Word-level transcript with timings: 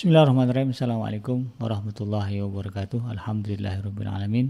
Bismillahirrahmanirrahim. 0.00 0.72
Assalamualaikum 0.72 1.52
warahmatullahi 1.60 2.40
wabarakatuh. 2.40 3.04
Alhamdulillahirrahmanirrahim. 3.20 4.48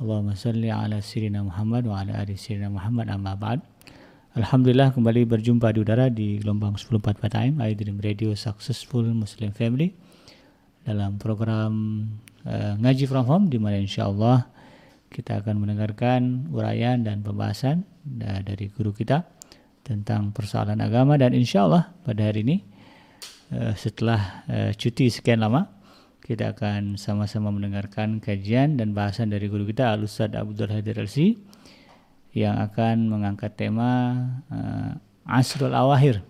Allahumma 0.00 0.40
salli 0.40 0.72
ala 0.72 1.04
sirina 1.04 1.44
Muhammad 1.44 1.84
wa 1.84 2.00
ala 2.00 2.24
ali 2.24 2.32
sirina 2.32 2.72
Muhammad 2.72 3.12
amma 3.12 3.36
ba'd. 3.36 3.60
Alhamdulillah 4.40 4.96
kembali 4.96 5.28
berjumpa 5.28 5.68
di 5.76 5.84
udara 5.84 6.08
di 6.08 6.40
gelombang 6.40 6.80
1044 6.80 7.28
AM 7.36 7.60
iDream 7.60 8.00
Radio 8.00 8.32
Successful 8.32 9.04
Muslim 9.12 9.52
Family 9.52 9.92
dalam 10.80 11.20
program 11.20 12.08
uh, 12.48 12.72
Ngaji 12.80 13.04
From 13.04 13.28
Home 13.28 13.52
di 13.52 13.60
mana 13.60 13.76
insyaallah 13.76 14.48
kita 15.12 15.44
akan 15.44 15.60
mendengarkan 15.60 16.48
uraian 16.56 17.04
dan 17.04 17.20
pembahasan 17.20 17.84
dari 18.48 18.72
guru 18.72 18.96
kita 18.96 19.28
tentang 19.84 20.32
persoalan 20.32 20.80
agama 20.80 21.20
dan 21.20 21.36
insyaallah 21.36 21.92
pada 22.00 22.32
hari 22.32 22.48
ini 22.48 22.77
setelah 23.72 24.44
uh, 24.44 24.70
cuti 24.76 25.08
sekian 25.08 25.40
lama 25.40 25.72
kita 26.20 26.52
akan 26.52 27.00
sama-sama 27.00 27.48
mendengarkan 27.48 28.20
kajian 28.20 28.76
dan 28.76 28.92
bahasan 28.92 29.32
dari 29.32 29.48
guru 29.48 29.64
kita 29.64 29.96
Al 29.96 30.04
Ustaz 30.04 30.36
Abdul 30.36 30.68
Hadir 30.68 31.00
LC 31.00 31.40
yang 32.36 32.60
akan 32.60 33.08
mengangkat 33.08 33.56
tema 33.56 34.12
uh, 34.52 34.92
Asrul 35.24 35.72
Awahir 35.72 36.20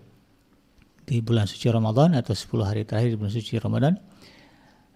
di 1.03 1.19
bulan 1.19 1.43
suci 1.43 1.67
Ramadan 1.67 2.15
atau 2.15 2.31
10 2.31 2.63
hari 2.63 2.87
terakhir 2.87 3.11
di 3.11 3.17
bulan 3.19 3.33
suci 3.35 3.59
Ramadan. 3.59 3.99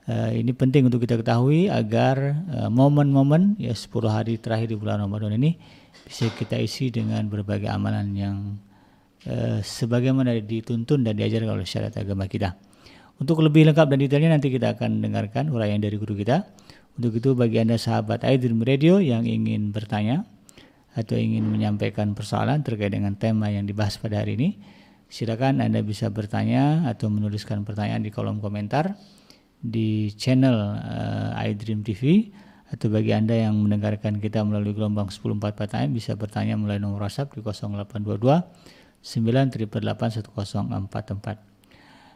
Uh, 0.07 0.31
ini 0.31 0.55
penting 0.55 0.87
untuk 0.87 1.03
kita 1.03 1.19
ketahui 1.19 1.67
agar 1.67 2.39
momen-momen 2.71 3.59
uh, 3.59 3.67
ya 3.67 3.75
10 3.75 3.91
hari 4.07 4.39
terakhir 4.39 4.71
di 4.71 4.79
bulan 4.79 5.03
Ramadan 5.03 5.35
ini 5.35 5.59
bisa 6.07 6.31
kita 6.31 6.55
isi 6.55 6.87
dengan 6.87 7.27
berbagai 7.27 7.67
amalan 7.67 8.15
yang 8.15 8.37
Eh, 9.23 9.63
sebagaimana 9.63 10.35
dituntun 10.35 11.07
dan 11.07 11.15
diajarkan 11.15 11.55
oleh 11.55 11.63
syariat 11.63 11.95
agama 11.95 12.27
kita. 12.27 12.59
Untuk 13.23 13.39
lebih 13.39 13.63
lengkap 13.71 13.87
dan 13.87 13.97
detailnya 14.03 14.35
nanti 14.35 14.51
kita 14.51 14.75
akan 14.75 14.99
dengarkan 14.99 15.47
uraian 15.47 15.79
dari 15.79 15.95
guru 15.95 16.11
kita. 16.11 16.43
Untuk 16.99 17.23
itu 17.23 17.31
bagi 17.31 17.63
Anda 17.63 17.79
sahabat 17.79 18.27
iDream 18.27 18.59
Radio 18.67 18.99
yang 18.99 19.23
ingin 19.23 19.71
bertanya 19.71 20.27
atau 20.91 21.15
ingin 21.15 21.47
menyampaikan 21.47 22.11
persoalan 22.11 22.67
terkait 22.67 22.91
dengan 22.91 23.15
tema 23.15 23.47
yang 23.47 23.63
dibahas 23.63 23.95
pada 23.95 24.19
hari 24.19 24.35
ini, 24.35 24.49
silakan 25.07 25.63
Anda 25.63 25.79
bisa 25.87 26.11
bertanya 26.11 26.83
atau 26.91 27.07
menuliskan 27.07 27.63
pertanyaan 27.63 28.03
di 28.03 28.11
kolom 28.11 28.43
komentar 28.43 28.99
di 29.63 30.11
channel 30.19 30.83
uh, 30.83 31.31
iDream 31.47 31.79
TV 31.79 32.27
atau 32.75 32.91
bagi 32.91 33.15
Anda 33.15 33.47
yang 33.47 33.55
mendengarkan 33.55 34.19
kita 34.19 34.43
melalui 34.43 34.75
gelombang 34.75 35.07
1044 35.07 35.79
AM 35.79 35.95
bisa 35.95 36.11
bertanya 36.19 36.59
melalui 36.59 36.83
nomor 36.83 37.07
WhatsApp 37.07 37.31
di 37.31 37.39
0822 37.39 38.82
9381044. 39.03 41.51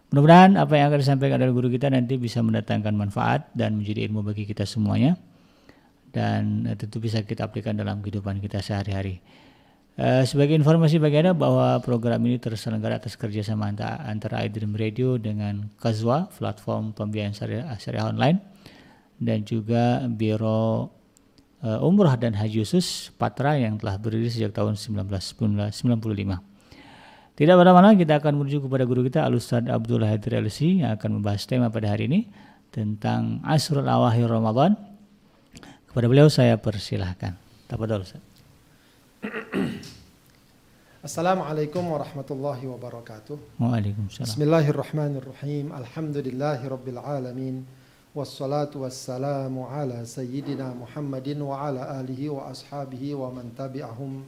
Mudah-mudahan 0.07 0.55
apa 0.55 0.71
yang 0.79 0.87
akan 0.87 0.99
disampaikan 1.03 1.43
dari 1.43 1.51
guru 1.51 1.67
kita 1.67 1.91
nanti 1.91 2.15
bisa 2.15 2.39
mendatangkan 2.39 2.95
manfaat 2.95 3.51
dan 3.51 3.75
menjadi 3.75 4.07
ilmu 4.07 4.23
bagi 4.23 4.47
kita 4.47 4.63
semuanya 4.63 5.19
dan 6.15 6.63
eh, 6.63 6.79
tentu 6.79 7.03
bisa 7.03 7.19
kita 7.27 7.51
aplikasikan 7.51 7.75
dalam 7.75 7.99
kehidupan 7.99 8.39
kita 8.39 8.63
sehari-hari. 8.63 9.19
Uh, 9.97 10.21
sebagai 10.29 10.53
informasi 10.53 11.01
bagi 11.01 11.25
Anda 11.25 11.33
bahwa 11.33 11.81
program 11.81 12.21
ini 12.29 12.37
terselenggara 12.37 13.01
atas 13.01 13.17
kerjasama 13.17 13.73
antara, 13.73 14.45
iDream 14.45 14.77
Radio 14.77 15.17
dengan 15.17 15.73
Kazwa, 15.81 16.29
platform 16.37 16.93
pembiayaan 16.93 17.33
syariah, 17.33 17.65
syariah 17.81 18.05
online, 18.05 18.37
dan 19.17 19.41
juga 19.41 20.05
Biro 20.05 20.93
uh, 21.65 21.81
Umrah 21.81 22.13
dan 22.13 22.37
Haji 22.37 22.61
Khusus 22.61 23.09
Patra 23.17 23.57
yang 23.57 23.81
telah 23.81 23.97
berdiri 23.97 24.29
sejak 24.29 24.53
tahun 24.53 24.77
1995. 24.77 25.73
Tidak 27.37 27.53
lama-lama 27.53 27.93
kita 27.93 28.17
akan 28.17 28.41
menuju 28.41 28.65
kepada 28.65 28.81
guru 28.89 29.05
kita 29.05 29.21
Al-Ustaz 29.21 29.61
Abdullah 29.69 30.09
Hadir 30.09 30.41
LC 30.41 30.81
yang 30.81 30.97
akan 30.97 31.21
membahas 31.21 31.45
tema 31.45 31.69
pada 31.69 31.93
hari 31.93 32.09
ini 32.09 32.25
tentang 32.73 33.45
Asrul 33.45 33.85
Awahir 33.85 34.25
Ramadan. 34.25 34.73
Kepada 35.85 36.09
beliau 36.09 36.33
saya 36.33 36.57
persilahkan. 36.57 37.37
Tafadhol 37.69 38.09
Ustaz. 38.09 38.25
Assalamualaikum 41.05 41.85
warahmatullahi 41.85 42.65
wabarakatuh. 42.73 43.61
Waalaikumsalam. 43.61 44.33
Bismillahirrahmanirrahim. 44.33 45.77
Alhamdulillahi 45.77 46.65
rabbil 46.65 46.97
alamin. 46.97 47.69
Wassalatu 48.17 48.81
wassalamu 48.81 49.69
ala 49.69 50.01
sayyidina 50.01 50.73
Muhammadin 50.73 51.37
wa 51.45 51.69
ala 51.69 52.01
alihi 52.01 52.33
wa 52.33 52.49
ashabihi 52.49 53.13
wa 53.13 53.29
man 53.29 53.53
tabi'ahum 53.53 54.25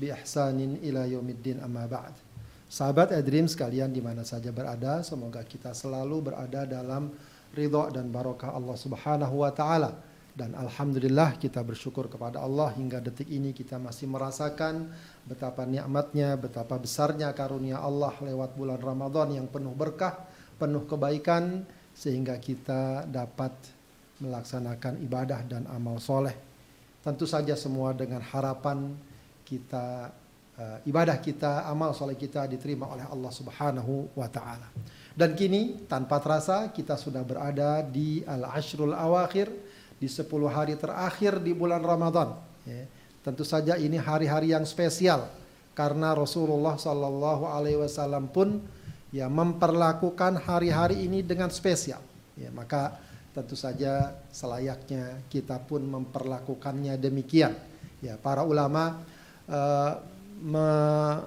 bi 0.00 0.08
ihsanin 0.08 0.80
ila 0.80 1.04
yaumiddin 1.04 1.60
amma 1.60 1.84
ba'd. 1.84 2.25
Sahabat 2.66 3.14
Edream 3.14 3.46
sekalian 3.46 3.94
di 3.94 4.02
mana 4.02 4.26
saja 4.26 4.50
berada, 4.50 4.98
semoga 5.06 5.38
kita 5.46 5.70
selalu 5.70 6.32
berada 6.32 6.66
dalam 6.66 7.14
ridho 7.54 7.86
dan 7.94 8.10
barokah 8.10 8.50
Allah 8.50 8.74
Subhanahu 8.74 9.46
wa 9.46 9.54
taala. 9.54 9.94
Dan 10.36 10.52
alhamdulillah 10.52 11.40
kita 11.40 11.64
bersyukur 11.64 12.12
kepada 12.12 12.44
Allah 12.44 12.68
hingga 12.76 13.00
detik 13.00 13.30
ini 13.30 13.56
kita 13.56 13.80
masih 13.80 14.04
merasakan 14.10 14.92
betapa 15.24 15.64
nikmatnya, 15.64 16.36
betapa 16.36 16.76
besarnya 16.76 17.32
karunia 17.32 17.80
Allah 17.80 18.12
lewat 18.20 18.52
bulan 18.52 18.76
Ramadan 18.76 19.32
yang 19.32 19.48
penuh 19.48 19.72
berkah, 19.72 20.28
penuh 20.60 20.84
kebaikan 20.84 21.64
sehingga 21.96 22.36
kita 22.36 23.08
dapat 23.08 23.56
melaksanakan 24.20 25.00
ibadah 25.08 25.40
dan 25.48 25.64
amal 25.72 25.96
soleh. 25.96 26.36
Tentu 27.00 27.24
saja 27.24 27.56
semua 27.56 27.96
dengan 27.96 28.20
harapan 28.20 28.92
kita 29.46 30.12
uh, 30.58 30.78
ibadah 30.88 31.16
kita, 31.20 31.68
amal 31.68 31.92
soleh 31.92 32.16
kita 32.16 32.48
diterima 32.48 32.88
oleh 32.88 33.04
Allah 33.06 33.32
Subhanahu 33.32 34.16
wa 34.16 34.28
taala. 34.28 34.68
Dan 35.16 35.32
kini 35.32 35.88
tanpa 35.88 36.20
terasa 36.20 36.68
kita 36.68 37.00
sudah 37.00 37.24
berada 37.24 37.80
di 37.80 38.20
al-ashrul 38.28 38.92
awakhir 38.92 39.48
di 39.96 40.08
10 40.12 40.28
hari 40.52 40.76
terakhir 40.76 41.40
di 41.40 41.56
bulan 41.56 41.80
Ramadan. 41.80 42.36
Ya. 42.68 42.84
Tentu 43.24 43.42
saja 43.42 43.80
ini 43.80 43.96
hari-hari 43.96 44.52
yang 44.52 44.68
spesial 44.68 45.26
karena 45.72 46.12
Rasulullah 46.12 46.76
Sallallahu 46.76 47.48
Alaihi 47.48 47.80
Wasallam 47.80 48.28
pun 48.28 48.60
ya 49.08 49.26
memperlakukan 49.32 50.44
hari-hari 50.44 51.08
ini 51.08 51.24
dengan 51.24 51.48
spesial. 51.48 52.04
Ya, 52.36 52.52
maka 52.52 53.00
tentu 53.32 53.56
saja 53.56 54.12
selayaknya 54.32 55.24
kita 55.32 55.60
pun 55.64 55.80
memperlakukannya 55.84 56.96
demikian. 57.00 57.56
Ya, 58.04 58.20
para 58.20 58.44
ulama 58.44 59.00
uh, 59.48 59.96
me 60.36 60.68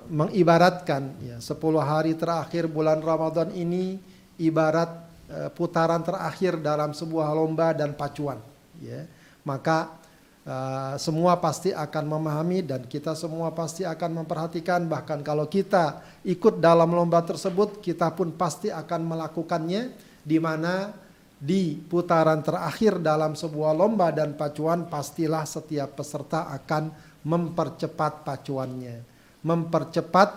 mengibaratkan 0.08 1.18
ya 1.22 1.38
10 1.42 1.58
hari 1.81 2.14
terakhir 2.14 2.70
bulan 2.70 3.02
Ramadan 3.02 3.50
ini 3.58 3.97
ibarat 4.38 4.90
uh, 5.30 5.50
putaran 5.53 6.02
terakhir 6.06 6.62
dalam 6.62 6.94
sebuah 6.94 7.34
lomba 7.34 7.74
dan 7.74 7.98
pacuan 7.98 8.38
ya. 8.78 9.09
Maka 9.42 9.98
uh, 10.46 10.94
semua 11.02 11.42
pasti 11.42 11.74
akan 11.74 12.06
memahami 12.06 12.62
dan 12.62 12.86
kita 12.86 13.18
semua 13.18 13.50
pasti 13.52 13.84
akan 13.84 14.24
memperhatikan. 14.24 14.86
Bahkan 14.86 15.25
kalau 15.25 15.50
kita 15.50 16.06
ikut 16.24 16.62
dalam 16.62 16.94
lomba 16.94 17.25
tersebut 17.25 17.81
kita 17.81 18.14
pun 18.14 18.34
pasti 18.38 18.69
akan 18.69 19.02
melakukannya 19.09 19.92
di 20.22 20.38
mana 20.38 20.94
di 21.40 21.80
putaran 21.80 22.44
terakhir 22.44 23.00
dalam 23.00 23.31
sebuah 23.31 23.72
lomba 23.72 24.12
dan 24.12 24.36
pacuan 24.36 24.92
pastilah 24.92 25.48
setiap 25.48 25.96
peserta 25.96 26.52
akan 26.52 26.92
mempercepat 27.24 28.24
pacuannya, 28.24 29.03
mempercepat 29.44 30.30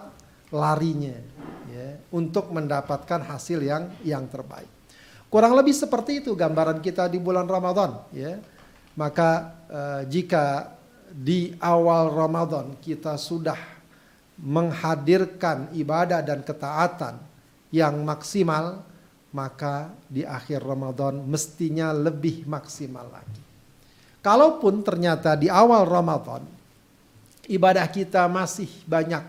larinya 0.53 1.17
ya, 1.71 1.97
untuk 2.13 2.53
mendapatkan 2.53 3.25
hasil 3.25 3.63
yang 3.63 3.89
yang 4.03 4.27
terbaik. 4.29 4.69
Kurang 5.33 5.57
lebih 5.57 5.73
seperti 5.73 6.21
itu 6.21 6.37
gambaran 6.37 6.85
kita 6.85 7.09
di 7.09 7.17
bulan 7.17 7.49
Ramadan 7.49 8.05
ya. 8.13 8.37
Maka 8.93 9.31
eh, 9.73 10.03
jika 10.13 10.77
di 11.09 11.57
awal 11.57 12.13
Ramadan 12.13 12.77
kita 12.77 13.17
sudah 13.17 13.57
menghadirkan 14.37 15.73
ibadah 15.73 16.21
dan 16.21 16.45
ketaatan 16.45 17.17
yang 17.73 18.05
maksimal, 18.05 18.85
maka 19.33 19.89
di 20.13 20.29
akhir 20.29 20.61
Ramadan 20.61 21.25
mestinya 21.25 21.89
lebih 21.97 22.45
maksimal 22.45 23.09
lagi. 23.09 23.41
Kalaupun 24.21 24.85
ternyata 24.85 25.33
di 25.35 25.49
awal 25.49 25.89
Ramadan 25.89 26.45
ibadah 27.47 27.87
kita 27.91 28.27
masih 28.31 28.69
banyak 28.87 29.23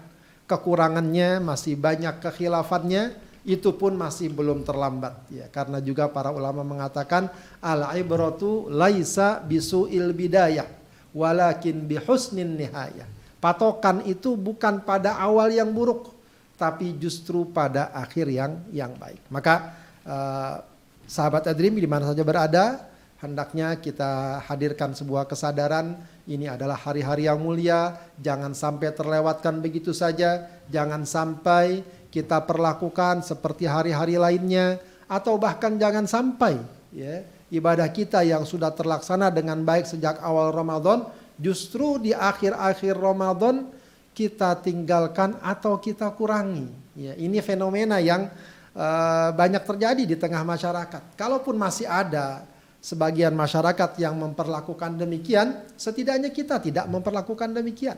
kekurangannya, 0.45 1.41
masih 1.41 1.73
banyak 1.79 2.19
kekhilafannya, 2.21 3.15
itu 3.43 3.75
pun 3.75 3.95
masih 3.95 4.31
belum 4.31 4.63
terlambat 4.63 5.27
ya. 5.27 5.45
Karena 5.51 5.83
juga 5.83 6.07
para 6.07 6.31
ulama 6.31 6.63
mengatakan 6.63 7.27
al 7.59 7.91
ibratu 7.99 8.71
laisa 8.71 9.43
bisuil 9.43 10.15
bidayah 10.15 10.67
walakin 11.11 11.83
bihusnin 11.83 12.55
nihayah. 12.55 13.07
Patokan 13.43 14.07
itu 14.07 14.39
bukan 14.39 14.79
pada 14.87 15.19
awal 15.19 15.51
yang 15.51 15.75
buruk 15.75 16.15
tapi 16.55 16.95
justru 16.95 17.43
pada 17.51 17.91
akhir 17.91 18.31
yang 18.31 18.63
yang 18.71 18.95
baik. 18.95 19.19
Maka 19.27 19.75
uh, 20.07 20.63
sahabat 21.03 21.51
adrim 21.51 21.75
di 21.75 21.89
mana 21.89 22.07
saja 22.07 22.23
berada 22.23 22.92
hendaknya 23.23 23.79
kita 23.79 24.43
hadirkan 24.43 24.91
sebuah 24.91 25.23
kesadaran 25.31 25.95
ini 26.27 26.51
adalah 26.51 26.75
hari-hari 26.75 27.31
yang 27.31 27.39
mulia, 27.39 27.95
jangan 28.19 28.51
sampai 28.51 28.91
terlewatkan 28.91 29.63
begitu 29.63 29.95
saja, 29.95 30.47
jangan 30.67 31.07
sampai 31.07 31.83
kita 32.11 32.43
perlakukan 32.43 33.23
seperti 33.23 33.65
hari-hari 33.65 34.19
lainnya. 34.19 34.77
atau 35.03 35.35
bahkan 35.37 35.75
jangan 35.77 36.07
sampai 36.09 36.57
ya 36.89 37.21
ibadah 37.53 37.85
kita 37.91 38.25
yang 38.25 38.47
sudah 38.47 38.73
terlaksana 38.73 39.29
dengan 39.29 39.61
baik 39.61 39.85
sejak 39.85 40.17
awal 40.23 40.49
Ramadan 40.49 41.05
justru 41.37 42.01
di 42.01 42.15
akhir-akhir 42.15 42.97
Ramadan 42.97 43.69
kita 44.15 44.57
tinggalkan 44.63 45.37
atau 45.41 45.77
kita 45.77 46.09
kurangi. 46.17 46.65
Ya, 46.93 47.13
ini 47.17 47.41
fenomena 47.41 47.97
yang 47.97 48.29
uh, 48.73 49.29
banyak 49.33 49.61
terjadi 49.65 50.03
di 50.05 50.15
tengah 50.17 50.41
masyarakat. 50.45 51.17
Kalaupun 51.17 51.57
masih 51.57 51.89
ada 51.89 52.45
sebagian 52.83 53.31
masyarakat 53.31 53.95
yang 53.95 54.19
memperlakukan 54.19 54.99
demikian, 54.99 55.63
setidaknya 55.79 56.35
kita 56.35 56.59
tidak 56.59 56.83
memperlakukan 56.91 57.55
demikian. 57.55 57.95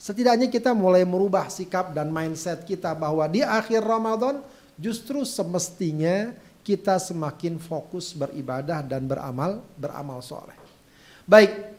Setidaknya 0.00 0.48
kita 0.48 0.72
mulai 0.72 1.04
merubah 1.04 1.52
sikap 1.52 1.92
dan 1.92 2.08
mindset 2.08 2.64
kita 2.64 2.96
bahwa 2.96 3.28
di 3.28 3.44
akhir 3.44 3.84
Ramadan 3.84 4.40
justru 4.80 5.22
semestinya 5.22 6.32
kita 6.64 6.96
semakin 6.96 7.60
fokus 7.60 8.16
beribadah 8.16 8.82
dan 8.82 9.04
beramal 9.06 9.62
beramal 9.78 10.18
soleh. 10.24 10.56
Baik, 11.22 11.78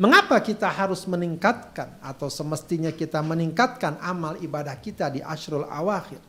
mengapa 0.00 0.40
kita 0.40 0.70
harus 0.70 1.04
meningkatkan 1.04 1.98
atau 2.00 2.32
semestinya 2.32 2.88
kita 2.88 3.20
meningkatkan 3.20 4.00
amal 4.00 4.40
ibadah 4.40 4.78
kita 4.80 5.12
di 5.12 5.20
Ashrul 5.20 5.68
Awakhir? 5.68 6.22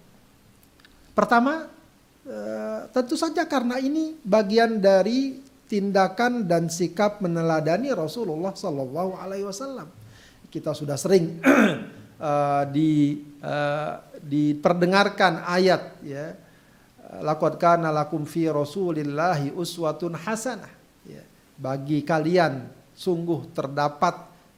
Pertama, 1.16 1.72
eh, 2.26 2.80
tentu 2.90 3.16
saja 3.16 3.46
karena 3.46 3.78
ini 3.80 4.18
bagian 4.26 4.82
dari 4.82 5.40
tindakan 5.66 6.46
dan 6.46 6.70
sikap 6.70 7.22
meneladani 7.22 7.90
Rasulullah 7.94 8.54
Sallallahu 8.54 9.18
Alaihi 9.18 9.46
Wasallam 9.50 9.90
kita 10.50 10.72
sudah 10.72 10.96
sering 10.96 11.42
uh, 12.22 12.64
di 12.76 13.20
uh, 13.44 14.00
diperdengarkan 14.24 15.44
ayat 15.44 16.00
ya 16.06 16.38
laqad 17.22 17.60
kana 17.62 17.94
lakum 17.94 18.24
fi 18.26 18.50
rasulillahi 18.50 19.54
uswatun 19.54 20.18
hasanah 20.18 20.72
ya. 21.06 21.22
bagi 21.60 22.02
kalian 22.02 22.66
sungguh 22.96 23.52
terdapat 23.52 24.16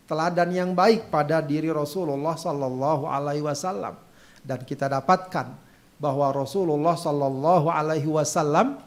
teladan 0.07 0.49
yang 0.53 0.71
baik 0.71 1.11
pada 1.11 1.43
diri 1.43 1.67
Rasulullah 1.67 2.39
sallallahu 2.39 3.09
alaihi 3.09 3.43
wasallam 3.43 3.97
dan 4.45 4.63
kita 4.63 4.87
dapatkan 4.87 5.66
bahwa 5.97 6.29
Rasulullah 6.29 6.93
sallallahu 6.93 7.67
alaihi 7.73 8.05
wasallam 8.05 8.77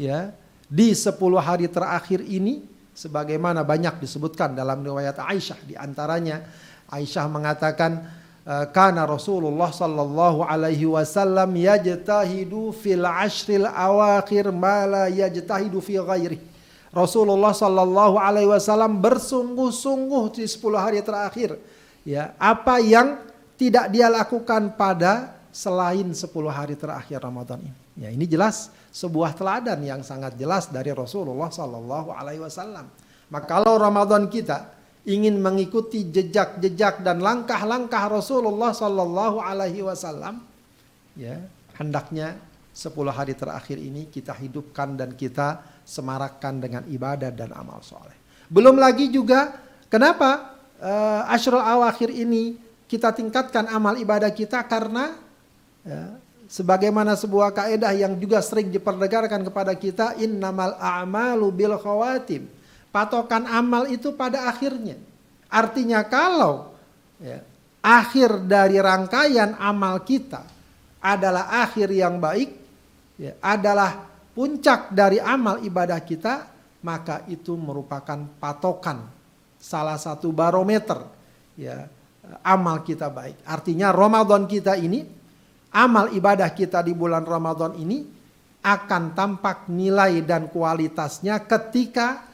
ya 0.00 0.32
di 0.64 0.96
10 0.96 1.12
hari 1.40 1.68
terakhir 1.68 2.24
ini 2.24 2.64
sebagaimana 2.96 3.60
banyak 3.60 4.00
disebutkan 4.00 4.56
dalam 4.56 4.80
riwayat 4.80 5.20
Aisyah 5.20 5.60
di 5.68 5.76
antaranya 5.76 6.40
Aisyah 6.88 7.26
mengatakan 7.28 8.08
eh, 8.48 8.66
karena 8.72 9.04
Rasulullah 9.04 9.68
sallallahu 9.68 10.40
alaihi 10.46 10.88
wasallam 10.88 11.52
yajtahidu 11.52 12.72
fil 12.72 13.04
ashril 13.04 13.68
awakhir 13.68 14.48
ma 14.48 14.88
la 14.88 15.04
yajtahidu 15.12 15.84
fi 15.84 16.00
ghairi. 16.00 16.38
Rasulullah 16.94 17.50
sallallahu 17.50 18.16
alaihi 18.22 18.46
wasallam 18.46 19.02
bersungguh-sungguh 19.02 20.38
di 20.38 20.46
10 20.46 20.62
hari 20.78 21.02
terakhir 21.02 21.58
ya 22.06 22.32
apa 22.38 22.78
yang 22.78 23.18
tidak 23.58 23.90
dia 23.90 24.06
lakukan 24.06 24.70
pada 24.78 25.33
selain 25.54 26.10
10 26.10 26.26
hari 26.50 26.74
terakhir 26.74 27.22
Ramadan 27.22 27.62
ini. 27.62 27.78
Ya, 27.94 28.10
ini 28.10 28.26
jelas 28.26 28.74
sebuah 28.90 29.38
teladan 29.38 29.78
yang 29.86 30.02
sangat 30.02 30.34
jelas 30.34 30.66
dari 30.66 30.90
Rasulullah 30.90 31.46
Sallallahu 31.46 32.10
Alaihi 32.10 32.42
Wasallam. 32.42 32.90
Maka 33.30 33.46
kalau 33.46 33.78
Ramadan 33.78 34.26
kita 34.26 34.74
ingin 35.06 35.38
mengikuti 35.38 36.10
jejak-jejak 36.10 37.06
dan 37.06 37.22
langkah-langkah 37.22 38.10
Rasulullah 38.10 38.74
Sallallahu 38.74 39.38
Alaihi 39.38 39.86
Wasallam, 39.86 40.42
ya 41.14 41.38
hendaknya 41.78 42.34
10 42.74 42.90
hari 43.14 43.38
terakhir 43.38 43.78
ini 43.78 44.10
kita 44.10 44.34
hidupkan 44.34 44.98
dan 44.98 45.14
kita 45.14 45.62
semarakkan 45.86 46.58
dengan 46.58 46.82
ibadah 46.90 47.30
dan 47.30 47.54
amal 47.54 47.78
soleh. 47.86 48.18
Belum 48.50 48.74
lagi 48.74 49.06
juga 49.06 49.54
kenapa 49.86 50.58
uh, 50.82 51.30
Ashrul 51.30 51.62
Awakhir 51.62 52.10
ini 52.10 52.58
kita 52.90 53.14
tingkatkan 53.14 53.70
amal 53.70 53.94
ibadah 53.94 54.34
kita 54.34 54.66
karena 54.66 55.23
ya, 55.84 56.18
sebagaimana 56.48 57.14
sebuah 57.14 57.54
kaedah 57.54 57.92
yang 57.94 58.16
juga 58.18 58.40
sering 58.40 58.72
diperdengarkan 58.72 59.44
kepada 59.46 59.72
kita 59.76 60.18
innamal 60.18 60.74
a'malu 60.80 61.46
bil 61.54 61.76
khawatim. 61.78 62.48
Patokan 62.90 63.46
amal 63.50 63.90
itu 63.90 64.14
pada 64.14 64.46
akhirnya. 64.46 64.94
Artinya 65.50 66.06
kalau 66.06 66.74
ya, 67.18 67.42
akhir 67.82 68.46
dari 68.46 68.78
rangkaian 68.78 69.58
amal 69.58 70.02
kita 70.06 70.46
adalah 71.02 71.50
akhir 71.62 71.90
yang 71.90 72.22
baik 72.22 72.50
ya, 73.18 73.34
adalah 73.42 74.08
puncak 74.32 74.94
dari 74.94 75.18
amal 75.18 75.60
ibadah 75.62 76.00
kita 76.00 76.34
maka 76.84 77.24
itu 77.28 77.56
merupakan 77.56 78.28
patokan 78.38 79.08
salah 79.56 79.96
satu 79.96 80.30
barometer 80.30 81.00
ya 81.56 81.88
amal 82.44 82.80
kita 82.84 83.08
baik. 83.12 83.44
Artinya 83.44 83.92
Ramadan 83.92 84.48
kita 84.48 84.76
ini 84.76 85.04
amal 85.74 86.14
ibadah 86.14 86.54
kita 86.54 86.80
di 86.86 86.94
bulan 86.94 87.26
Ramadan 87.26 87.74
ini 87.74 88.06
akan 88.64 89.12
tampak 89.12 89.68
nilai 89.68 90.24
dan 90.24 90.48
kualitasnya 90.48 91.42
ketika 91.44 92.24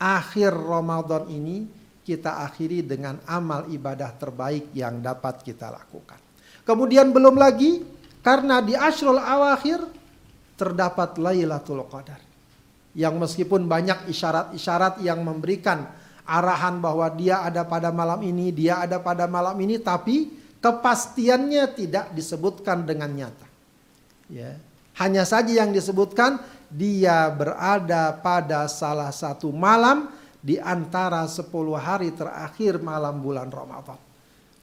akhir 0.00 0.50
Ramadan 0.50 1.30
ini 1.30 1.68
kita 2.02 2.42
akhiri 2.42 2.82
dengan 2.82 3.20
amal 3.28 3.70
ibadah 3.70 4.10
terbaik 4.16 4.74
yang 4.74 4.98
dapat 4.98 5.42
kita 5.46 5.70
lakukan. 5.70 6.18
Kemudian 6.66 7.14
belum 7.14 7.38
lagi 7.38 7.82
karena 8.22 8.58
di 8.58 8.74
Ashrul 8.74 9.22
Awakhir 9.22 9.86
terdapat 10.58 11.18
Lailatul 11.18 11.86
Qadar. 11.86 12.18
Yang 12.96 13.14
meskipun 13.20 13.68
banyak 13.68 14.08
isyarat-isyarat 14.08 15.04
yang 15.04 15.20
memberikan 15.20 15.84
arahan 16.24 16.80
bahwa 16.80 17.06
dia 17.12 17.44
ada 17.44 17.62
pada 17.62 17.92
malam 17.92 18.18
ini, 18.24 18.50
dia 18.50 18.82
ada 18.82 18.98
pada 18.98 19.28
malam 19.28 19.54
ini, 19.60 19.76
tapi 19.78 20.32
kepastiannya 20.60 21.64
tidak 21.76 22.12
disebutkan 22.12 22.84
dengan 22.84 23.10
nyata. 23.12 23.48
Ya. 24.30 24.58
Hanya 24.96 25.28
saja 25.28 25.52
yang 25.52 25.76
disebutkan 25.76 26.40
dia 26.72 27.28
berada 27.28 28.16
pada 28.16 28.64
salah 28.66 29.12
satu 29.12 29.52
malam 29.52 30.08
di 30.40 30.56
antara 30.56 31.26
10 31.28 31.46
hari 31.76 32.14
terakhir 32.16 32.80
malam 32.80 33.20
bulan 33.20 33.52
Ramadan. 33.52 33.98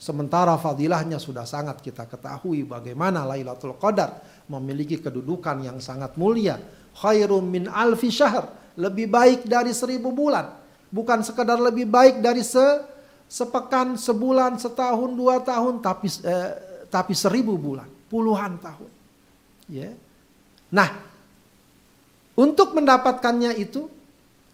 Sementara 0.03 0.59
fadilahnya 0.59 1.15
sudah 1.15 1.47
sangat 1.47 1.79
kita 1.79 2.03
ketahui 2.11 2.67
bagaimana 2.67 3.23
Lailatul 3.23 3.79
Qadar 3.79 4.19
memiliki 4.51 4.99
kedudukan 4.99 5.63
yang 5.63 5.79
sangat 5.79 6.19
mulia. 6.19 6.59
Khairum 6.91 7.47
min 7.47 7.71
alfi 7.71 8.11
syahr. 8.11 8.51
Lebih 8.75 9.07
baik 9.07 9.39
dari 9.47 9.71
seribu 9.71 10.11
bulan. 10.11 10.59
Bukan 10.91 11.23
sekedar 11.23 11.55
lebih 11.55 11.87
baik 11.87 12.19
dari 12.19 12.43
se 12.43 12.83
sepekan, 13.33 13.97
sebulan, 13.97 14.61
setahun, 14.61 15.09
dua 15.17 15.41
tahun, 15.41 15.81
tapi 15.81 16.05
eh, 16.21 16.53
tapi 16.93 17.17
seribu 17.17 17.57
bulan, 17.57 17.89
puluhan 18.05 18.61
tahun. 18.61 18.91
Ya. 19.73 19.89
Nah, 20.69 21.01
untuk 22.37 22.77
mendapatkannya 22.77 23.57
itu, 23.57 23.89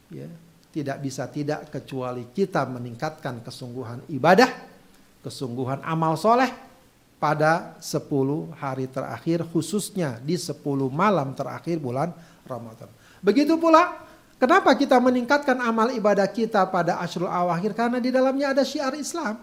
ya, 0.07 0.31
tidak 0.71 1.03
bisa 1.03 1.27
tidak 1.27 1.67
kecuali 1.67 2.31
kita 2.31 2.63
meningkatkan 2.71 3.43
kesungguhan 3.43 3.99
ibadah, 4.07 4.47
kesungguhan 5.27 5.83
amal 5.83 6.15
soleh 6.15 6.47
pada 7.19 7.75
10 7.83 8.55
hari 8.55 8.87
terakhir 8.87 9.43
khususnya 9.51 10.23
di 10.23 10.39
10 10.39 10.55
malam 10.87 11.35
terakhir 11.35 11.75
bulan 11.83 12.15
Ramadan. 12.47 12.87
Begitu 13.19 13.59
pula 13.59 14.07
Kenapa 14.39 14.71
kita 14.71 14.95
meningkatkan 15.03 15.59
amal 15.59 15.91
ibadah 15.91 16.23
kita 16.23 16.63
pada 16.71 16.95
Ashrul 17.03 17.27
Awakhir? 17.27 17.75
Karena 17.75 17.99
di 17.99 18.07
dalamnya 18.07 18.55
ada 18.55 18.63
syiar 18.63 18.95
Islam. 18.95 19.35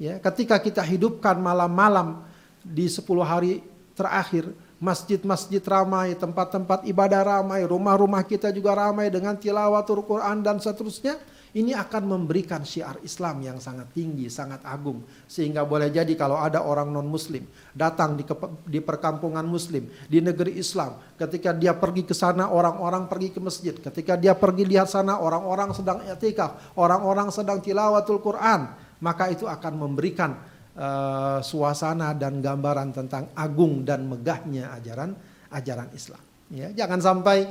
Ya, 0.00 0.16
ketika 0.16 0.56
kita 0.56 0.80
hidupkan 0.80 1.36
malam-malam 1.36 2.24
di 2.64 2.88
10 2.88 3.04
hari 3.20 3.60
terakhir, 3.92 4.48
masjid-masjid 4.80 5.60
ramai, 5.60 6.16
tempat-tempat 6.16 6.88
ibadah 6.88 7.20
ramai, 7.20 7.68
rumah-rumah 7.68 8.24
kita 8.24 8.48
juga 8.48 8.72
ramai 8.80 9.12
dengan 9.12 9.36
tilawatul 9.36 10.00
Quran 10.08 10.40
dan 10.40 10.56
seterusnya 10.56 11.20
ini 11.50 11.74
akan 11.74 12.02
memberikan 12.06 12.62
syiar 12.62 13.02
Islam 13.02 13.42
yang 13.42 13.58
sangat 13.58 13.90
tinggi, 13.90 14.30
sangat 14.30 14.62
agung. 14.62 15.02
Sehingga 15.26 15.66
boleh 15.66 15.90
jadi 15.90 16.14
kalau 16.14 16.38
ada 16.38 16.62
orang 16.62 16.94
non-muslim 16.94 17.42
datang 17.74 18.14
di, 18.14 18.22
di 18.70 18.78
perkampungan 18.78 19.42
muslim, 19.42 19.90
di 20.06 20.22
negeri 20.22 20.54
Islam. 20.62 20.94
Ketika 21.18 21.50
dia 21.50 21.74
pergi 21.74 22.06
ke 22.06 22.14
sana, 22.14 22.54
orang-orang 22.54 23.10
pergi 23.10 23.34
ke 23.34 23.40
masjid. 23.42 23.74
Ketika 23.74 24.14
dia 24.14 24.38
pergi 24.38 24.62
lihat 24.62 24.86
sana, 24.86 25.18
orang-orang 25.18 25.74
sedang 25.74 25.98
etikaf, 26.06 26.74
orang-orang 26.78 27.34
sedang 27.34 27.58
tilawatul 27.58 28.22
Quran. 28.22 28.70
Maka 29.00 29.32
itu 29.32 29.48
akan 29.48 29.80
memberikan 29.80 30.36
uh, 30.76 31.40
suasana 31.42 32.14
dan 32.14 32.38
gambaran 32.38 32.94
tentang 32.94 33.32
agung 33.34 33.82
dan 33.82 34.06
megahnya 34.06 34.76
ajaran 34.76 35.16
ajaran 35.50 35.90
Islam. 35.96 36.22
Ya, 36.50 36.74
jangan 36.74 36.98
sampai 36.98 37.46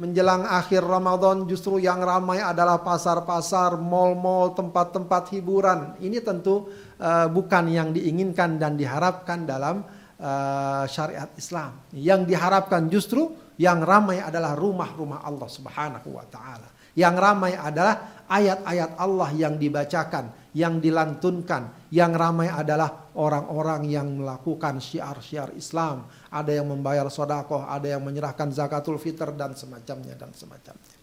menjelang 0.00 0.48
akhir 0.48 0.80
Ramadan 0.80 1.44
justru 1.44 1.76
yang 1.76 2.00
ramai 2.00 2.40
adalah 2.40 2.80
pasar-pasar, 2.80 3.76
mal-mal, 3.76 4.56
tempat-tempat 4.56 5.28
hiburan. 5.36 6.00
Ini 6.00 6.24
tentu 6.24 6.72
uh, 6.96 7.28
bukan 7.28 7.68
yang 7.68 7.92
diinginkan 7.92 8.56
dan 8.56 8.80
diharapkan 8.80 9.44
dalam 9.44 9.84
uh, 10.16 10.88
syariat 10.88 11.28
Islam. 11.36 11.84
Yang 11.92 12.32
diharapkan 12.32 12.88
justru 12.88 13.28
yang 13.60 13.84
ramai 13.84 14.24
adalah 14.24 14.56
rumah-rumah 14.56 15.20
Allah 15.20 15.48
Subhanahu 15.52 16.16
wa 16.16 16.24
taala. 16.32 16.72
Yang 16.96 17.14
ramai 17.20 17.52
adalah 17.52 18.24
ayat-ayat 18.24 18.96
Allah 18.96 19.28
yang 19.36 19.60
dibacakan, 19.60 20.39
yang 20.56 20.82
dilantunkan. 20.82 21.90
Yang 21.90 22.12
ramai 22.14 22.48
adalah 22.50 23.10
orang-orang 23.18 23.90
yang 23.90 24.06
melakukan 24.22 24.78
syiar-syiar 24.78 25.54
Islam. 25.58 26.06
Ada 26.30 26.62
yang 26.62 26.70
membayar 26.70 27.06
sodakoh, 27.10 27.66
ada 27.66 27.86
yang 27.86 28.02
menyerahkan 28.02 28.50
zakatul 28.54 28.98
fitr 28.98 29.34
dan 29.34 29.54
semacamnya 29.58 30.14
dan 30.14 30.30
semacamnya. 30.34 30.98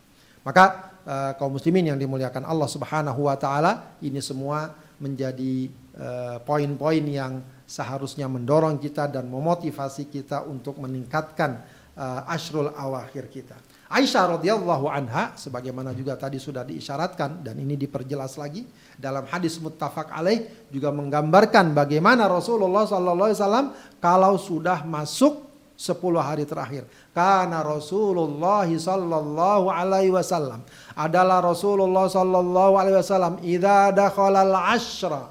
Maka 0.48 0.96
uh, 1.04 1.32
kaum 1.36 1.60
muslimin 1.60 1.92
yang 1.92 2.00
dimuliakan 2.00 2.48
Allah 2.48 2.72
Subhanahu 2.72 3.28
wa 3.28 3.36
taala, 3.36 4.00
ini 4.00 4.24
semua 4.24 4.72
menjadi 4.96 5.68
uh, 6.00 6.40
poin-poin 6.48 7.04
yang 7.04 7.44
seharusnya 7.68 8.32
mendorong 8.32 8.80
kita 8.80 9.12
dan 9.12 9.28
memotivasi 9.28 10.08
kita 10.08 10.48
untuk 10.48 10.80
meningkatkan 10.80 11.60
uh, 12.00 12.24
ashrul 12.32 12.72
awakhir 12.72 13.28
kita. 13.28 13.60
Aisyah 13.88 14.36
radhiyallahu 14.36 14.92
anha 14.92 15.32
sebagaimana 15.40 15.96
juga 15.96 16.20
tadi 16.20 16.44
sudah 16.44 16.68
diisyaratkan 16.68 17.40
dan 17.40 17.56
ini 17.56 17.80
diperjelas 17.80 18.36
lagi 18.36 18.68
dalam 19.00 19.24
hadis 19.32 19.64
muttafaq 19.64 20.12
alaih 20.12 20.68
juga 20.68 20.92
menggambarkan 20.92 21.72
bagaimana 21.72 22.28
Rasulullah 22.28 22.84
sallallahu 22.84 23.32
alaihi 23.32 23.40
wasallam 23.40 23.68
kalau 24.04 24.36
sudah 24.36 24.84
masuk 24.84 25.48
10 25.78 25.94
hari 26.20 26.44
terakhir. 26.44 26.90
Karena 27.14 27.62
Rasulullah 27.62 28.66
sallallahu 28.66 29.70
alaihi 29.70 30.10
wasallam. 30.10 30.66
Adalah 30.98 31.46
Rasulullah 31.46 32.10
sallallahu 32.10 32.74
alaihi 32.82 32.98
wasallam 32.98 33.38
idza 33.46 33.94
dakhala 33.94 34.42
al-ashra 34.42 35.30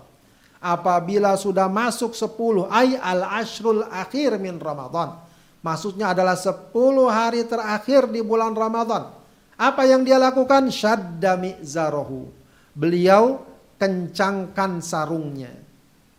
apabila 0.62 1.36
sudah 1.36 1.68
masuk 1.68 2.14
10 2.16 2.72
ay 2.72 2.96
al-ashrul 2.96 3.84
akhir 3.90 4.38
min 4.40 4.56
Ramadan 4.56 5.25
Maksudnya 5.66 6.14
adalah 6.14 6.38
10 6.38 6.70
hari 7.10 7.42
terakhir 7.42 8.06
di 8.06 8.22
bulan 8.22 8.54
Ramadan. 8.54 9.10
Apa 9.58 9.82
yang 9.82 10.06
dia 10.06 10.14
lakukan? 10.14 10.70
Syaddami 10.70 11.58
zarohu. 11.66 12.30
Beliau 12.70 13.42
kencangkan 13.74 14.78
sarungnya. 14.78 15.50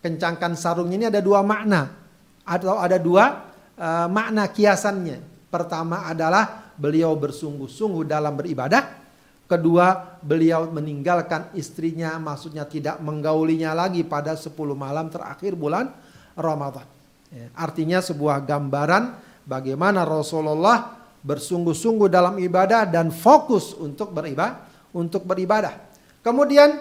Kencangkan 0.03 0.51
sarungnya 0.59 0.95
ini 0.99 1.07
ada 1.07 1.23
dua 1.23 1.47
makna. 1.47 1.95
Atau 2.43 2.75
ada 2.75 2.99
dua 2.99 3.47
uh, 3.79 4.07
makna 4.11 4.51
kiasannya. 4.51 5.23
Pertama 5.47 6.03
adalah 6.11 6.75
beliau 6.75 7.15
bersungguh-sungguh 7.15 8.03
dalam 8.03 8.35
beribadah. 8.35 8.99
Kedua, 9.47 10.19
beliau 10.19 10.67
meninggalkan 10.67 11.55
istrinya, 11.55 12.19
maksudnya 12.19 12.67
tidak 12.67 12.99
menggaulinya 12.99 13.71
lagi 13.71 14.03
pada 14.03 14.35
10 14.35 14.51
malam 14.75 15.07
terakhir 15.07 15.55
bulan 15.55 15.87
Ramadan. 16.35 16.83
Ya, 17.31 17.47
artinya 17.55 18.03
sebuah 18.03 18.43
gambaran 18.43 19.26
bagaimana 19.47 20.03
Rasulullah 20.03 20.99
bersungguh-sungguh 21.23 22.11
dalam 22.11 22.35
ibadah 22.37 22.83
dan 22.83 23.09
fokus 23.09 23.73
untuk 23.79 24.11
beribadah, 24.11 24.67
untuk 24.91 25.23
beribadah. 25.23 25.73
Kemudian 26.19 26.75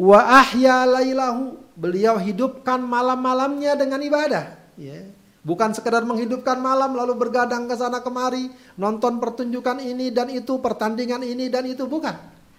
wa 0.00 0.20
ahya 0.40 0.88
lailahu, 0.88 1.60
beliau 1.76 2.16
hidupkan 2.16 2.80
malam-malamnya 2.80 3.76
dengan 3.76 4.00
ibadah, 4.00 4.56
ya. 4.80 5.04
Bukan 5.38 5.72
sekedar 5.72 6.04
menghidupkan 6.04 6.60
malam 6.60 6.92
lalu 6.92 7.14
bergadang 7.16 7.70
ke 7.70 7.76
sana 7.78 8.04
kemari, 8.04 8.52
nonton 8.76 9.16
pertunjukan 9.16 9.80
ini 9.80 10.12
dan 10.12 10.28
itu, 10.28 10.60
pertandingan 10.60 11.24
ini 11.24 11.48
dan 11.48 11.64
itu 11.64 11.88
bukan. 11.88 12.12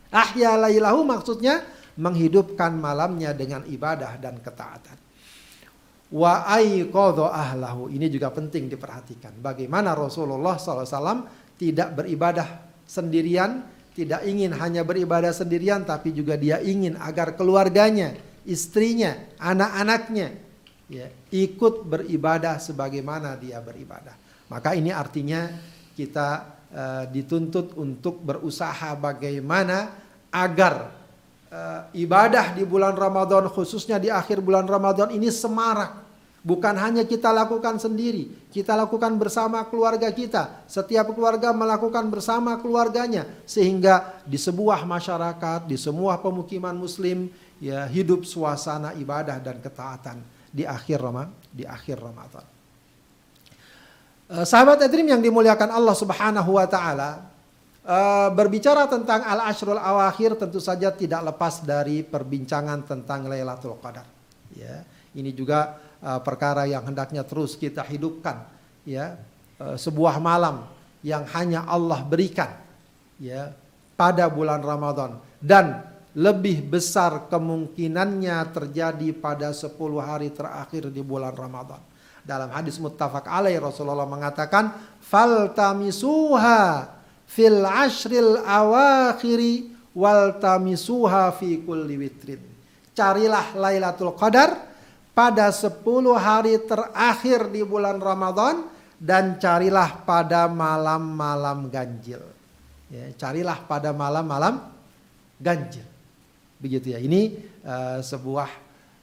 Ahya 0.09 0.57
lailahu 0.57 1.05
maksudnya 1.05 1.61
menghidupkan 1.99 2.73
malamnya 2.73 3.35
dengan 3.35 3.61
ibadah 3.67 4.17
dan 4.17 4.41
ketaatan 4.41 5.08
wa 6.09 6.45
aiqadha 6.49 7.29
ahlahu. 7.29 7.89
Ini 7.89 8.09
juga 8.09 8.33
penting 8.33 8.69
diperhatikan. 8.69 9.37
Bagaimana 9.37 9.93
Rasulullah 9.93 10.57
SAW 10.57 11.29
tidak 11.55 11.93
beribadah 11.97 12.65
sendirian, 12.89 13.61
tidak 13.93 14.25
ingin 14.25 14.55
hanya 14.57 14.81
beribadah 14.81 15.29
sendirian, 15.29 15.85
tapi 15.85 16.13
juga 16.15 16.33
dia 16.39 16.57
ingin 16.61 16.97
agar 16.97 17.37
keluarganya, 17.37 18.17
istrinya, 18.47 19.15
anak-anaknya 19.37 20.49
ya, 20.89 21.07
ikut 21.29 21.85
beribadah 21.85 22.57
sebagaimana 22.57 23.37
dia 23.37 23.61
beribadah. 23.61 24.17
Maka 24.49 24.73
ini 24.73 24.89
artinya 24.89 25.45
kita 25.93 26.29
uh, 26.73 27.03
dituntut 27.05 27.77
untuk 27.77 28.25
berusaha 28.25 28.97
bagaimana 28.97 29.93
agar 30.33 30.99
uh, 31.50 31.89
ibadah 31.94 32.53
di 32.56 32.63
bulan 32.65 32.94
Ramadan 32.96 33.50
khususnya 33.50 33.98
di 33.98 34.10
akhir 34.10 34.41
bulan 34.41 34.65
Ramadan 34.65 35.13
ini 35.13 35.29
semarak. 35.29 36.08
Bukan 36.39 36.72
hanya 36.79 37.03
kita 37.03 37.36
lakukan 37.36 37.84
sendiri, 37.84 38.32
kita 38.48 38.72
lakukan 38.72 39.12
bersama 39.20 39.60
keluarga 39.68 40.08
kita. 40.08 40.63
Setiap 40.72 41.12
keluarga 41.12 41.51
melakukan 41.51 42.08
bersama 42.08 42.56
keluarganya 42.63 43.27
sehingga 43.44 44.24
di 44.24 44.39
sebuah 44.39 44.88
masyarakat, 44.88 45.68
di 45.68 45.75
semua 45.75 46.15
pemukiman 46.15 46.72
muslim 46.72 47.27
ya 47.60 47.84
hidup 47.91 48.24
suasana 48.24 48.96
ibadah 48.96 49.36
dan 49.44 49.60
ketaatan 49.60 50.24
di 50.48 50.63
akhir 50.63 51.03
Ramadan, 51.03 51.36
di 51.51 51.68
akhir 51.68 52.00
Ramadan. 52.00 52.46
Uh, 54.32 54.46
sahabat 54.48 54.79
Edrim 54.79 55.12
yang 55.12 55.20
dimuliakan 55.20 55.75
Allah 55.75 55.96
Subhanahu 55.98 56.56
wa 56.56 56.68
taala, 56.72 57.28
Uh, 57.89 58.29
berbicara 58.38 58.86
tentang 58.86 59.25
al-ashrul 59.25 59.81
awakhir 59.81 60.38
tentu 60.38 60.62
saja 60.62 60.93
tidak 60.93 61.25
lepas 61.34 61.65
dari 61.65 62.05
perbincangan 62.05 62.86
tentang 62.86 63.25
Lailatul 63.25 63.81
Qadar. 63.81 64.05
Ya, 64.53 64.86
ini 65.17 65.34
juga 65.34 65.81
uh, 65.98 66.22
perkara 66.22 66.69
yang 66.69 66.86
hendaknya 66.86 67.25
terus 67.25 67.58
kita 67.58 67.81
hidupkan. 67.81 68.46
Ya, 68.86 69.17
uh, 69.58 69.74
sebuah 69.74 70.22
malam 70.22 70.69
yang 71.01 71.25
hanya 71.34 71.65
Allah 71.65 72.05
berikan. 72.05 72.62
Ya, 73.17 73.58
pada 73.98 74.29
bulan 74.29 74.62
Ramadan 74.62 75.17
dan 75.41 75.81
lebih 76.13 76.69
besar 76.69 77.25
kemungkinannya 77.25 78.38
terjadi 78.53 79.17
pada 79.17 79.50
10 79.50 79.74
hari 79.98 80.29
terakhir 80.29 80.93
di 80.93 81.01
bulan 81.01 81.34
Ramadan. 81.34 81.81
Dalam 82.22 82.53
hadis 82.53 82.77
muttafaq 82.77 83.25
alaih 83.25 83.58
Rasulullah 83.58 84.05
mengatakan 84.05 84.77
faltamisuha 85.01 86.99
fil 87.29 87.62
ashril 87.62 88.41
awakhiri 88.41 89.69
wal 89.93 90.41
tamisuha 90.41 91.29
fi 91.38 91.62
kulli 91.62 92.01
witrin. 92.01 92.41
Carilah 92.98 93.53
Lailatul 93.53 94.17
Qadar 94.17 94.57
pada 95.13 95.53
10 95.53 95.86
hari 96.17 96.57
terakhir 96.65 97.53
di 97.53 97.62
bulan 97.62 98.01
Ramadan 98.01 98.65
dan 99.00 99.39
carilah 99.39 100.01
pada 100.03 100.50
malam-malam 100.50 101.71
ganjil. 101.71 102.19
Ya, 102.89 103.05
carilah 103.15 103.62
pada 103.63 103.93
malam-malam 103.93 104.59
ganjil. 105.38 105.86
Begitu 106.59 106.98
ya. 106.98 107.00
Ini 107.00 107.38
uh, 107.63 108.00
sebuah 108.03 108.50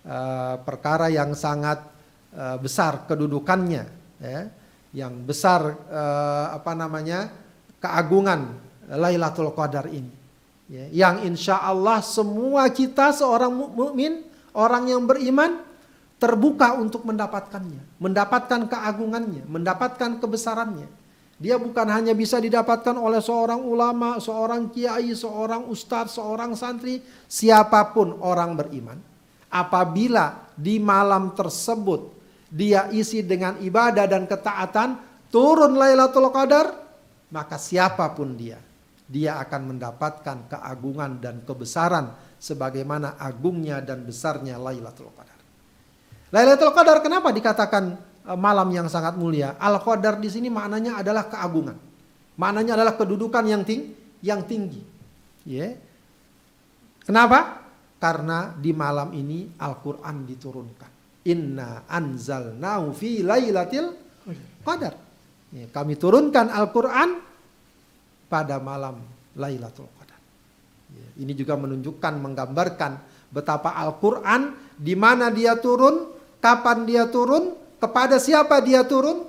uh, 0.05 0.55
perkara 0.61 1.09
yang 1.09 1.33
sangat 1.33 1.81
uh, 2.37 2.61
besar 2.61 3.09
kedudukannya 3.09 3.85
ya. 4.21 4.41
Yang 4.93 5.15
besar 5.25 5.61
uh, 5.89 6.57
apa 6.57 6.73
namanya? 6.77 7.46
Keagungan 7.87 8.59
Lailatul 8.91 9.55
Qadar 9.55 9.87
ini. 9.87 10.11
Ya, 10.67 10.91
yang 11.07 11.23
insya 11.23 11.63
Allah 11.63 12.03
semua 12.03 12.67
kita 12.75 13.15
seorang 13.15 13.55
mukmin, 13.55 14.27
orang 14.51 14.91
yang 14.91 15.07
beriman 15.07 15.63
terbuka 16.19 16.75
untuk 16.75 17.07
mendapatkannya, 17.07 18.03
mendapatkan 18.03 18.67
keagungannya, 18.67 19.47
mendapatkan 19.47 20.19
kebesarannya. 20.19 20.91
Dia 21.37 21.61
bukan 21.61 21.87
hanya 21.93 22.17
bisa 22.17 22.41
didapatkan 22.41 22.97
oleh 22.97 23.21
seorang 23.21 23.61
ulama, 23.61 24.17
seorang 24.19 24.73
kiai, 24.73 25.13
seorang 25.13 25.69
ustadz, 25.69 26.17
seorang 26.17 26.57
santri, 26.57 27.05
siapa 27.29 27.93
pun 27.93 28.19
orang 28.25 28.57
beriman. 28.57 28.99
Apabila 29.53 30.51
di 30.57 30.81
malam 30.83 31.37
tersebut 31.37 32.17
dia 32.49 32.89
isi 32.91 33.21
dengan 33.21 33.61
ibadah 33.61 34.09
dan 34.09 34.25
ketaatan, 34.25 34.99
turun 35.29 35.77
Lailatul 35.77 36.33
Qadar, 36.33 36.86
maka 37.31 37.59
siapa 37.59 38.15
pun 38.15 38.39
dia, 38.39 38.59
dia 39.07 39.39
akan 39.43 39.75
mendapatkan 39.75 40.51
keagungan 40.51 41.23
dan 41.23 41.43
kebesaran 41.47 42.11
sebagaimana 42.39 43.19
agungnya 43.19 43.79
dan 43.83 44.03
besarnya 44.03 44.59
Lailatul 44.59 45.11
Qadar. 45.15 45.39
Lailatul 46.35 46.75
Qadar 46.75 46.99
kenapa 47.03 47.31
dikatakan 47.31 47.85
e, 48.27 48.33
malam 48.35 48.67
yang 48.75 48.91
sangat 48.91 49.15
mulia? 49.15 49.55
Al-Qadar 49.59 50.19
di 50.19 50.27
sini 50.27 50.51
maknanya 50.51 51.03
adalah 51.03 51.31
keagungan. 51.31 51.79
Maknanya 52.37 52.77
adalah 52.77 52.95
kedudukan 52.99 53.45
yang 53.47 53.63
tinggi, 53.63 53.95
yang 54.21 54.43
tinggi. 54.45 54.83
Ya. 55.47 55.73
Kenapa? 57.07 57.63
Karena 57.97 58.53
di 58.53 58.75
malam 58.75 59.15
ini 59.15 59.55
Al-Qur'an 59.57 60.27
diturunkan. 60.27 60.91
Inna 61.27 61.87
anzalnahu 61.87 62.91
fi 62.95 63.23
lailatul 63.23 63.95
qadar. 64.63 65.06
Ya, 65.57 65.65
kami 65.73 65.97
turunkan 65.97 66.53
Al-Quran 66.53 67.17
pada 68.29 68.61
malam 68.61 69.01
Lailatul 69.33 69.89
Qadar. 69.97 70.21
Ya, 70.93 71.09
ini 71.25 71.33
juga 71.33 71.57
menunjukkan, 71.57 72.13
menggambarkan 72.21 73.01
betapa 73.33 73.73
Al-Quran 73.73 74.53
di 74.77 74.93
mana 74.93 75.33
dia 75.33 75.57
turun, 75.57 76.13
kapan 76.45 76.85
dia 76.85 77.09
turun, 77.09 77.57
kepada 77.81 78.21
siapa 78.21 78.61
dia 78.61 78.85
turun, 78.85 79.25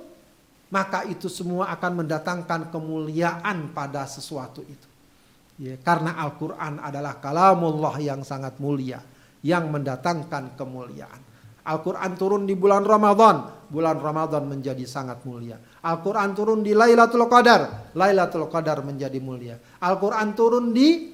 maka 0.68 1.08
itu 1.08 1.32
semua 1.32 1.72
akan 1.72 2.04
mendatangkan 2.04 2.68
kemuliaan 2.68 3.72
pada 3.72 4.04
sesuatu 4.04 4.60
itu. 4.60 4.88
Ya, 5.58 5.80
karena 5.80 6.12
Al-Quran 6.28 6.76
adalah 6.76 7.16
kalamullah 7.24 7.96
yang 8.04 8.20
sangat 8.20 8.60
mulia, 8.60 9.00
yang 9.40 9.72
mendatangkan 9.72 10.60
kemuliaan. 10.60 11.27
Al-Quran 11.68 12.16
turun 12.16 12.48
di 12.48 12.56
bulan 12.56 12.80
Ramadan, 12.80 13.68
bulan 13.68 14.00
Ramadan 14.00 14.48
menjadi 14.48 14.88
sangat 14.88 15.20
mulia. 15.28 15.60
Al-Quran 15.84 16.32
turun 16.32 16.64
di 16.64 16.72
Lailatul 16.72 17.28
Qadar, 17.28 17.92
Lailatul 17.92 18.48
Qadar 18.48 18.80
menjadi 18.80 19.20
mulia. 19.20 19.60
Al-Quran 19.84 20.32
turun 20.32 20.72
di 20.72 21.12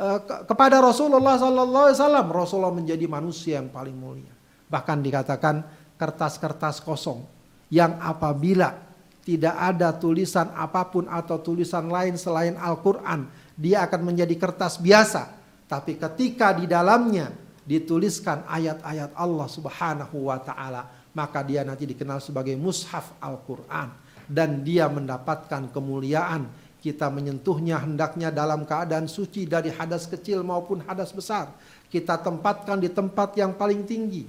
ke 0.00 0.36
kepada 0.48 0.80
Rasulullah 0.80 1.36
Wasallam, 1.38 2.26
Rasulullah 2.32 2.74
menjadi 2.74 3.04
manusia 3.06 3.62
yang 3.62 3.70
paling 3.70 3.94
mulia. 3.94 4.32
Bahkan 4.66 4.98
dikatakan 5.04 5.62
kertas-kertas 5.94 6.80
kosong 6.82 7.22
yang 7.70 8.00
apabila 8.00 8.74
tidak 9.20 9.54
ada 9.54 9.94
tulisan 9.94 10.50
apa 10.56 10.88
pun 10.88 11.06
atau 11.06 11.38
tulisan 11.38 11.86
lain 11.86 12.16
selain 12.16 12.56
Al-Quran 12.56 13.28
dia 13.54 13.84
akan 13.84 14.00
menjadi 14.10 14.34
kertas 14.40 14.80
biasa. 14.80 15.36
Tapi 15.68 16.00
ketika 16.00 16.56
di 16.56 16.66
dalamnya 16.66 17.30
dituliskan 17.70 18.42
ayat-ayat 18.50 19.14
Allah 19.14 19.46
Subhanahu 19.46 20.26
wa 20.26 20.42
taala, 20.42 20.90
maka 21.14 21.46
dia 21.46 21.62
nanti 21.62 21.86
dikenal 21.86 22.18
sebagai 22.18 22.58
mushaf 22.58 23.14
Al-Qur'an 23.22 23.94
dan 24.26 24.66
dia 24.66 24.90
mendapatkan 24.90 25.70
kemuliaan. 25.70 26.50
Kita 26.80 27.12
menyentuhnya 27.12 27.76
hendaknya 27.78 28.32
dalam 28.32 28.64
keadaan 28.64 29.04
suci 29.04 29.44
dari 29.44 29.68
hadas 29.70 30.08
kecil 30.08 30.40
maupun 30.42 30.82
hadas 30.82 31.12
besar. 31.14 31.52
Kita 31.92 32.18
tempatkan 32.18 32.80
di 32.80 32.88
tempat 32.88 33.36
yang 33.36 33.52
paling 33.52 33.84
tinggi. 33.84 34.24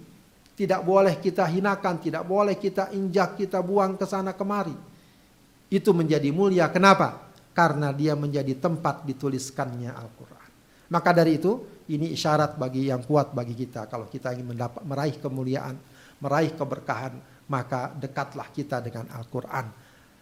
Tidak 0.52 0.84
boleh 0.84 1.16
kita 1.18 1.48
hinakan, 1.48 2.04
tidak 2.04 2.28
boleh 2.28 2.60
kita 2.60 2.92
injak, 2.92 3.40
kita 3.40 3.64
buang 3.64 3.96
ke 3.96 4.04
sana 4.04 4.36
kemari. 4.36 4.76
Itu 5.72 5.96
menjadi 5.96 6.28
mulia. 6.36 6.68
Kenapa? 6.68 7.32
karena 7.52 7.92
dia 7.92 8.16
menjadi 8.16 8.56
tempat 8.56 9.04
dituliskannya 9.04 9.92
Al-Quran. 9.92 10.50
Maka 10.92 11.10
dari 11.16 11.40
itu 11.40 11.71
ini 11.90 12.14
isyarat 12.14 12.60
bagi 12.60 12.92
yang 12.92 13.02
kuat 13.02 13.34
bagi 13.34 13.58
kita 13.58 13.90
kalau 13.90 14.06
kita 14.06 14.36
ingin 14.36 14.54
mendapat 14.54 14.86
meraih 14.86 15.18
kemuliaan, 15.18 15.80
meraih 16.22 16.54
keberkahan, 16.54 17.18
maka 17.50 17.90
dekatlah 17.98 18.48
kita 18.54 18.84
dengan 18.84 19.10
Al-Quran. 19.10 19.68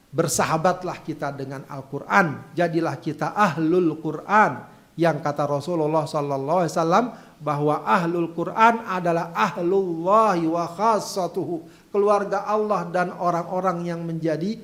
Bersahabatlah 0.09 1.05
kita 1.05 1.29
dengan 1.29 1.61
Al-Quran. 1.69 2.57
Jadilah 2.57 2.97
kita 2.97 3.37
ahlul 3.37 4.01
Quran. 4.01 4.65
Yang 4.99 5.23
kata 5.23 5.47
Rasulullah 5.47 6.03
Sallallahu 6.03 6.59
Alaihi 6.65 6.73
Wasallam 6.75 7.05
bahwa 7.39 7.87
ahlul 7.87 8.35
Quran 8.35 8.83
adalah 8.83 9.31
ahlullahi 9.31 10.49
wa 10.49 10.65
khassatuhu. 10.65 11.69
Keluarga 11.93 12.43
Allah 12.49 12.89
dan 12.89 13.13
orang-orang 13.15 13.85
yang 13.85 14.01
menjadi 14.03 14.59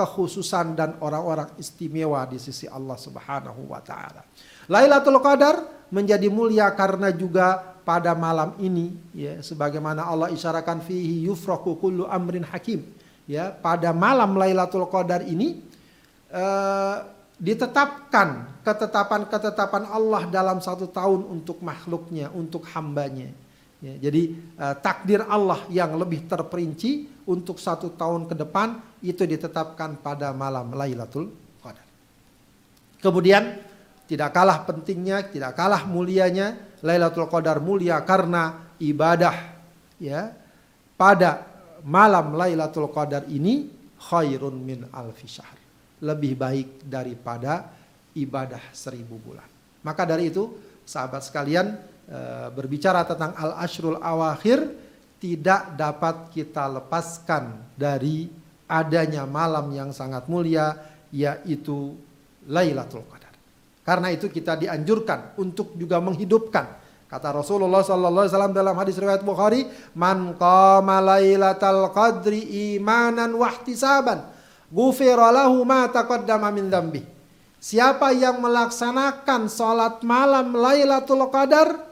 kekhususan 0.00 0.72
dan 0.72 0.96
orang-orang 1.04 1.52
istimewa 1.60 2.24
di 2.24 2.40
sisi 2.40 2.64
Allah 2.64 2.96
Subhanahu 2.96 3.68
wa 3.68 3.84
taala. 3.84 4.24
Lailatul 4.72 5.20
Qadar 5.20 5.86
menjadi 5.92 6.32
mulia 6.32 6.72
karena 6.72 7.12
juga 7.12 7.76
pada 7.84 8.16
malam 8.16 8.56
ini 8.56 8.96
ya 9.12 9.44
sebagaimana 9.44 10.08
Allah 10.08 10.32
isyaratkan 10.32 10.80
fihi 10.80 11.28
yufraku 11.28 11.76
kullu 11.76 12.06
amrin 12.08 12.46
hakim 12.46 12.86
ya 13.28 13.52
pada 13.52 13.92
malam 13.92 14.38
Lailatul 14.38 14.88
Qadar 14.88 15.26
ini 15.26 15.60
uh, 16.32 16.96
ditetapkan 17.40 18.60
ketetapan-ketetapan 18.60 19.88
Allah 19.88 20.28
dalam 20.28 20.60
satu 20.60 20.84
tahun 20.84 21.24
untuk 21.24 21.64
makhluknya, 21.64 22.28
untuk 22.36 22.68
hambanya. 22.76 23.32
Ya, 23.80 23.96
jadi 23.96 24.36
uh, 24.60 24.76
takdir 24.76 25.24
Allah 25.24 25.64
yang 25.72 25.96
lebih 25.96 26.28
terperinci 26.28 27.19
untuk 27.30 27.62
satu 27.62 27.94
tahun 27.94 28.26
ke 28.26 28.34
depan 28.34 28.82
itu 29.06 29.22
ditetapkan 29.22 30.02
pada 30.02 30.34
malam 30.34 30.74
Lailatul 30.74 31.30
Qadar. 31.62 31.86
Kemudian 32.98 33.62
tidak 34.10 34.34
kalah 34.34 34.66
pentingnya, 34.66 35.30
tidak 35.30 35.54
kalah 35.54 35.86
mulianya 35.86 36.58
Lailatul 36.82 37.30
Qadar 37.30 37.62
mulia 37.62 38.02
karena 38.02 38.74
ibadah 38.82 39.62
ya 40.02 40.34
pada 40.98 41.46
malam 41.86 42.34
Lailatul 42.34 42.90
Qadar 42.90 43.30
ini 43.30 43.70
khairun 43.94 44.58
min 44.58 44.90
alfi 44.90 45.30
syahr. 45.30 45.56
Lebih 46.02 46.32
baik 46.34 46.68
daripada 46.82 47.70
ibadah 48.18 48.74
seribu 48.74 49.22
bulan. 49.22 49.46
Maka 49.86 50.02
dari 50.02 50.34
itu 50.34 50.50
sahabat 50.82 51.22
sekalian 51.22 51.78
Eh, 52.10 52.48
berbicara 52.50 53.06
tentang 53.06 53.30
al-ashrul 53.38 53.94
awakhir 54.02 54.66
tidak 55.20 55.76
dapat 55.76 56.32
kita 56.32 56.66
lepaskan 56.80 57.76
dari 57.76 58.26
adanya 58.64 59.28
malam 59.28 59.68
yang 59.70 59.92
sangat 59.92 60.24
mulia 60.26 60.74
yaitu 61.12 61.94
Lailatul 62.48 63.04
Qadar. 63.04 63.34
Karena 63.84 64.08
itu 64.08 64.32
kita 64.32 64.56
dianjurkan 64.56 65.36
untuk 65.36 65.76
juga 65.76 66.00
menghidupkan 66.00 66.80
Kata 67.10 67.34
Rasulullah 67.34 67.82
sallallahu 67.82 68.22
alaihi 68.22 68.34
wasallam 68.38 68.54
dalam 68.54 68.78
hadis 68.78 68.94
riwayat 68.94 69.26
Bukhari, 69.26 69.66
"Man 69.98 70.38
qama 70.38 71.02
lailatal 71.02 71.90
qadri 71.90 72.38
imanan 72.78 73.34
wa 73.34 73.50
ihtisaban, 73.50 74.30
ghufira 74.70 75.34
lahu 75.34 75.66
ma 75.66 75.90
taqaddama 75.90 76.54
min 76.54 76.70
dzambi." 76.70 77.02
Siapa 77.58 78.14
yang 78.14 78.38
melaksanakan 78.38 79.50
salat 79.50 80.00
malam 80.06 80.54
Lailatul 80.54 81.26
Qadar, 81.34 81.82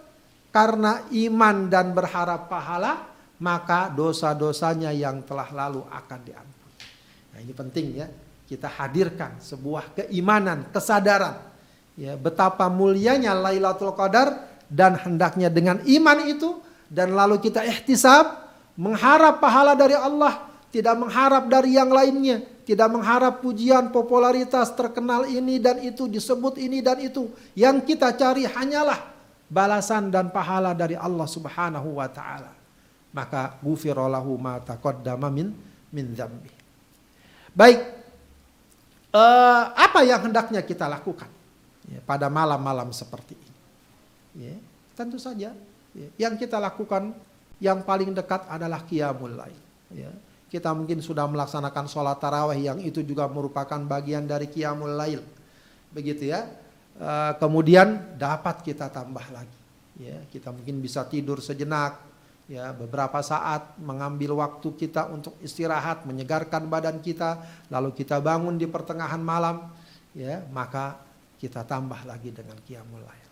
karena 0.54 1.02
iman 1.10 1.66
dan 1.66 1.92
berharap 1.92 2.46
pahala, 2.46 3.04
maka 3.38 3.90
dosa-dosanya 3.90 4.90
yang 4.90 5.22
telah 5.22 5.48
lalu 5.54 5.82
akan 5.88 6.20
diampuni. 6.22 6.74
Nah, 7.34 7.38
ini 7.42 7.52
penting 7.54 7.86
ya. 7.94 8.08
Kita 8.48 8.64
hadirkan 8.64 9.44
sebuah 9.44 9.92
keimanan, 9.92 10.72
kesadaran 10.72 11.36
ya 11.98 12.14
betapa 12.14 12.70
mulianya 12.72 13.36
Lailatul 13.36 13.92
Qadar 13.92 14.46
dan 14.70 14.96
hendaknya 14.96 15.52
dengan 15.52 15.82
iman 15.84 16.18
itu 16.24 16.56
dan 16.88 17.12
lalu 17.12 17.42
kita 17.42 17.66
ihtisab 17.66 18.48
mengharap 18.78 19.42
pahala 19.42 19.74
dari 19.74 19.98
Allah, 19.98 20.48
tidak 20.70 20.94
mengharap 20.96 21.50
dari 21.50 21.74
yang 21.74 21.90
lainnya, 21.90 22.40
tidak 22.62 22.88
mengharap 22.88 23.42
pujian, 23.42 23.90
popularitas, 23.90 24.70
terkenal 24.72 25.26
ini 25.26 25.58
dan 25.58 25.82
itu, 25.82 26.06
disebut 26.06 26.56
ini 26.62 26.78
dan 26.78 27.02
itu. 27.02 27.28
Yang 27.58 27.92
kita 27.92 28.14
cari 28.14 28.46
hanyalah 28.46 29.02
balasan 29.50 30.14
dan 30.14 30.30
pahala 30.30 30.72
dari 30.72 30.94
Allah 30.94 31.26
Subhanahu 31.26 31.98
wa 31.98 32.08
taala. 32.08 32.57
Maka 33.12 33.56
ghufirallahu 33.64 34.36
ma 34.36 34.60
taqaddama 34.60 35.32
min 35.32 35.52
min 35.92 36.06
dzambi. 36.12 36.50
Baik. 37.56 37.98
Uh, 39.08 39.72
apa 39.72 40.04
yang 40.04 40.20
hendaknya 40.28 40.60
kita 40.60 40.84
lakukan 40.84 41.32
ya, 41.88 41.96
pada 42.04 42.28
malam-malam 42.28 42.92
seperti 42.92 43.32
ini? 43.32 43.56
Ya, 44.52 44.56
tentu 44.92 45.16
saja 45.16 45.56
ya, 45.96 46.08
yang 46.20 46.36
kita 46.36 46.60
lakukan 46.60 47.16
yang 47.56 47.80
paling 47.88 48.12
dekat 48.12 48.44
adalah 48.52 48.84
qiyamul 48.84 49.32
lail. 49.32 49.56
Ya, 49.88 50.12
kita 50.52 50.76
mungkin 50.76 51.00
sudah 51.00 51.24
melaksanakan 51.24 51.88
sholat 51.88 52.20
tarawih 52.20 52.60
yang 52.60 52.78
itu 52.84 53.00
juga 53.00 53.24
merupakan 53.32 53.80
bagian 53.80 54.28
dari 54.28 54.44
qiyamul 54.52 54.92
lail. 54.92 55.24
Begitu 55.88 56.28
ya 56.28 56.44
Eh, 56.98 57.32
kemudian 57.38 58.18
dapat 58.18 58.66
kita 58.66 58.90
tambah 58.90 59.22
lagi. 59.30 59.58
Ya, 60.02 60.18
kita 60.34 60.50
mungkin 60.50 60.82
bisa 60.82 61.06
tidur 61.06 61.38
sejenak, 61.38 62.07
ya 62.48 62.72
beberapa 62.72 63.20
saat 63.20 63.76
mengambil 63.76 64.40
waktu 64.40 64.72
kita 64.72 65.12
untuk 65.12 65.36
istirahat, 65.44 66.08
menyegarkan 66.08 66.66
badan 66.66 66.98
kita, 67.04 67.44
lalu 67.68 67.92
kita 67.92 68.18
bangun 68.24 68.56
di 68.56 68.64
pertengahan 68.64 69.20
malam, 69.20 69.68
ya 70.16 70.42
maka 70.48 70.96
kita 71.36 71.62
tambah 71.68 72.02
lagi 72.08 72.32
dengan 72.32 72.56
qiyamul 72.64 73.04
lail. 73.04 73.30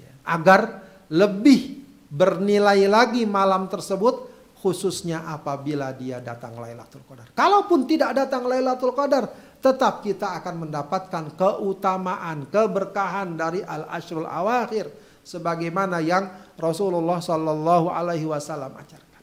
Ya, 0.00 0.12
agar 0.26 0.82
lebih 1.12 1.84
bernilai 2.08 2.88
lagi 2.88 3.28
malam 3.28 3.68
tersebut 3.68 4.32
khususnya 4.64 5.28
apabila 5.28 5.92
dia 5.92 6.24
datang 6.24 6.56
Lailatul 6.56 7.04
Qadar. 7.04 7.28
Kalaupun 7.36 7.84
tidak 7.84 8.16
datang 8.16 8.48
Lailatul 8.48 8.96
Qadar, 8.96 9.28
tetap 9.60 10.00
kita 10.00 10.40
akan 10.40 10.64
mendapatkan 10.64 11.36
keutamaan, 11.36 12.48
keberkahan 12.48 13.36
dari 13.36 13.60
al-ashrul 13.60 14.24
awakhir 14.24 15.03
sebagaimana 15.24 15.98
yang 16.04 16.28
Rasulullah 16.60 17.18
Shallallahu 17.18 17.90
alaihi 17.90 18.28
wasallam 18.28 18.70
ajarkan. 18.76 19.22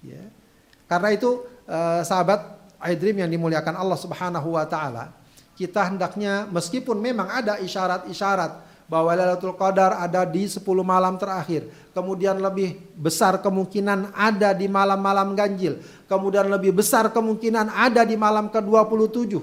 Ya. 0.00 0.24
Karena 0.86 1.12
itu 1.12 1.44
eh, 1.68 2.00
sahabat 2.06 2.56
Aidrim 2.80 3.20
yang 3.20 3.28
dimuliakan 3.28 3.76
Allah 3.76 3.98
Subhanahu 4.00 4.56
wa 4.56 4.64
taala, 4.64 5.12
kita 5.60 5.92
hendaknya 5.92 6.48
meskipun 6.48 6.96
memang 6.96 7.28
ada 7.28 7.60
isyarat-isyarat 7.60 8.70
bahwa 8.90 9.14
Lailatul 9.14 9.54
Qadar 9.54 10.00
ada 10.00 10.26
di 10.26 10.48
10 10.50 10.64
malam 10.80 11.14
terakhir. 11.20 11.68
Kemudian 11.94 12.42
lebih 12.42 12.80
besar 12.98 13.38
kemungkinan 13.38 14.10
ada 14.16 14.50
di 14.50 14.66
malam-malam 14.66 15.36
ganjil. 15.38 15.78
Kemudian 16.10 16.50
lebih 16.50 16.74
besar 16.74 17.06
kemungkinan 17.12 17.70
ada 17.70 18.02
di 18.02 18.18
malam 18.18 18.50
ke-27 18.50 19.38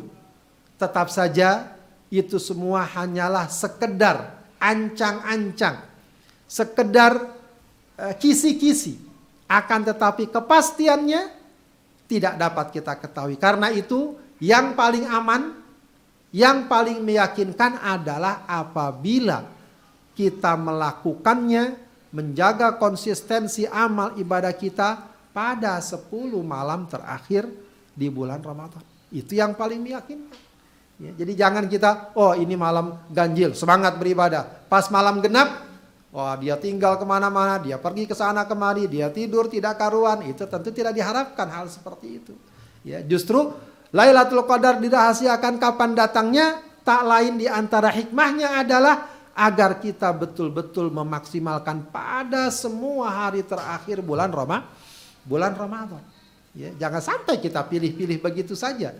Tetap 0.76 1.08
saja 1.08 1.74
itu 2.12 2.36
semua 2.44 2.84
hanyalah 2.84 3.48
sekedar 3.48 4.38
ancang-ancang, 4.60 5.86
sekedar 6.48 7.36
eh, 8.00 8.16
kisi-kisi. 8.18 8.98
Akan 9.48 9.84
tetapi 9.84 10.28
kepastiannya 10.28 11.32
tidak 12.08 12.40
dapat 12.40 12.66
kita 12.72 12.96
ketahui. 13.00 13.36
Karena 13.36 13.72
itu 13.72 14.16
yang 14.40 14.76
paling 14.76 15.08
aman, 15.08 15.56
yang 16.32 16.68
paling 16.68 17.04
meyakinkan 17.04 17.80
adalah 17.80 18.48
apabila 18.48 19.48
kita 20.18 20.58
melakukannya, 20.58 21.78
menjaga 22.12 22.80
konsistensi 22.80 23.68
amal 23.68 24.16
ibadah 24.18 24.56
kita 24.56 25.06
pada 25.36 25.78
10 25.78 26.10
malam 26.42 26.90
terakhir 26.90 27.46
di 27.94 28.08
bulan 28.10 28.42
Ramadan. 28.42 28.82
Itu 29.14 29.38
yang 29.38 29.54
paling 29.54 29.80
meyakinkan. 29.84 30.40
Ya, 30.98 31.14
jadi 31.14 31.46
jangan 31.46 31.70
kita, 31.70 32.18
oh 32.18 32.34
ini 32.34 32.58
malam 32.58 32.98
ganjil, 33.14 33.54
semangat 33.54 34.02
beribadah. 34.02 34.66
Pas 34.66 34.90
malam 34.90 35.22
genap, 35.22 35.62
wah 36.12 36.36
dia 36.40 36.56
tinggal 36.56 36.96
ke 36.96 37.06
mana-mana, 37.06 37.60
dia 37.60 37.76
pergi 37.78 38.08
ke 38.08 38.16
sana 38.16 38.48
kemari, 38.48 38.88
dia 38.88 39.12
tidur 39.12 39.52
tidak 39.52 39.76
karuan. 39.80 40.24
Itu 40.28 40.48
tentu 40.48 40.72
tidak 40.72 40.96
diharapkan 40.96 41.48
hal 41.52 41.68
seperti 41.68 42.08
itu. 42.24 42.34
Ya, 42.88 43.04
justru 43.04 43.52
Lailatul 43.92 44.44
Qadar 44.44 44.80
dirahasiakan 44.80 45.60
kapan 45.60 45.96
datangnya, 45.96 46.60
tak 46.84 47.04
lain 47.04 47.40
di 47.40 47.48
antara 47.48 47.92
hikmahnya 47.92 48.64
adalah 48.64 49.12
agar 49.38 49.78
kita 49.78 50.12
betul-betul 50.18 50.90
memaksimalkan 50.90 51.94
pada 51.94 52.50
semua 52.50 53.12
hari 53.12 53.46
terakhir 53.46 54.02
bulan 54.02 54.34
Roma, 54.34 54.66
bulan 55.24 55.54
Ramadan. 55.54 56.02
Ya, 56.58 56.74
jangan 56.74 57.06
sampai 57.06 57.38
kita 57.38 57.62
pilih-pilih 57.70 58.18
begitu 58.18 58.58
saja. 58.58 58.98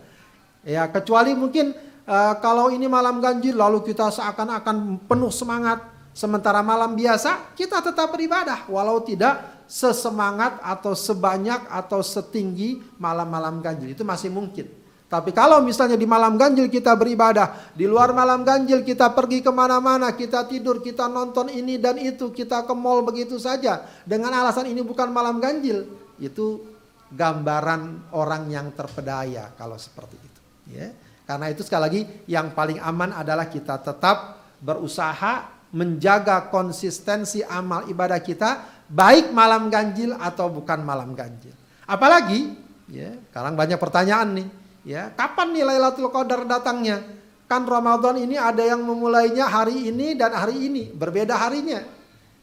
Ya, 0.62 0.86
kecuali 0.86 1.34
mungkin 1.34 1.74
uh, 2.06 2.38
kalau 2.38 2.70
ini 2.70 2.86
malam 2.86 3.18
ganjil 3.18 3.58
lalu 3.58 3.82
kita 3.82 4.14
seakan-akan 4.14 5.10
penuh 5.10 5.32
semangat 5.34 5.97
sementara 6.18 6.66
malam 6.66 6.98
biasa 6.98 7.54
kita 7.54 7.78
tetap 7.78 8.10
beribadah 8.10 8.66
walau 8.66 8.98
tidak 9.06 9.62
sesemangat 9.70 10.58
atau 10.64 10.98
sebanyak 10.98 11.70
atau 11.70 12.02
setinggi 12.02 12.82
malam-malam 12.98 13.62
ganjil 13.62 13.94
itu 13.94 14.02
masih 14.02 14.34
mungkin. 14.34 14.66
Tapi 15.08 15.32
kalau 15.32 15.64
misalnya 15.64 15.96
di 15.96 16.04
malam 16.04 16.36
ganjil 16.36 16.68
kita 16.68 16.92
beribadah, 16.92 17.72
di 17.72 17.88
luar 17.88 18.12
malam 18.12 18.44
ganjil 18.44 18.84
kita 18.84 19.08
pergi 19.16 19.40
ke 19.40 19.48
mana-mana, 19.48 20.12
kita 20.12 20.44
tidur, 20.44 20.84
kita 20.84 21.08
nonton 21.08 21.48
ini 21.48 21.80
dan 21.80 21.96
itu, 21.96 22.28
kita 22.28 22.68
ke 22.68 22.74
mall 22.76 23.00
begitu 23.00 23.40
saja. 23.40 23.88
Dengan 24.04 24.36
alasan 24.36 24.68
ini 24.68 24.84
bukan 24.84 25.08
malam 25.08 25.40
ganjil, 25.40 25.88
itu 26.20 26.60
gambaran 27.08 28.12
orang 28.12 28.52
yang 28.52 28.68
terpedaya 28.76 29.56
kalau 29.56 29.80
seperti 29.80 30.16
itu. 30.20 30.40
Ya. 30.76 30.92
Karena 31.24 31.48
itu 31.48 31.64
sekali 31.64 31.82
lagi 31.88 32.00
yang 32.28 32.52
paling 32.52 32.76
aman 32.76 33.16
adalah 33.16 33.48
kita 33.48 33.80
tetap 33.80 34.44
berusaha 34.60 35.57
menjaga 35.72 36.48
konsistensi 36.48 37.44
amal 37.44 37.84
ibadah 37.92 38.20
kita 38.20 38.64
baik 38.88 39.36
malam 39.36 39.68
ganjil 39.68 40.16
atau 40.16 40.48
bukan 40.48 40.80
malam 40.80 41.12
ganjil. 41.12 41.52
Apalagi 41.84 42.56
ya, 42.88 43.16
sekarang 43.28 43.56
banyak 43.56 43.76
pertanyaan 43.76 44.28
nih, 44.42 44.48
ya, 44.84 45.02
kapan 45.12 45.52
nih 45.52 45.64
Lailatul 45.68 46.08
Qadar 46.08 46.44
datangnya? 46.48 47.04
Kan 47.48 47.64
Ramadan 47.64 48.20
ini 48.20 48.36
ada 48.36 48.60
yang 48.60 48.84
memulainya 48.84 49.48
hari 49.48 49.88
ini 49.88 50.12
dan 50.12 50.36
hari 50.36 50.68
ini, 50.68 50.92
berbeda 50.92 51.32
harinya. 51.36 51.80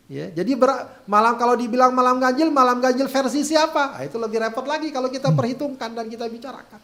Ya, 0.05 0.29
jadi 0.29 0.53
ber, 0.53 0.69
malam 1.09 1.33
kalau 1.37 1.57
dibilang 1.57 1.89
malam 1.89 2.21
ganjil, 2.21 2.53
malam 2.53 2.77
ganjil 2.77 3.09
versi 3.09 3.41
siapa? 3.41 3.97
Nah, 3.97 4.05
itu 4.05 4.21
lebih 4.21 4.37
repot 4.37 4.65
lagi 4.65 4.93
kalau 4.93 5.09
kita 5.09 5.33
perhitungkan 5.33 5.97
dan 5.97 6.05
kita 6.05 6.29
bicarakan. 6.29 6.77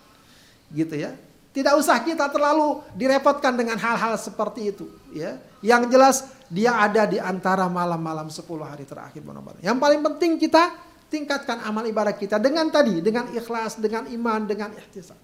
Gitu 0.74 0.98
ya. 0.98 1.14
Tidak 1.52 1.76
usah 1.76 2.00
kita 2.00 2.32
terlalu 2.32 2.80
direpotkan 2.96 3.60
dengan 3.60 3.76
hal-hal 3.76 4.16
seperti 4.16 4.72
itu. 4.72 4.88
Ya. 5.12 5.36
Yang 5.60 5.84
jelas 5.92 6.16
dia 6.48 6.80
ada 6.80 7.04
di 7.04 7.20
antara 7.20 7.68
malam-malam 7.68 8.32
10 8.32 8.44
hari 8.64 8.88
terakhir. 8.88 9.20
Yang 9.60 9.78
paling 9.78 10.00
penting 10.00 10.32
kita 10.40 10.72
tingkatkan 11.12 11.60
amal 11.68 11.84
ibadah 11.84 12.16
kita 12.16 12.40
dengan 12.40 12.72
tadi, 12.72 13.04
dengan 13.04 13.28
ikhlas, 13.36 13.76
dengan 13.84 14.08
iman, 14.08 14.48
dengan 14.48 14.72
ihtisab. 14.72 15.20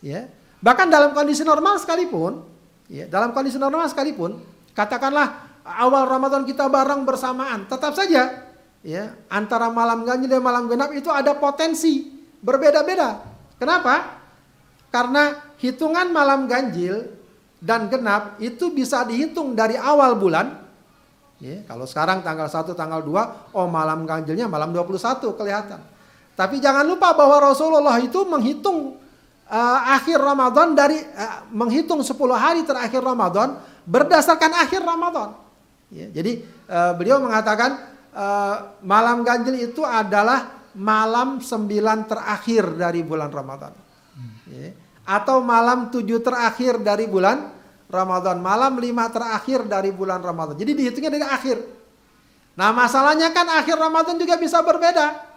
Ya. 0.00 0.32
Bahkan 0.64 0.88
dalam 0.88 1.12
kondisi 1.12 1.44
normal 1.44 1.76
sekalipun, 1.76 2.40
ya, 2.88 3.04
dalam 3.12 3.36
kondisi 3.36 3.60
normal 3.60 3.92
sekalipun, 3.92 4.40
katakanlah 4.72 5.52
awal 5.68 6.08
Ramadan 6.08 6.48
kita 6.48 6.64
bareng 6.70 7.04
bersamaan, 7.04 7.68
tetap 7.68 7.92
saja 7.92 8.48
ya 8.82 9.14
antara 9.30 9.70
malam 9.70 10.02
ganjil 10.02 10.26
dan 10.26 10.42
malam 10.42 10.66
genap 10.66 10.90
itu 10.90 11.08
ada 11.08 11.38
potensi 11.38 12.10
berbeda-beda. 12.42 13.22
Kenapa? 13.56 14.21
Karena 14.92 15.40
hitungan 15.56 16.12
malam 16.12 16.44
ganjil 16.44 17.08
dan 17.62 17.88
genap 17.88 18.36
itu 18.44 18.68
bisa 18.68 19.08
dihitung 19.08 19.56
dari 19.56 19.80
awal 19.80 20.20
bulan. 20.20 20.60
Ya, 21.40 21.64
kalau 21.66 21.88
sekarang 21.88 22.20
tanggal 22.20 22.46
1, 22.46 22.76
tanggal 22.76 23.00
2, 23.02 23.56
oh 23.56 23.66
malam 23.66 24.04
ganjilnya 24.04 24.46
malam 24.46 24.70
21 24.70 25.32
kelihatan. 25.34 25.80
Tapi 26.36 26.60
jangan 26.60 26.86
lupa 26.86 27.16
bahwa 27.16 27.50
Rasulullah 27.50 27.98
itu 27.98 28.22
menghitung 28.28 29.00
uh, 29.48 29.80
akhir 29.96 30.20
Ramadan 30.22 30.76
dari 30.76 31.00
uh, 31.00 31.48
menghitung 31.50 32.04
10 32.04 32.14
hari 32.36 32.62
terakhir 32.62 33.02
Ramadan 33.02 33.58
berdasarkan 33.88 34.54
akhir 34.60 34.84
Ramadan. 34.86 35.34
Ya, 35.90 36.12
jadi 36.12 36.46
uh, 36.68 36.92
beliau 36.94 37.18
mengatakan 37.18 37.80
uh, 38.12 38.76
malam 38.84 39.24
ganjil 39.26 39.56
itu 39.66 39.82
adalah 39.82 40.62
malam 40.76 41.42
9 41.42 41.48
terakhir 42.06 42.64
dari 42.76 43.02
bulan 43.02 43.32
Ramadan. 43.32 43.74
Ya 44.46 44.81
atau 45.02 45.42
malam 45.42 45.90
tujuh 45.90 46.22
terakhir 46.22 46.78
dari 46.78 47.10
bulan 47.10 47.50
Ramadan, 47.92 48.40
malam 48.40 48.80
lima 48.80 49.10
terakhir 49.12 49.68
dari 49.68 49.92
bulan 49.92 50.22
Ramadan. 50.22 50.56
Jadi 50.56 50.72
dihitungnya 50.72 51.12
dari 51.12 51.26
akhir. 51.28 51.60
Nah 52.56 52.72
masalahnya 52.72 53.28
kan 53.32 53.44
akhir 53.52 53.76
Ramadan 53.76 54.16
juga 54.16 54.40
bisa 54.40 54.64
berbeda. 54.64 55.28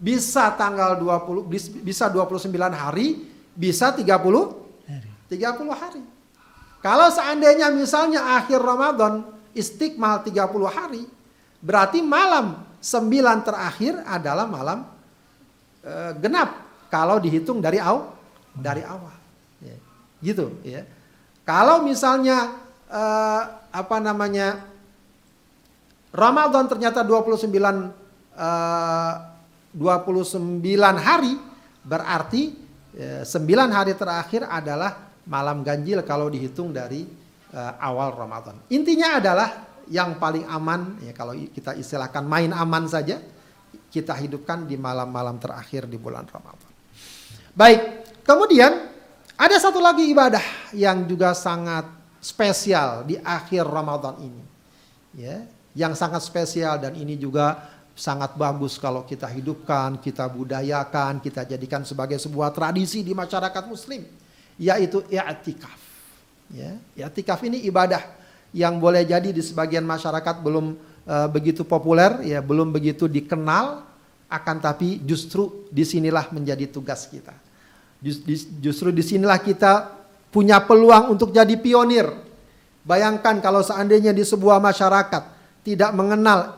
Bisa 0.00 0.54
tanggal 0.56 0.96
20, 0.96 1.44
bisa 1.84 2.08
29 2.08 2.46
hari, 2.72 3.28
bisa 3.52 3.92
30 3.92 4.06
hari. 4.86 5.10
30 5.28 5.76
hari. 5.76 6.02
Kalau 6.80 7.12
seandainya 7.12 7.68
misalnya 7.68 8.40
akhir 8.40 8.56
Ramadan 8.56 9.28
istiqmal 9.52 10.24
30 10.24 10.40
hari, 10.72 11.04
berarti 11.60 12.00
malam 12.00 12.64
9 12.80 13.44
terakhir 13.44 14.00
adalah 14.08 14.48
malam 14.48 14.88
e, 15.84 15.92
genap 16.16 16.64
kalau 16.88 17.20
dihitung 17.20 17.60
dari 17.60 17.76
awal 17.76 18.19
dari 18.54 18.82
awal. 18.84 19.16
Ya. 19.62 19.76
Gitu 20.20 20.46
ya. 20.66 20.82
Kalau 21.46 21.82
misalnya 21.82 22.54
uh, 22.90 23.42
apa 23.70 23.96
namanya 23.98 24.66
Ramadan 26.10 26.66
ternyata 26.66 27.06
29 27.06 27.46
uh, 28.34 29.14
29 29.74 30.66
hari 30.98 31.34
berarti 31.86 32.42
uh, 32.98 33.22
9 33.22 33.76
hari 33.76 33.94
terakhir 33.94 34.46
adalah 34.46 35.10
malam 35.30 35.62
ganjil 35.62 36.02
kalau 36.02 36.26
dihitung 36.26 36.74
dari 36.74 37.06
uh, 37.54 37.72
awal 37.78 38.14
Ramadan. 38.14 38.58
Intinya 38.70 39.22
adalah 39.22 39.70
yang 39.90 40.22
paling 40.22 40.46
aman 40.46 41.02
ya 41.02 41.10
kalau 41.10 41.34
kita 41.34 41.74
istilahkan 41.74 42.22
main 42.22 42.54
aman 42.54 42.86
saja 42.86 43.18
kita 43.90 44.14
hidupkan 44.14 44.70
di 44.70 44.78
malam-malam 44.78 45.42
terakhir 45.42 45.90
di 45.90 45.98
bulan 45.98 46.22
Ramadan. 46.30 46.70
Baik, 47.50 47.99
Kemudian 48.30 48.86
ada 49.34 49.56
satu 49.58 49.82
lagi 49.82 50.06
ibadah 50.06 50.70
yang 50.70 51.02
juga 51.02 51.34
sangat 51.34 51.82
spesial 52.22 53.02
di 53.02 53.18
akhir 53.18 53.66
Ramadan 53.66 54.22
ini. 54.22 54.44
Ya, 55.18 55.50
yang 55.74 55.98
sangat 55.98 56.22
spesial 56.22 56.78
dan 56.78 56.94
ini 56.94 57.18
juga 57.18 57.58
sangat 57.98 58.38
bagus 58.38 58.78
kalau 58.78 59.02
kita 59.02 59.26
hidupkan, 59.26 59.98
kita 59.98 60.30
budayakan, 60.30 61.18
kita 61.18 61.42
jadikan 61.42 61.82
sebagai 61.82 62.22
sebuah 62.22 62.54
tradisi 62.54 63.02
di 63.02 63.18
masyarakat 63.18 63.66
muslim, 63.66 64.06
yaitu 64.62 65.02
i'tikaf. 65.10 65.80
Ya, 66.54 66.78
i'tikaf 67.02 67.42
ini 67.42 67.66
ibadah 67.66 68.06
yang 68.54 68.78
boleh 68.78 69.02
jadi 69.02 69.34
di 69.34 69.42
sebagian 69.42 69.82
masyarakat 69.82 70.38
belum 70.38 70.78
uh, 71.02 71.26
begitu 71.34 71.66
populer, 71.66 72.22
ya 72.22 72.38
belum 72.38 72.70
begitu 72.70 73.10
dikenal, 73.10 73.82
akan 74.30 74.56
tapi 74.62 75.02
justru 75.02 75.66
di 75.74 75.82
sinilah 75.82 76.30
menjadi 76.30 76.70
tugas 76.70 77.10
kita 77.10 77.49
Justru 78.00 78.88
di 78.90 79.04
sinilah 79.04 79.36
kita 79.40 79.92
punya 80.32 80.64
peluang 80.64 81.12
untuk 81.12 81.36
jadi 81.36 81.52
pionir. 81.60 82.08
Bayangkan 82.80 83.44
kalau 83.44 83.60
seandainya 83.60 84.16
di 84.16 84.24
sebuah 84.24 84.56
masyarakat 84.56 85.22
tidak 85.60 85.92
mengenal 85.92 86.56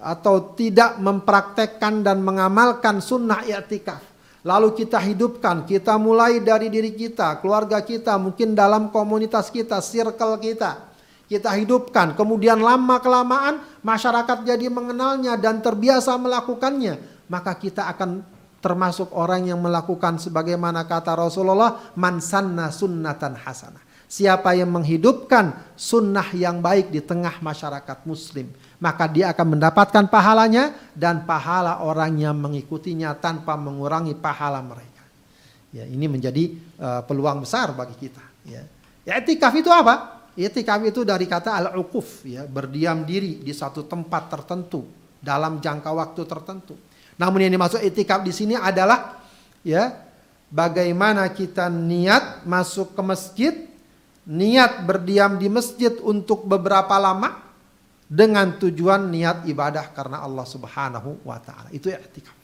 atau 0.00 0.56
tidak 0.56 0.96
mempraktekkan 0.98 2.00
dan 2.00 2.24
mengamalkan 2.24 3.04
sunnah 3.04 3.44
i'tikaf. 3.44 4.00
Lalu 4.42 4.74
kita 4.74 4.98
hidupkan, 4.98 5.62
kita 5.62 5.94
mulai 6.02 6.42
dari 6.42 6.66
diri 6.66 6.90
kita, 6.90 7.38
keluarga 7.38 7.78
kita, 7.78 8.18
mungkin 8.18 8.58
dalam 8.58 8.90
komunitas 8.90 9.54
kita, 9.54 9.78
circle 9.78 10.34
kita. 10.42 10.90
Kita 11.30 11.54
hidupkan, 11.54 12.18
kemudian 12.18 12.58
lama 12.58 12.98
kelamaan 12.98 13.62
masyarakat 13.86 14.42
jadi 14.42 14.66
mengenalnya 14.66 15.38
dan 15.38 15.62
terbiasa 15.62 16.18
melakukannya. 16.18 16.98
Maka 17.30 17.54
kita 17.54 17.86
akan 17.94 18.26
termasuk 18.62 19.10
orang 19.12 19.50
yang 19.50 19.58
melakukan 19.58 20.22
sebagaimana 20.22 20.86
kata 20.86 21.18
Rasulullah 21.18 21.92
mansanna 21.98 22.70
sunnatan 22.70 23.34
hasanah. 23.34 23.82
Siapa 24.06 24.54
yang 24.54 24.70
menghidupkan 24.70 25.74
sunnah 25.74 26.30
yang 26.36 26.62
baik 26.62 26.94
di 26.94 27.02
tengah 27.02 27.42
masyarakat 27.42 28.06
muslim. 28.06 28.48
maka 28.82 29.06
dia 29.06 29.30
akan 29.30 29.54
mendapatkan 29.54 30.10
pahalanya 30.10 30.74
dan 30.90 31.22
pahala 31.22 31.86
orang 31.86 32.18
yang 32.18 32.34
mengikutinya 32.34 33.14
tanpa 33.14 33.54
mengurangi 33.54 34.18
pahala 34.18 34.58
mereka. 34.58 35.06
Ya, 35.70 35.86
ini 35.86 36.10
menjadi 36.10 36.50
uh, 36.82 37.06
peluang 37.06 37.46
besar 37.46 37.70
bagi 37.78 37.94
kita. 37.94 38.20
Ya. 38.42 38.66
I'tikaf 39.06 39.54
itu 39.54 39.70
apa? 39.70 40.26
I'tikaf 40.34 40.82
itu 40.82 41.06
dari 41.06 41.30
kata 41.30 41.62
al-uquf, 41.62 42.26
ya, 42.26 42.42
berdiam 42.42 43.06
diri 43.06 43.38
di 43.38 43.54
satu 43.54 43.86
tempat 43.86 44.34
tertentu 44.34 44.82
dalam 45.22 45.62
jangka 45.62 45.90
waktu 45.94 46.26
tertentu. 46.26 46.74
Namun 47.20 47.44
yang 47.44 47.52
dimaksud 47.52 47.84
i'tikaf 47.84 48.24
di 48.24 48.32
sini 48.32 48.54
adalah 48.56 49.20
ya 49.64 49.92
bagaimana 50.52 51.28
kita 51.32 51.68
niat 51.72 52.44
masuk 52.44 52.92
ke 52.92 53.02
masjid, 53.04 53.54
niat 54.28 54.84
berdiam 54.84 55.36
di 55.40 55.48
masjid 55.48 55.92
untuk 56.04 56.44
beberapa 56.44 56.96
lama 57.00 57.40
dengan 58.12 58.60
tujuan 58.60 59.08
niat 59.08 59.48
ibadah 59.48 59.92
karena 59.96 60.20
Allah 60.20 60.44
Subhanahu 60.44 61.24
wa 61.24 61.40
taala. 61.40 61.72
Itu 61.72 61.88
i'tikaf. 61.88 62.36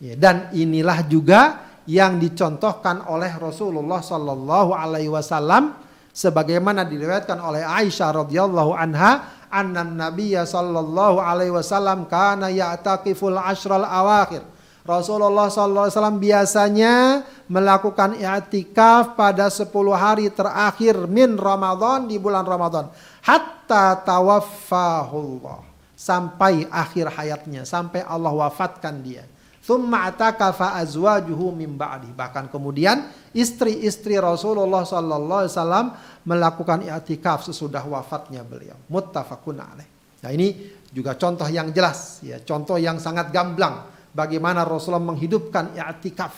Ya, 0.00 0.16
dan 0.16 0.48
inilah 0.56 1.04
juga 1.04 1.68
yang 1.84 2.16
dicontohkan 2.16 3.04
oleh 3.04 3.28
Rasulullah 3.36 4.00
sallallahu 4.00 4.72
alaihi 4.72 5.12
wasallam 5.12 5.76
sebagaimana 6.08 6.88
diriwayatkan 6.88 7.36
oleh 7.36 7.60
Aisyah 7.60 8.24
radhiyallahu 8.24 8.72
anha 8.72 9.39
anna 9.50 9.82
nabiyya 9.82 10.46
sallallahu 10.46 11.18
alaihi 11.18 11.52
wasallam 11.52 12.06
kana 12.06 12.48
ya'taqiful 12.48 13.36
ashral 13.36 13.82
awakhir. 13.82 14.46
Rasulullah 14.80 15.52
sallallahu 15.52 15.86
alaihi 15.90 15.96
wasallam 15.98 16.18
biasanya 16.18 16.94
melakukan 17.50 18.16
i'tikaf 18.16 19.12
pada 19.12 19.52
10 19.52 19.68
hari 19.92 20.32
terakhir 20.32 21.04
min 21.04 21.36
Ramadan 21.36 22.08
di 22.08 22.16
bulan 22.16 22.48
Ramadan 22.48 22.88
hatta 23.20 24.00
tawaffahullah 24.00 25.60
sampai 25.92 26.64
akhir 26.72 27.12
hayatnya 27.12 27.68
sampai 27.68 28.00
Allah 28.00 28.32
wafatkan 28.32 29.04
dia. 29.04 29.28
Thumma 29.60 30.08
atakafa 30.08 30.80
azwajuhu 30.80 31.52
min 31.52 31.76
ba'di. 31.76 32.08
Bahkan 32.16 32.48
kemudian 32.48 33.12
istri-istri 33.36 34.16
Rasulullah 34.16 34.88
sallallahu 34.88 35.40
alaihi 35.44 35.52
wasallam 35.52 35.86
melakukan 36.24 36.80
i'tikaf 36.80 37.44
sesudah 37.44 37.84
wafatnya 37.84 38.40
beliau. 38.40 38.80
Muttafaqun 38.88 39.60
alaih. 39.60 39.88
Nah, 40.20 40.30
ini 40.32 40.56
juga 40.88 41.16
contoh 41.16 41.44
yang 41.48 41.72
jelas 41.76 42.24
ya, 42.24 42.40
contoh 42.40 42.80
yang 42.80 42.96
sangat 42.96 43.28
gamblang 43.28 43.84
bagaimana 44.16 44.64
Rasulullah 44.64 45.12
menghidupkan 45.12 45.76
i'tikaf 45.76 46.34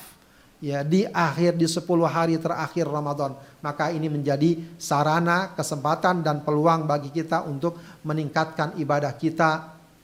ya 0.62 0.86
di 0.86 1.02
akhir 1.06 1.58
di 1.58 1.66
10 1.66 1.82
hari 2.06 2.38
terakhir 2.38 2.86
Ramadan. 2.86 3.34
Maka 3.62 3.90
ini 3.90 4.06
menjadi 4.06 4.78
sarana, 4.78 5.54
kesempatan 5.54 6.22
dan 6.22 6.46
peluang 6.46 6.86
bagi 6.86 7.10
kita 7.10 7.42
untuk 7.46 7.78
meningkatkan 8.06 8.78
ibadah 8.78 9.14
kita 9.18 9.50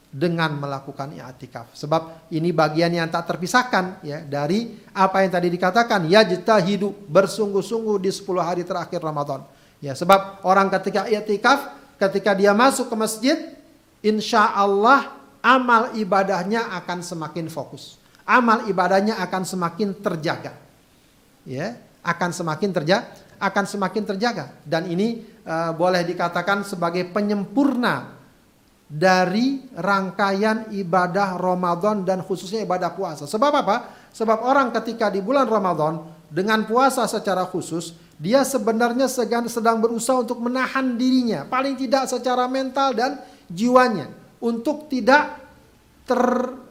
dengan 0.09 0.57
melakukan 0.57 1.13
i'tikaf. 1.13 1.77
Sebab 1.77 2.33
ini 2.33 2.51
bagian 2.53 2.89
yang 2.93 3.09
tak 3.13 3.29
terpisahkan 3.29 4.01
ya 4.01 4.25
dari 4.25 4.77
apa 4.97 5.21
yang 5.21 5.31
tadi 5.33 5.49
dikatakan 5.53 6.09
ya 6.09 6.25
hidup 6.65 6.95
bersungguh-sungguh 7.13 7.97
di 8.01 8.11
10 8.13 8.25
hari 8.41 8.63
terakhir 8.65 9.05
Ramadan. 9.05 9.45
Ya, 9.79 9.95
sebab 9.95 10.43
orang 10.43 10.73
ketika 10.75 11.07
i'tikaf, 11.07 11.77
ketika 12.01 12.35
dia 12.35 12.51
masuk 12.57 12.91
ke 12.91 12.97
masjid, 12.99 13.39
insya 14.03 14.51
Allah 14.57 15.13
amal 15.45 15.95
ibadahnya 15.95 16.67
akan 16.83 16.99
semakin 17.05 17.47
fokus 17.47 17.99
amal 18.29 18.69
ibadahnya 18.69 19.17
akan 19.25 19.43
semakin 19.49 19.97
terjaga. 19.97 20.53
Ya, 21.49 21.81
akan 22.05 22.31
semakin 22.37 22.71
terjaga, 22.77 23.09
akan 23.41 23.65
semakin 23.65 24.05
terjaga 24.05 24.53
dan 24.69 24.85
ini 24.85 25.25
uh, 25.49 25.73
boleh 25.73 26.05
dikatakan 26.05 26.61
sebagai 26.69 27.09
penyempurna 27.09 28.18
dari 28.89 29.69
rangkaian 29.77 30.73
ibadah 30.73 31.37
Ramadan 31.37 32.09
dan 32.09 32.25
khususnya 32.25 32.65
ibadah 32.65 32.97
puasa. 32.97 33.29
Sebab 33.29 33.53
apa? 33.53 33.77
Sebab 34.17 34.41
orang 34.41 34.73
ketika 34.73 35.13
di 35.13 35.21
bulan 35.21 35.45
Ramadan 35.45 36.01
dengan 36.33 36.65
puasa 36.65 37.05
secara 37.05 37.45
khusus, 37.45 37.93
dia 38.17 38.43
sebenarnya 38.43 39.07
sedang 39.47 39.79
berusaha 39.79 40.25
untuk 40.25 40.41
menahan 40.41 40.97
dirinya, 40.97 41.45
paling 41.45 41.77
tidak 41.77 42.09
secara 42.09 42.49
mental 42.49 42.97
dan 42.97 43.21
jiwanya 43.47 44.09
untuk 44.41 44.89
tidak 44.89 45.37
ter 46.09 46.25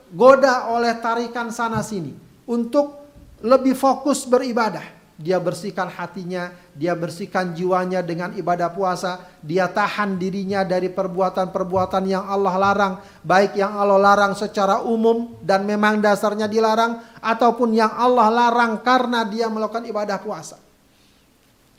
goda 0.09 0.73
oleh 0.73 0.97
tarikan 0.97 1.53
sana 1.53 1.85
sini 1.85 2.11
untuk 2.49 3.05
lebih 3.45 3.77
fokus 3.77 4.25
beribadah. 4.25 4.96
Dia 5.17 5.41
bersihkan 5.41 5.89
hatinya, 5.89 6.53
dia 6.77 6.93
bersihkan 6.93 7.57
jiwanya 7.57 8.05
dengan 8.05 8.37
ibadah 8.37 8.69
puasa, 8.69 9.25
dia 9.41 9.65
tahan 9.65 10.13
dirinya 10.13 10.61
dari 10.61 10.93
perbuatan-perbuatan 10.93 12.05
yang 12.05 12.21
Allah 12.21 12.53
larang, 12.53 12.93
baik 13.25 13.57
yang 13.57 13.73
Allah 13.73 13.97
larang 13.97 14.37
secara 14.37 14.85
umum 14.85 15.33
dan 15.41 15.65
memang 15.65 15.97
dasarnya 15.97 16.45
dilarang 16.45 17.01
ataupun 17.17 17.73
yang 17.73 17.89
Allah 17.97 18.29
larang 18.29 18.77
karena 18.85 19.25
dia 19.25 19.49
melakukan 19.49 19.89
ibadah 19.89 20.21
puasa. 20.21 20.61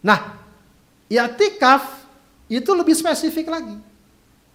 Nah, 0.03 0.35
i'tikaf 1.07 2.11
itu 2.51 2.71
lebih 2.75 2.99
spesifik 2.99 3.55
lagi. 3.55 3.79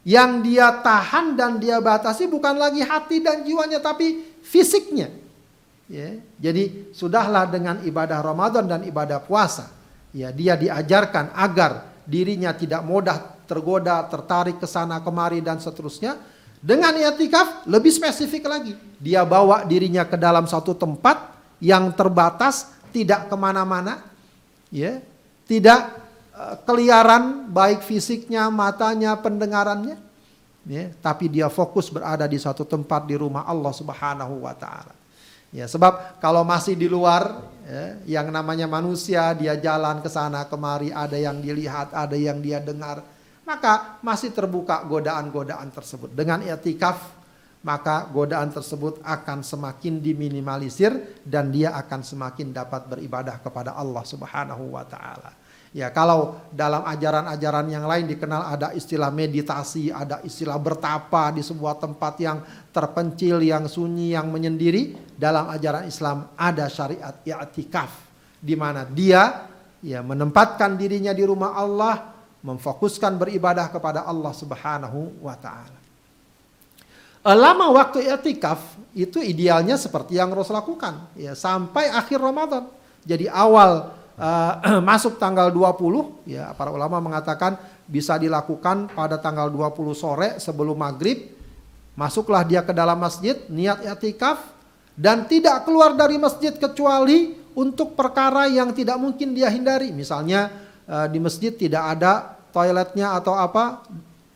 Yang 0.04 0.32
dia 0.43 0.67
tahan 0.84 1.39
dan 1.39 1.56
dia 1.56 1.80
batasi 1.80 2.28
bukan 2.28 2.60
lagi 2.60 2.84
hati 2.84 3.24
dan 3.24 3.48
jiwanya 3.48 3.80
tapi 3.80 4.28
fisiknya. 4.43 5.22
Ya, 5.91 6.15
jadi 6.39 6.93
sudahlah 6.96 7.48
dengan 7.52 7.84
ibadah 7.84 8.24
Ramadan 8.24 8.65
dan 8.65 8.82
ibadah 8.88 9.19
puasa. 9.19 9.69
Ya, 10.15 10.32
dia 10.32 10.56
diajarkan 10.56 11.36
agar 11.36 11.91
dirinya 12.08 12.56
tidak 12.56 12.82
mudah 12.88 13.43
tergoda, 13.43 14.04
tertarik 14.08 14.58
ke 14.62 14.67
sana 14.69 15.04
kemari 15.04 15.43
dan 15.43 15.60
seterusnya. 15.60 16.15
Dengan 16.63 16.96
i'tikaf 16.96 17.67
lebih 17.67 17.91
spesifik 17.91 18.48
lagi. 18.48 18.74
Dia 18.96 19.28
bawa 19.28 19.67
dirinya 19.67 20.08
ke 20.08 20.15
dalam 20.15 20.48
satu 20.48 20.72
tempat 20.72 21.36
yang 21.60 21.91
terbatas, 21.91 22.72
tidak 22.96 23.28
ke 23.28 23.36
mana-mana, 23.36 24.00
ya, 24.72 25.04
tidak 25.43 26.04
Eh, 26.34 26.58
keliaran 26.65 27.46
baik 27.54 27.86
fisiknya, 27.86 28.50
matanya, 28.50 29.13
pendengarannya. 29.22 30.02
Ya, 30.65 30.89
tapi 30.98 31.30
dia 31.30 31.46
fokus 31.46 31.93
berada 31.93 32.26
di 32.26 32.41
satu 32.41 32.65
tempat 32.65 33.06
di 33.06 33.13
rumah 33.13 33.46
Allah 33.46 33.69
Subhanahu 33.69 34.41
wa 34.48 34.56
taala. 34.58 34.98
Ya, 35.54 35.70
sebab 35.70 36.18
kalau 36.18 36.42
masih 36.42 36.74
di 36.74 36.89
luar 36.89 37.46
ya, 37.70 38.20
yang 38.20 38.34
namanya 38.34 38.66
manusia 38.66 39.38
dia 39.38 39.54
jalan 39.54 40.02
ke 40.02 40.10
sana 40.10 40.50
kemari 40.50 40.89
ada 40.89 41.13
yang 41.13 41.38
dilihat, 41.38 41.94
ada 41.94 42.18
yang 42.18 42.42
dia 42.42 42.58
dengar, 42.58 43.06
maka 43.46 44.02
masih 44.02 44.34
terbuka 44.34 44.82
godaan-godaan 44.89 45.70
tersebut. 45.70 46.10
Dengan 46.10 46.42
i'tikaf 46.42 47.24
maka 47.63 48.12
godaan 48.12 48.52
tersebut 48.52 49.00
akan 49.08 49.39
semakin 49.39 50.04
diminimalisir 50.04 51.24
dan 51.24 51.48
dia 51.48 51.72
akan 51.80 52.04
semakin 52.04 52.52
dapat 52.52 52.92
beribadah 52.92 53.39
kepada 53.39 53.72
Allah 53.80 54.04
Subhanahu 54.04 54.76
wa 54.76 54.84
taala. 54.84 55.32
Ya, 55.73 55.89
kalau 55.89 56.38
dalam 56.53 56.86
ajaran-ajaran 56.86 57.65
yang 57.65 57.89
lain 57.89 58.05
dikenal 58.05 58.45
ada 58.45 58.77
istilah 58.77 59.09
meditasi, 59.09 59.89
ada 59.89 60.21
istilah 60.21 60.53
bertapa 60.62 61.33
di 61.33 61.41
sebuah 61.41 61.81
tempat 61.81 62.13
yang 62.21 62.45
terpencil, 62.69 63.41
yang 63.41 63.65
sunyi, 63.65 64.13
yang 64.13 64.29
menyendiri, 64.29 65.17
dalam 65.17 65.49
ajaran 65.49 65.89
Islam 65.89 66.29
ada 66.38 66.69
syariat 66.69 67.17
i'tikaf 67.25 67.89
di 68.38 68.53
mana 68.53 68.86
dia 68.86 69.49
ya 69.81 70.05
menempatkan 70.05 70.77
dirinya 70.77 71.09
di 71.09 71.25
rumah 71.25 71.57
Allah, 71.57 72.13
memfokuskan 72.45 73.17
beribadah 73.17 73.73
kepada 73.73 74.05
Allah 74.05 74.29
Subhanahu 74.29 75.25
wa 75.25 75.33
taala. 75.41 75.79
Lama 77.33 77.73
waktu 77.73 78.13
i'tikaf 78.13 78.77
itu 78.93 79.23
idealnya 79.25 79.79
seperti 79.79 80.21
yang 80.21 80.29
Rasul 80.36 80.53
lakukan 80.53 81.09
ya 81.17 81.33
sampai 81.33 81.89
akhir 81.89 82.21
Ramadan. 82.21 82.69
Jadi 83.07 83.25
awal 83.25 84.03
uh, 84.17 84.82
masuk 84.89 85.17
tanggal 85.17 85.49
20 85.49 86.30
ya 86.30 86.54
para 86.54 86.69
ulama 86.69 86.99
mengatakan 87.02 87.58
bisa 87.86 88.15
dilakukan 88.17 88.89
pada 88.91 89.19
tanggal 89.19 89.52
20 89.52 89.93
sore 89.93 90.30
sebelum 90.39 90.78
maghrib. 90.78 91.32
Masuklah 91.93 92.41
dia 92.41 92.65
ke 92.65 92.73
dalam 92.73 92.97
masjid 92.97 93.38
niat 93.54 93.86
i'tikaf 93.86 94.41
dan 94.97 95.30
tidak 95.30 95.62
keluar 95.62 95.93
dari 95.93 96.17
masjid 96.17 96.49
kecuali 96.49 97.38
untuk 97.54 97.93
perkara 97.93 98.49
yang 98.49 98.73
tidak 98.73 98.97
mungkin 98.97 99.38
dia 99.38 99.45
hindari. 99.54 99.93
Misalnya 99.93 100.49
uh, 100.89 101.06
di 101.06 101.21
masjid 101.21 101.54
tidak 101.54 101.86
ada 101.93 102.34
toiletnya 102.49 103.13
atau 103.13 103.38
apa 103.38 103.86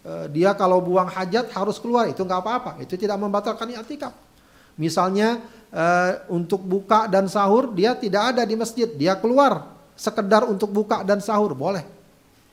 uh, 0.05 0.25
dia 0.29 0.53
kalau 0.53 0.85
buang 0.85 1.09
hajat 1.09 1.49
harus 1.49 1.81
keluar 1.81 2.05
itu 2.05 2.21
nggak 2.21 2.41
apa-apa. 2.45 2.71
Itu 2.77 2.93
tidak 2.93 3.17
membatalkan 3.17 3.73
i'tikaf 3.73 4.26
misalnya 4.77 5.43
uh, 5.73 6.23
untuk 6.31 6.63
buka 6.63 7.09
dan 7.11 7.27
sahur 7.27 7.73
dia 7.75 7.97
tidak 7.97 8.37
ada 8.37 8.47
di 8.47 8.55
masjid, 8.55 8.87
dia 8.87 9.17
keluar 9.19 9.75
sekedar 9.97 10.45
untuk 10.45 10.71
buka 10.71 11.03
dan 11.03 11.19
sahur 11.19 11.57
boleh. 11.57 11.83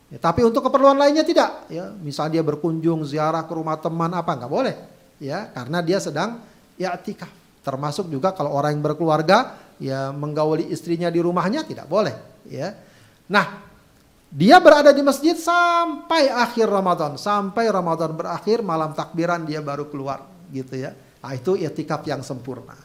Ya, 0.08 0.18
tapi 0.20 0.44
untuk 0.44 0.64
keperluan 0.64 0.96
lainnya 0.96 1.24
tidak. 1.24 1.68
Ya, 1.68 1.92
misalnya 2.00 2.40
dia 2.40 2.44
berkunjung 2.44 3.04
ziarah 3.04 3.44
ke 3.44 3.52
rumah 3.54 3.76
teman 3.78 4.12
apa 4.12 4.34
nggak 4.37 4.52
boleh. 4.52 4.74
Ya, 5.22 5.48
karena 5.52 5.80
dia 5.80 6.02
sedang 6.02 6.42
i'tikaf. 6.76 7.30
Termasuk 7.64 8.12
juga 8.12 8.34
kalau 8.37 8.52
orang 8.52 8.76
yang 8.76 8.84
berkeluarga 8.84 9.56
ya 9.80 10.12
menggauli 10.12 10.68
istrinya 10.68 11.08
di 11.08 11.20
rumahnya 11.24 11.64
tidak 11.64 11.88
boleh. 11.88 12.12
Ya. 12.44 12.76
Nah, 13.24 13.72
Dia 14.34 14.58
berada 14.58 14.90
di 14.90 14.98
masjid 14.98 15.38
sampai 15.38 16.26
akhir 16.26 16.66
Ramadan, 16.66 17.14
sampai 17.14 17.70
Ramadan 17.70 18.18
berakhir 18.18 18.66
malam 18.66 18.90
takbiran 18.90 19.46
dia 19.46 19.62
baru 19.62 19.87
keluar 19.87 20.26
gitu 20.50 20.74
ya. 20.74 20.90
Nah, 21.24 21.32
itu 21.32 21.56
i'tikaf 21.56 22.04
yang 22.04 22.20
sempurna. 22.20 22.76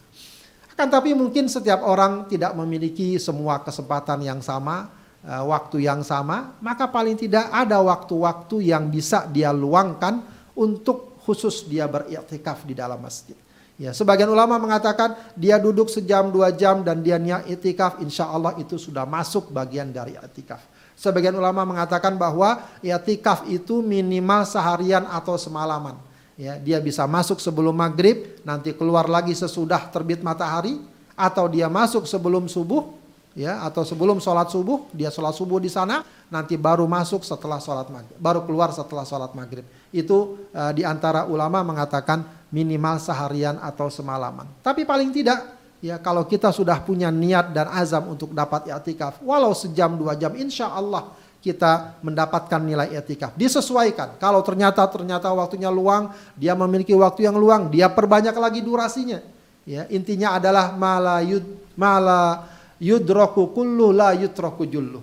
Kan 0.80 0.88
tapi 0.88 1.12
mungkin 1.12 1.52
setiap 1.52 1.84
orang 1.84 2.32
tidak 2.32 2.56
memiliki 2.56 3.19
semua 3.19 3.60
kesempatan 3.60 4.23
yang 4.23 4.39
sama, 4.39 4.88
uh, 5.28 5.43
waktu 5.43 5.84
yang 5.84 6.08
sama, 6.08 6.56
maka 6.63 6.88
paling 6.88 7.19
tidak 7.19 7.52
ada 7.52 7.84
waktu-waktu 7.84 8.71
yang 8.71 8.88
bisa 8.88 9.28
dia 9.28 9.52
luangkan 9.52 10.23
untuk 10.56 11.19
khusus 11.28 11.67
dia 11.67 11.84
beriktikaf 11.84 12.63
di 12.63 12.71
dalam 12.71 13.04
masjid. 13.04 13.36
Ya, 13.75 13.91
sebagian 13.91 14.32
ulama 14.32 14.56
mengatakan 14.56 15.19
dia 15.36 15.60
duduk 15.60 15.91
sejam 15.91 16.32
dua 16.32 16.56
jam 16.56 16.80
dan 16.80 17.04
dia 17.04 17.19
niat 17.19 17.43
itikaf, 17.43 17.99
insya 17.99 18.32
Allah 18.32 18.56
itu 18.56 18.80
sudah 18.80 19.04
masuk 19.04 19.52
bagian 19.52 19.91
dari 19.91 20.15
itikaf. 20.15 20.63
Sebagian 20.95 21.36
ulama 21.36 21.67
mengatakan 21.67 22.15
bahwa 22.15 22.60
itikaf 22.80 23.47
itu 23.52 23.84
minimal 23.84 24.47
seharian 24.47 25.04
atau 25.12 25.36
semalaman. 25.36 26.08
Ya, 26.39 26.56
dia 26.56 26.80
bisa 26.80 27.04
masuk 27.04 27.43
sebelum 27.43 27.75
maghrib, 27.75 28.39
nanti 28.47 28.71
keluar 28.71 29.12
lagi 29.12 29.36
sesudah 29.36 29.91
terbit 29.91 30.23
matahari, 30.23 30.80
atau 31.19 31.52
dia 31.52 31.67
masuk 31.67 32.08
sebelum 32.08 32.47
subuh, 32.47 32.95
ya, 33.36 33.60
atau 33.67 33.84
sebelum 33.84 34.23
sholat 34.23 34.47
subuh, 34.47 34.88
dia 34.95 35.12
sholat 35.12 35.36
subuh 35.36 35.60
di 35.60 35.67
sana, 35.67 35.99
nanti 36.32 36.56
baru 36.56 36.88
masuk 36.88 37.28
setelah 37.28 37.60
sholat 37.60 37.91
maghrib, 37.91 38.15
baru 38.15 38.47
keluar 38.47 38.71
setelah 38.71 39.04
sholat 39.04 39.36
maghrib. 39.36 39.67
Itu 39.91 40.47
uh, 40.56 40.71
di 40.71 40.88
antara 40.88 41.28
ulama 41.28 41.60
mengatakan 41.60 42.23
minimal 42.56 43.04
seharian 43.04 43.60
atau 43.60 43.91
semalaman. 43.91 44.47
Tapi 44.63 44.88
paling 44.88 45.12
tidak 45.12 45.60
ya 45.84 45.99
kalau 45.99 46.23
kita 46.23 46.56
sudah 46.56 46.80
punya 46.88 47.12
niat 47.12 47.52
dan 47.52 47.67
azam 47.67 48.15
untuk 48.15 48.32
dapat 48.32 48.71
i'tikaf, 48.71 49.19
walau 49.28 49.52
sejam 49.52 49.91
dua 49.99 50.15
jam, 50.15 50.32
insya 50.39 50.71
Allah 50.71 51.12
kita 51.39 51.99
mendapatkan 52.04 52.60
nilai 52.60 52.91
i'tikaf. 52.99 53.36
Disesuaikan. 53.39 54.19
Kalau 54.19 54.43
ternyata 54.43 54.84
ternyata 54.91 55.32
waktunya 55.32 55.71
luang, 55.71 56.12
dia 56.36 56.52
memiliki 56.56 56.91
waktu 56.91 57.32
yang 57.32 57.39
luang, 57.39 57.71
dia 57.71 57.88
perbanyak 57.88 58.36
lagi 58.36 58.60
durasinya. 58.60 59.23
Ya, 59.63 59.88
intinya 59.88 60.36
adalah 60.36 60.75
mala 60.75 61.23
yud 61.23 61.45
mala 61.80 62.47
yudroku 62.82 63.56
kullu 63.56 63.95
la 63.95 64.12
yutroku 64.15 64.67
jullu. 64.67 64.99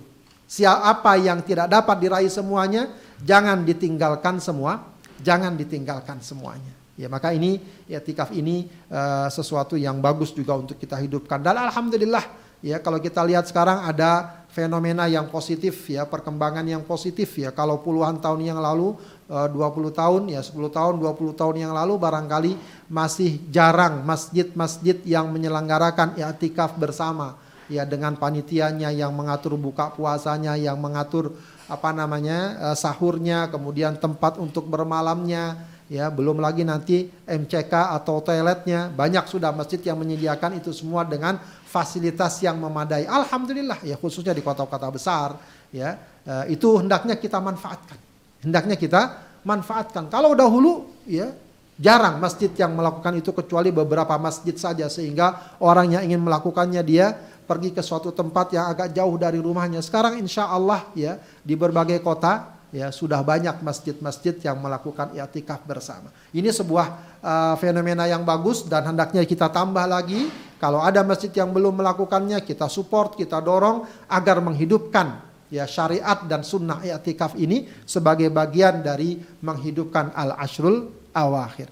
Siapa 0.47 1.17
yang 1.19 1.41
tidak 1.43 1.67
dapat 1.73 1.97
diraih 1.99 2.31
semuanya, 2.31 2.87
jangan 3.19 3.65
ditinggalkan 3.65 4.37
semua, 4.37 4.85
jangan 5.19 5.57
ditinggalkan 5.57 6.21
semuanya. 6.21 6.73
Ya 6.97 7.09
maka 7.09 7.29
ini 7.29 7.61
ya 7.85 8.01
tikaf 8.01 8.33
ini 8.33 8.69
uh, 8.89 9.29
sesuatu 9.29 9.77
yang 9.77 10.01
bagus 10.01 10.33
juga 10.33 10.57
untuk 10.57 10.77
kita 10.81 10.97
hidupkan. 10.97 11.41
Dan 11.41 11.57
alhamdulillah 11.69 12.25
ya 12.61 12.81
kalau 12.81 12.97
kita 12.97 13.21
lihat 13.21 13.45
sekarang 13.45 13.85
ada 13.85 14.36
fenomena 14.51 15.05
yang 15.05 15.29
positif 15.29 15.85
ya, 15.85 16.07
perkembangan 16.09 16.65
yang 16.65 16.81
positif 16.81 17.29
ya. 17.37 17.53
Kalau 17.53 17.83
puluhan 17.83 18.17
tahun 18.17 18.41
yang 18.41 18.59
lalu 18.59 18.95
uh, 19.29 19.45
eh, 19.45 19.49
20 19.53 19.93
tahun 19.93 20.21
ya 20.33 20.41
10 20.41 20.57
tahun 20.71 20.93
20 20.97 21.39
tahun 21.39 21.55
yang 21.61 21.73
lalu 21.75 21.93
barangkali 21.99 22.51
masih 22.89 23.43
jarang 23.53 24.01
masjid-masjid 24.01 24.97
yang 25.05 25.29
menyelenggarakan 25.29 26.17
i'tikaf 26.17 26.73
bersama 26.79 27.37
ya 27.67 27.83
dengan 27.83 28.15
panitianya 28.15 28.89
yang 28.95 29.11
mengatur 29.13 29.59
buka 29.59 29.91
puasanya, 29.91 30.55
yang 30.55 30.79
mengatur 30.79 31.35
apa 31.67 31.91
namanya 31.91 32.71
uh, 32.71 32.75
sahurnya, 32.75 33.51
kemudian 33.51 33.99
tempat 33.99 34.39
untuk 34.39 34.65
bermalamnya 34.71 35.75
ya 35.87 36.11
belum 36.11 36.43
lagi 36.43 36.67
nanti 36.67 37.07
MCK 37.23 37.71
atau 37.71 38.19
toiletnya 38.19 38.91
banyak 38.91 39.23
sudah 39.23 39.55
masjid 39.55 39.79
yang 39.79 39.95
menyediakan 39.95 40.59
itu 40.59 40.75
semua 40.75 41.07
dengan 41.07 41.39
fasilitas 41.67 42.39
yang 42.39 42.55
memadai. 42.55 43.03
Alhamdulillah 43.03 43.83
ya 43.83 43.99
khususnya 43.99 44.31
di 44.31 44.39
kota-kota 44.39 44.87
besar 44.87 45.35
ya 45.69 45.99
eh, 46.23 46.55
itu 46.55 46.79
hendaknya 46.79 47.19
kita 47.19 47.43
manfaatkan. 47.43 47.99
Hendaknya 48.41 48.79
kita 48.79 49.01
manfaatkan. 49.43 50.07
Kalau 50.07 50.31
dahulu 50.31 50.87
ya 51.03 51.35
jarang 51.77 52.17
masjid 52.17 52.49
yang 52.55 52.73
melakukan 52.73 53.13
itu 53.19 53.29
kecuali 53.35 53.69
beberapa 53.69 54.15
masjid 54.17 54.55
saja 54.57 54.87
sehingga 54.87 55.59
orang 55.61 55.93
yang 55.93 56.03
ingin 56.07 56.23
melakukannya 56.23 56.81
dia 56.81 57.13
pergi 57.47 57.71
ke 57.71 57.79
suatu 57.79 58.11
tempat 58.11 58.51
yang 58.55 58.65
agak 58.71 58.91
jauh 58.91 59.15
dari 59.15 59.39
rumahnya. 59.39 59.79
Sekarang 59.79 60.19
insya 60.19 60.51
Allah 60.51 60.83
ya 60.97 61.21
di 61.43 61.55
berbagai 61.55 62.03
kota 62.03 62.57
ya 62.75 62.91
sudah 62.91 63.23
banyak 63.23 63.63
masjid-masjid 63.63 64.35
yang 64.43 64.59
melakukan 64.59 65.15
i'tikaf 65.15 65.63
bersama. 65.63 66.11
Ini 66.35 66.51
sebuah 66.51 67.16
uh, 67.21 67.55
fenomena 67.57 68.05
yang 68.05 68.25
bagus 68.25 68.65
dan 68.65 68.85
hendaknya 68.87 69.23
kita 69.23 69.49
tambah 69.49 69.85
lagi 69.85 70.29
kalau 70.57 70.81
ada 70.81 71.05
masjid 71.05 71.29
yang 71.29 71.53
belum 71.53 71.77
melakukannya 71.77 72.41
kita 72.41 72.65
support, 72.65 73.13
kita 73.13 73.37
dorong 73.41 73.85
agar 74.09 74.41
menghidupkan 74.41 75.21
ya 75.53 75.69
syariat 75.69 76.25
dan 76.25 76.41
sunnah 76.41 76.81
i'tikaf 76.81 77.37
ini 77.37 77.69
sebagai 77.85 78.27
bagian 78.33 78.81
dari 78.81 79.21
menghidupkan 79.39 80.11
al-ashrul 80.17 80.89
awakhir. 81.13 81.69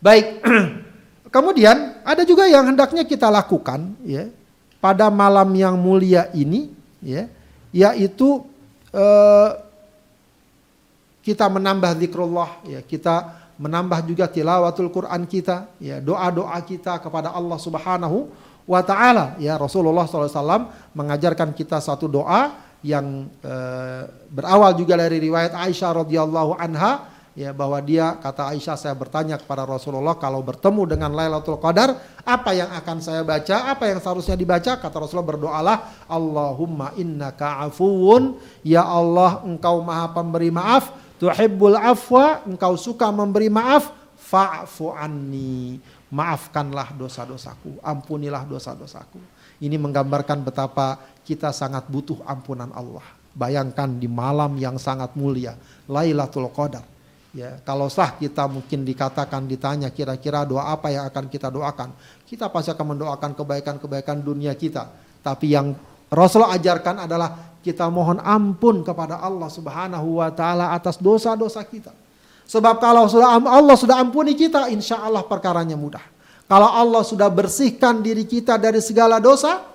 Baik. 0.00 0.40
Kemudian 1.34 2.00
ada 2.00 2.24
juga 2.24 2.48
yang 2.48 2.64
hendaknya 2.72 3.04
kita 3.04 3.28
lakukan 3.28 3.92
ya 4.06 4.32
pada 4.80 5.12
malam 5.12 5.52
yang 5.52 5.76
mulia 5.76 6.32
ini 6.32 6.72
ya 7.04 7.28
yaitu 7.76 8.46
Eh, 8.96 9.50
kita 11.20 11.52
menambah 11.52 12.00
zikrullah 12.00 12.64
ya 12.64 12.80
kita 12.80 13.44
menambah 13.56 14.04
juga 14.04 14.28
tilawatul 14.28 14.92
Quran 14.92 15.24
kita 15.24 15.72
ya 15.80 16.00
doa-doa 16.00 16.60
kita 16.60 17.00
kepada 17.00 17.32
Allah 17.32 17.56
Subhanahu 17.56 18.28
wa 18.68 18.80
taala. 18.84 19.38
Ya 19.40 19.56
Rasulullah 19.56 20.04
SAW 20.04 20.68
mengajarkan 20.92 21.56
kita 21.56 21.80
satu 21.80 22.10
doa 22.10 22.52
yang 22.84 23.30
e, 23.40 23.54
berawal 24.28 24.76
juga 24.76 25.00
dari 25.00 25.22
riwayat 25.22 25.56
Aisyah 25.56 26.04
radhiyallahu 26.04 26.60
anha 26.60 27.08
ya 27.32 27.56
bahwa 27.56 27.80
dia 27.80 28.16
kata 28.20 28.52
Aisyah 28.52 28.76
saya 28.76 28.92
bertanya 28.92 29.40
kepada 29.40 29.64
Rasulullah 29.64 30.20
kalau 30.20 30.44
bertemu 30.44 30.84
dengan 30.84 31.16
Lailatul 31.16 31.56
Qadar 31.56 31.96
apa 32.24 32.50
yang 32.52 32.68
akan 32.76 32.96
saya 33.00 33.24
baca 33.24 33.72
apa 33.72 33.88
yang 33.88 34.04
seharusnya 34.04 34.36
dibaca? 34.36 34.76
Kata 34.76 34.96
Rasulullah 35.00 35.30
berdoalah 35.32 35.76
Allahumma 36.12 36.92
innaka 37.00 37.64
afuwun 37.64 38.36
ya 38.60 38.84
Allah 38.84 39.40
engkau 39.48 39.80
maha 39.80 40.12
pemberi 40.12 40.52
maaf 40.52 41.05
tuhibbul 41.20 41.76
afwa 41.76 42.44
engkau 42.44 42.74
suka 42.76 43.08
memberi 43.12 43.48
maaf 43.52 43.92
fa'fu 44.16 44.92
anni 44.92 45.80
maafkanlah 46.12 46.94
dosa-dosaku 46.94 47.80
ampunilah 47.82 48.44
dosa-dosaku 48.46 49.18
ini 49.62 49.76
menggambarkan 49.80 50.44
betapa 50.44 51.00
kita 51.24 51.50
sangat 51.50 51.88
butuh 51.88 52.22
ampunan 52.28 52.70
Allah 52.72 53.04
bayangkan 53.32 53.88
di 53.96 54.08
malam 54.08 54.56
yang 54.56 54.80
sangat 54.80 55.12
mulia 55.18 55.56
Lailatul 55.88 56.48
Qadar 56.52 56.96
Ya, 57.36 57.60
kalau 57.68 57.92
sah 57.92 58.16
kita 58.16 58.48
mungkin 58.48 58.80
dikatakan 58.80 59.44
ditanya 59.44 59.92
kira-kira 59.92 60.48
doa 60.48 60.72
apa 60.72 60.88
yang 60.88 61.04
akan 61.04 61.28
kita 61.28 61.52
doakan. 61.52 61.92
Kita 62.24 62.48
pasti 62.48 62.72
akan 62.72 62.96
mendoakan 62.96 63.36
kebaikan-kebaikan 63.36 64.24
dunia 64.24 64.56
kita. 64.56 64.88
Tapi 65.20 65.52
yang 65.52 65.76
Rasulullah 66.08 66.56
ajarkan 66.56 67.04
adalah 67.04 67.55
kita 67.66 67.90
mohon 67.90 68.22
ampun 68.22 68.86
kepada 68.86 69.18
Allah 69.18 69.50
Subhanahu 69.50 70.22
wa 70.22 70.30
taala 70.30 70.70
atas 70.70 71.02
dosa-dosa 71.02 71.66
kita. 71.66 71.90
Sebab 72.46 72.78
kalau 72.78 73.10
sudah 73.10 73.42
Allah 73.42 73.74
sudah 73.74 73.98
ampuni 73.98 74.38
kita, 74.38 74.70
insya 74.70 75.02
Allah 75.02 75.26
perkaranya 75.26 75.74
mudah. 75.74 76.02
Kalau 76.46 76.70
Allah 76.70 77.02
sudah 77.02 77.26
bersihkan 77.26 78.06
diri 78.06 78.22
kita 78.22 78.54
dari 78.54 78.78
segala 78.78 79.18
dosa, 79.18 79.66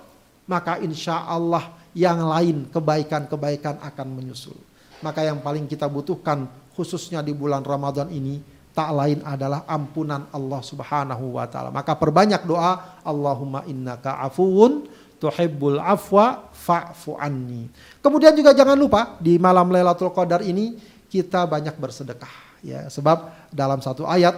maka 0.48 0.80
insya 0.80 1.28
Allah 1.28 1.68
yang 1.92 2.24
lain 2.24 2.72
kebaikan-kebaikan 2.72 3.84
akan 3.84 4.06
menyusul. 4.16 4.56
Maka 5.04 5.28
yang 5.28 5.44
paling 5.44 5.68
kita 5.68 5.84
butuhkan 5.84 6.48
khususnya 6.72 7.20
di 7.20 7.36
bulan 7.36 7.60
Ramadan 7.60 8.08
ini 8.08 8.40
tak 8.72 8.88
lain 8.96 9.20
adalah 9.20 9.68
ampunan 9.68 10.32
Allah 10.32 10.60
Subhanahu 10.64 11.36
wa 11.36 11.44
taala. 11.44 11.68
Maka 11.68 11.92
perbanyak 11.92 12.48
doa 12.48 13.04
Allahumma 13.04 13.68
innaka 13.68 14.16
afuwun 14.24 14.88
tuhibbul 15.22 15.78
afwa 15.78 16.50
fa'fu 16.50 17.14
anni. 17.14 17.70
Kemudian 18.02 18.34
juga 18.34 18.50
jangan 18.50 18.74
lupa 18.74 19.14
di 19.22 19.38
malam 19.38 19.70
Lailatul 19.70 20.10
Qadar 20.10 20.42
ini 20.42 20.74
kita 21.06 21.46
banyak 21.46 21.78
bersedekah 21.78 22.58
ya 22.66 22.90
sebab 22.90 23.50
dalam 23.54 23.78
satu 23.78 24.02
ayat 24.02 24.34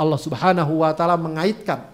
Allah 0.00 0.16
Subhanahu 0.16 0.80
wa 0.80 0.96
taala 0.96 1.20
mengaitkan 1.20 1.84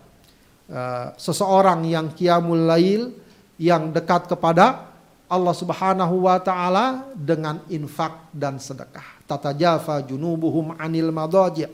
uh, 0.71 1.11
seseorang 1.19 1.83
yang 1.89 2.15
qiyamul 2.15 2.71
lail 2.71 3.11
yang 3.59 3.91
dekat 3.91 4.31
kepada 4.31 4.87
Allah 5.27 5.55
Subhanahu 5.55 6.31
wa 6.31 6.39
taala 6.39 7.11
dengan 7.19 7.63
infak 7.67 8.31
dan 8.31 8.63
sedekah 8.63 9.21
tatajafa 9.31 10.03
junubuhum 10.03 10.75
anil 10.75 11.15
madaji. 11.15 11.71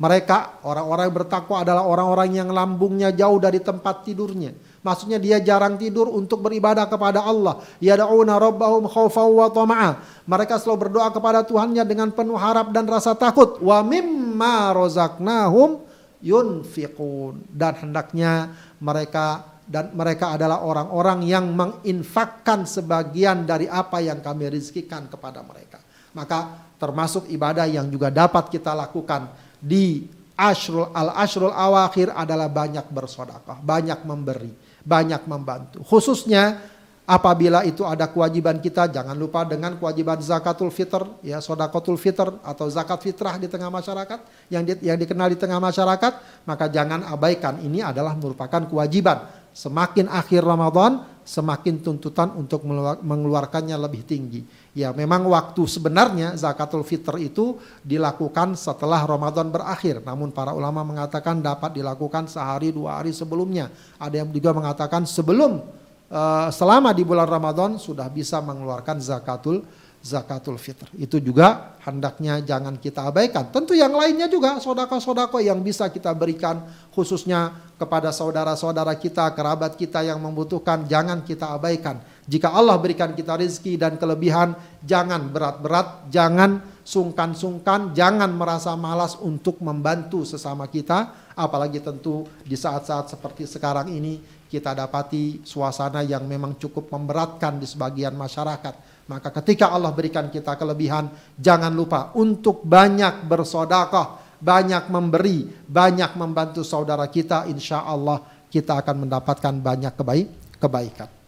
Mereka 0.00 0.64
orang-orang 0.64 1.12
yang 1.12 1.16
bertakwa 1.20 1.56
adalah 1.60 1.84
orang-orang 1.84 2.30
yang 2.32 2.48
lambungnya 2.48 3.12
jauh 3.12 3.36
dari 3.36 3.60
tempat 3.60 4.00
tidurnya. 4.06 4.56
Maksudnya 4.80 5.20
dia 5.20 5.36
jarang 5.44 5.76
tidur 5.76 6.08
untuk 6.08 6.40
beribadah 6.40 6.88
kepada 6.88 7.20
Allah. 7.20 7.60
Yada'una 7.84 8.40
rabbahum 8.40 8.88
khawfa 8.88 9.28
wa 9.28 9.52
tama'a. 9.52 9.90
Mereka 10.24 10.56
selalu 10.56 10.88
berdoa 10.88 11.12
kepada 11.12 11.44
Tuhannya 11.44 11.84
dengan 11.84 12.08
penuh 12.08 12.40
harap 12.40 12.72
dan 12.72 12.88
rasa 12.88 13.12
takut. 13.12 13.60
Wa 13.60 13.84
mimma 13.84 14.72
rozaknahum 14.72 15.84
yunfiqun. 16.24 17.44
Dan 17.52 17.76
hendaknya 17.76 18.56
mereka 18.80 19.60
dan 19.70 19.94
mereka 19.94 20.34
adalah 20.34 20.66
orang-orang 20.66 21.28
yang 21.28 21.46
menginfakkan 21.52 22.66
sebagian 22.66 23.46
dari 23.46 23.70
apa 23.70 24.02
yang 24.02 24.18
kami 24.18 24.48
rizkikan 24.48 25.06
kepada 25.06 25.44
mereka. 25.46 25.78
Maka 26.16 26.72
termasuk 26.74 27.30
ibadah 27.30 27.70
yang 27.70 27.86
juga 27.86 28.10
dapat 28.10 28.50
kita 28.50 28.74
lakukan 28.74 29.30
di 29.62 30.10
ashrul 30.34 30.90
al 30.90 31.14
ashrul 31.14 31.54
awakhir 31.54 32.10
adalah 32.10 32.50
banyak 32.50 32.88
bersodakah, 32.90 33.62
banyak 33.62 34.02
memberi, 34.02 34.50
banyak 34.82 35.24
membantu. 35.28 35.84
Khususnya 35.84 36.60
apabila 37.04 37.66
itu 37.66 37.82
ada 37.82 38.06
kewajiban 38.08 38.62
kita, 38.62 38.88
jangan 38.88 39.18
lupa 39.18 39.44
dengan 39.44 39.76
kewajiban 39.76 40.20
zakatul 40.22 40.70
fitr, 40.70 41.04
ya 41.26 41.42
sodakotul 41.42 41.98
fitr 41.98 42.40
atau 42.44 42.66
zakat 42.70 43.02
fitrah 43.02 43.36
di 43.36 43.50
tengah 43.50 43.68
masyarakat 43.68 44.50
yang 44.52 44.62
di, 44.62 44.78
yang 44.84 44.96
dikenal 44.96 45.28
di 45.32 45.38
tengah 45.38 45.58
masyarakat, 45.58 46.44
maka 46.46 46.70
jangan 46.70 47.04
abaikan. 47.08 47.58
Ini 47.60 47.92
adalah 47.92 48.14
merupakan 48.14 48.64
kewajiban 48.66 49.40
Semakin 49.50 50.06
akhir 50.06 50.46
Ramadan, 50.46 51.02
semakin 51.26 51.82
tuntutan 51.82 52.30
untuk 52.38 52.62
mengeluarkannya 53.02 53.74
lebih 53.74 54.06
tinggi. 54.06 54.46
Ya, 54.70 54.94
memang 54.94 55.26
waktu 55.26 55.66
sebenarnya 55.66 56.38
zakatul 56.38 56.86
fitr 56.86 57.18
itu 57.18 57.58
dilakukan 57.82 58.54
setelah 58.54 59.02
Ramadan 59.02 59.50
berakhir. 59.50 59.98
Namun 60.06 60.30
para 60.30 60.54
ulama 60.54 60.86
mengatakan 60.86 61.42
dapat 61.42 61.74
dilakukan 61.74 62.30
sehari 62.30 62.70
dua 62.70 63.02
hari 63.02 63.10
sebelumnya. 63.10 63.66
Ada 63.98 64.22
yang 64.22 64.30
juga 64.30 64.54
mengatakan 64.54 65.02
sebelum 65.10 65.58
uh, 66.06 66.48
selama 66.54 66.94
di 66.94 67.02
bulan 67.02 67.26
Ramadan 67.26 67.82
sudah 67.82 68.06
bisa 68.06 68.38
mengeluarkan 68.38 69.02
zakatul 69.02 69.66
zakatul 70.00 70.56
fitr. 70.56 70.88
Itu 70.96 71.20
juga 71.20 71.76
hendaknya 71.84 72.40
jangan 72.40 72.78
kita 72.80 73.10
abaikan. 73.10 73.52
Tentu 73.52 73.76
yang 73.76 73.92
lainnya 73.92 74.30
juga 74.30 74.56
sodako-sodako 74.62 75.42
yang 75.44 75.60
bisa 75.60 75.90
kita 75.92 76.14
berikan 76.16 76.64
khususnya 76.94 77.52
kepada 77.76 78.12
saudara-saudara 78.12 78.96
kita, 78.96 79.28
kerabat 79.36 79.76
kita 79.76 80.04
yang 80.04 80.20
membutuhkan, 80.20 80.84
jangan 80.88 81.20
kita 81.24 81.52
abaikan. 81.52 82.00
Jika 82.30 82.54
Allah 82.54 82.78
berikan 82.78 83.10
kita 83.10 83.34
rezeki 83.34 83.74
dan 83.74 83.98
kelebihan, 83.98 84.54
jangan 84.86 85.34
berat-berat, 85.34 86.06
jangan 86.14 86.62
sungkan-sungkan, 86.86 87.90
jangan 87.90 88.30
merasa 88.30 88.78
malas 88.78 89.18
untuk 89.18 89.58
membantu 89.58 90.22
sesama 90.22 90.70
kita, 90.70 91.34
apalagi 91.34 91.82
tentu 91.82 92.22
di 92.46 92.54
saat-saat 92.54 93.10
seperti 93.10 93.50
sekarang 93.50 93.90
ini 93.90 94.22
kita 94.46 94.78
dapati 94.78 95.42
suasana 95.42 96.06
yang 96.06 96.22
memang 96.22 96.54
cukup 96.54 96.86
memberatkan 96.94 97.58
di 97.58 97.66
sebagian 97.66 98.14
masyarakat 98.14 98.90
maka 99.10 99.34
ketika 99.42 99.74
Allah 99.74 99.90
berikan 99.90 100.30
kita 100.30 100.54
kelebihan, 100.54 101.10
jangan 101.34 101.74
lupa 101.74 102.14
untuk 102.14 102.62
banyak 102.62 103.26
bersodakoh, 103.26 104.38
banyak 104.38 104.86
memberi, 104.86 105.50
banyak 105.66 106.14
membantu 106.14 106.62
saudara 106.62 107.10
kita. 107.10 107.50
Insya 107.50 107.82
Allah 107.82 108.22
kita 108.46 108.78
akan 108.78 109.10
mendapatkan 109.10 109.54
banyak 109.58 109.98
kebaik, 109.98 110.28
kebaikan. 110.62 111.19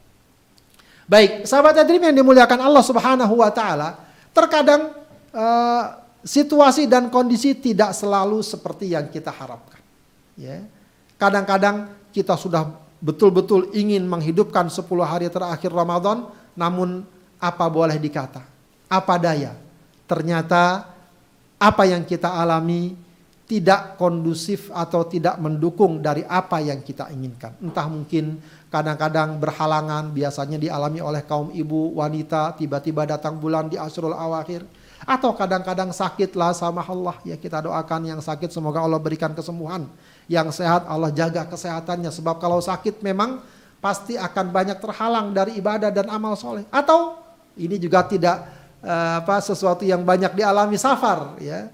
Baik, 1.07 1.45
sahabat 1.45 1.75
Adrim 1.83 2.03
yang 2.03 2.15
dimuliakan 2.15 2.63
Allah 2.63 2.85
Subhanahu 2.85 3.35
wa 3.43 3.51
taala, 3.51 3.99
terkadang 4.31 4.95
uh, 5.35 5.83
situasi 6.23 6.87
dan 6.87 7.11
kondisi 7.11 7.59
tidak 7.59 7.91
selalu 7.93 8.41
seperti 8.41 8.95
yang 8.95 9.11
kita 9.11 9.35
harapkan. 9.35 9.83
Ya. 10.39 10.63
Kadang-kadang 11.19 11.91
kita 12.15 12.39
sudah 12.39 12.71
betul-betul 13.03 13.75
ingin 13.75 14.07
menghidupkan 14.07 14.71
10 14.71 14.87
hari 15.03 15.27
terakhir 15.27 15.75
Ramadan, 15.75 16.31
namun 16.55 17.03
apa 17.43 17.67
boleh 17.67 17.99
dikata? 17.99 18.47
Apa 18.87 19.19
daya? 19.19 19.59
Ternyata 20.07 20.87
apa 21.59 21.83
yang 21.87 22.07
kita 22.07 22.31
alami 22.31 22.95
tidak 23.47 24.01
kondusif 24.01 24.73
atau 24.73 25.05
tidak 25.05 25.37
mendukung 25.37 26.01
dari 26.01 26.25
apa 26.25 26.63
yang 26.63 26.81
kita 26.81 27.11
inginkan. 27.13 27.59
Entah 27.61 27.85
mungkin 27.91 28.41
kadang-kadang 28.73 29.37
berhalangan 29.37 30.09
biasanya 30.17 30.57
dialami 30.57 31.05
oleh 31.05 31.21
kaum 31.29 31.53
ibu 31.53 31.93
wanita 31.93 32.57
tiba-tiba 32.57 33.05
datang 33.05 33.37
bulan 33.37 33.69
di 33.69 33.77
asrul 33.77 34.17
awakhir. 34.17 34.65
Atau 35.05 35.37
kadang-kadang 35.37 35.93
sakitlah 35.93 36.57
sama 36.57 36.81
Allah. 36.81 37.19
Ya 37.27 37.37
kita 37.37 37.61
doakan 37.61 38.09
yang 38.09 38.21
sakit 38.23 38.49
semoga 38.49 38.81
Allah 38.81 38.97
berikan 38.97 39.35
kesembuhan. 39.37 39.91
Yang 40.31 40.63
sehat 40.63 40.89
Allah 40.89 41.13
jaga 41.13 41.45
kesehatannya. 41.45 42.09
Sebab 42.09 42.41
kalau 42.41 42.63
sakit 42.63 43.03
memang 43.05 43.45
pasti 43.83 44.15
akan 44.15 44.55
banyak 44.55 44.79
terhalang 44.79 45.35
dari 45.35 45.59
ibadah 45.59 45.91
dan 45.91 46.07
amal 46.07 46.39
soleh. 46.39 46.63
Atau 46.71 47.19
ini 47.59 47.77
juga 47.77 48.07
tidak 48.07 48.47
uh, 48.81 49.21
apa 49.21 49.43
sesuatu 49.43 49.83
yang 49.83 50.07
banyak 50.07 50.33
dialami 50.39 50.79
safar 50.79 51.37
ya. 51.43 51.69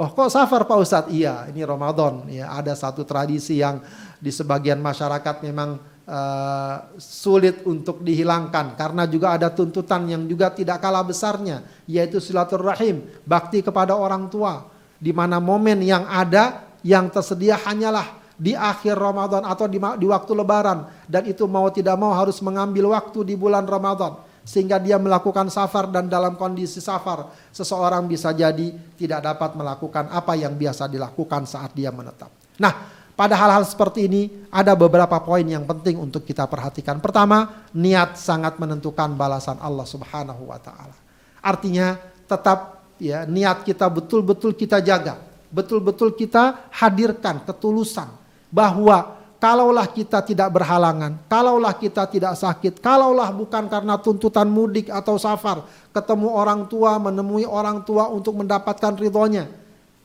Oh 0.00 0.08
kok 0.08 0.32
safar 0.32 0.64
Pak 0.64 0.78
Ustadz? 0.80 1.12
Iya 1.12 1.52
ini 1.52 1.60
Ramadan. 1.60 2.24
Ya 2.32 2.48
ada 2.48 2.72
satu 2.72 3.04
tradisi 3.04 3.60
yang 3.60 3.84
di 4.16 4.32
sebagian 4.32 4.80
masyarakat 4.80 5.44
memang 5.44 5.76
uh, 6.10 6.90
sulit 6.98 7.62
untuk 7.62 8.02
dihilangkan 8.02 8.74
karena 8.74 9.06
juga 9.06 9.38
ada 9.38 9.48
tuntutan 9.54 10.10
yang 10.10 10.26
juga 10.26 10.50
tidak 10.50 10.82
kalah 10.82 11.06
besarnya 11.06 11.62
yaitu 11.86 12.18
silaturahim 12.18 13.06
bakti 13.22 13.62
kepada 13.62 13.94
orang 13.94 14.26
tua 14.26 14.66
di 14.98 15.14
mana 15.14 15.38
momen 15.38 15.78
yang 15.80 16.04
ada 16.10 16.66
yang 16.82 17.06
tersedia 17.08 17.56
hanyalah 17.62 18.18
di 18.40 18.56
akhir 18.56 18.96
Ramadan 18.96 19.44
atau 19.44 19.68
di, 19.68 19.76
di 19.76 20.06
waktu 20.08 20.32
Lebaran 20.32 20.88
dan 21.06 21.28
itu 21.28 21.46
mau 21.46 21.68
tidak 21.70 21.94
mau 22.00 22.10
harus 22.16 22.40
mengambil 22.42 22.90
waktu 22.90 23.32
di 23.32 23.34
bulan 23.36 23.68
Ramadan 23.68 24.16
sehingga 24.40 24.80
dia 24.80 24.96
melakukan 24.96 25.52
safar 25.52 25.92
dan 25.92 26.08
dalam 26.08 26.34
kondisi 26.40 26.80
safar 26.80 27.28
seseorang 27.52 28.08
bisa 28.08 28.32
jadi 28.32 28.72
tidak 28.96 29.20
dapat 29.20 29.52
melakukan 29.54 30.08
apa 30.08 30.32
yang 30.34 30.56
biasa 30.56 30.88
dilakukan 30.88 31.44
saat 31.44 31.76
dia 31.76 31.92
menetap. 31.92 32.32
Nah, 32.56 32.99
pada 33.20 33.36
hal-hal 33.36 33.68
seperti 33.68 34.08
ini 34.08 34.32
ada 34.48 34.72
beberapa 34.72 35.20
poin 35.20 35.44
yang 35.44 35.68
penting 35.68 36.00
untuk 36.00 36.24
kita 36.24 36.48
perhatikan. 36.48 37.04
Pertama, 37.04 37.68
niat 37.76 38.16
sangat 38.16 38.56
menentukan 38.56 39.12
balasan 39.12 39.60
Allah 39.60 39.84
Subhanahu 39.84 40.48
wa 40.48 40.56
taala. 40.56 40.96
Artinya 41.44 42.00
tetap 42.24 42.80
ya 42.96 43.28
niat 43.28 43.60
kita 43.60 43.92
betul-betul 43.92 44.56
kita 44.56 44.80
jaga, 44.80 45.20
betul-betul 45.52 46.16
kita 46.16 46.72
hadirkan 46.72 47.44
ketulusan 47.44 48.08
bahwa 48.48 49.20
kalaulah 49.36 49.84
kita 49.84 50.24
tidak 50.24 50.48
berhalangan, 50.56 51.20
kalaulah 51.28 51.76
kita 51.76 52.08
tidak 52.08 52.40
sakit, 52.40 52.80
kalaulah 52.80 53.28
bukan 53.36 53.68
karena 53.68 54.00
tuntutan 54.00 54.48
mudik 54.48 54.88
atau 54.88 55.20
safar, 55.20 55.68
ketemu 55.92 56.32
orang 56.32 56.64
tua, 56.72 56.96
menemui 56.96 57.44
orang 57.44 57.84
tua 57.84 58.08
untuk 58.08 58.32
mendapatkan 58.40 58.96
ridhonya, 58.96 59.59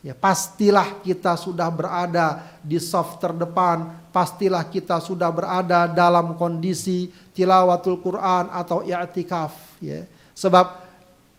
ya 0.06 0.14
pastilah 0.14 1.02
kita 1.02 1.34
sudah 1.34 1.66
berada 1.74 2.46
di 2.62 2.78
soft 2.78 3.18
terdepan, 3.18 4.06
pastilah 4.14 4.70
kita 4.70 5.02
sudah 5.02 5.34
berada 5.34 5.90
dalam 5.90 6.38
kondisi 6.38 7.10
tilawatul 7.34 7.98
Quran 8.06 8.54
atau 8.54 8.86
i'tikaf, 8.86 9.82
ya. 9.82 10.06
Sebab 10.38 10.86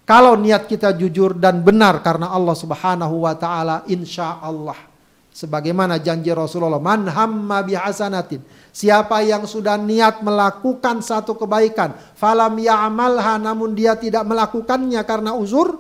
kalau 0.02 0.34
niat 0.34 0.66
kita 0.66 0.90
jujur 0.98 1.38
dan 1.38 1.62
benar 1.62 2.02
karena 2.02 2.34
Allah 2.34 2.58
Subhanahu 2.58 3.22
wa 3.22 3.34
taala, 3.38 3.86
insya 3.86 4.42
Allah 4.42 4.96
Sebagaimana 5.36 6.00
janji 6.00 6.32
Rasulullah, 6.32 6.80
man 6.80 7.12
hamma 7.12 7.60
bihasanatin. 7.60 8.40
Siapa 8.72 9.20
yang 9.20 9.44
sudah 9.44 9.76
niat 9.76 10.24
melakukan 10.24 11.04
satu 11.04 11.36
kebaikan, 11.36 11.92
falam 12.16 12.56
ya'malha 12.56 13.36
namun 13.36 13.76
dia 13.76 13.92
tidak 14.00 14.24
melakukannya 14.24 14.96
karena 15.04 15.36
uzur, 15.36 15.76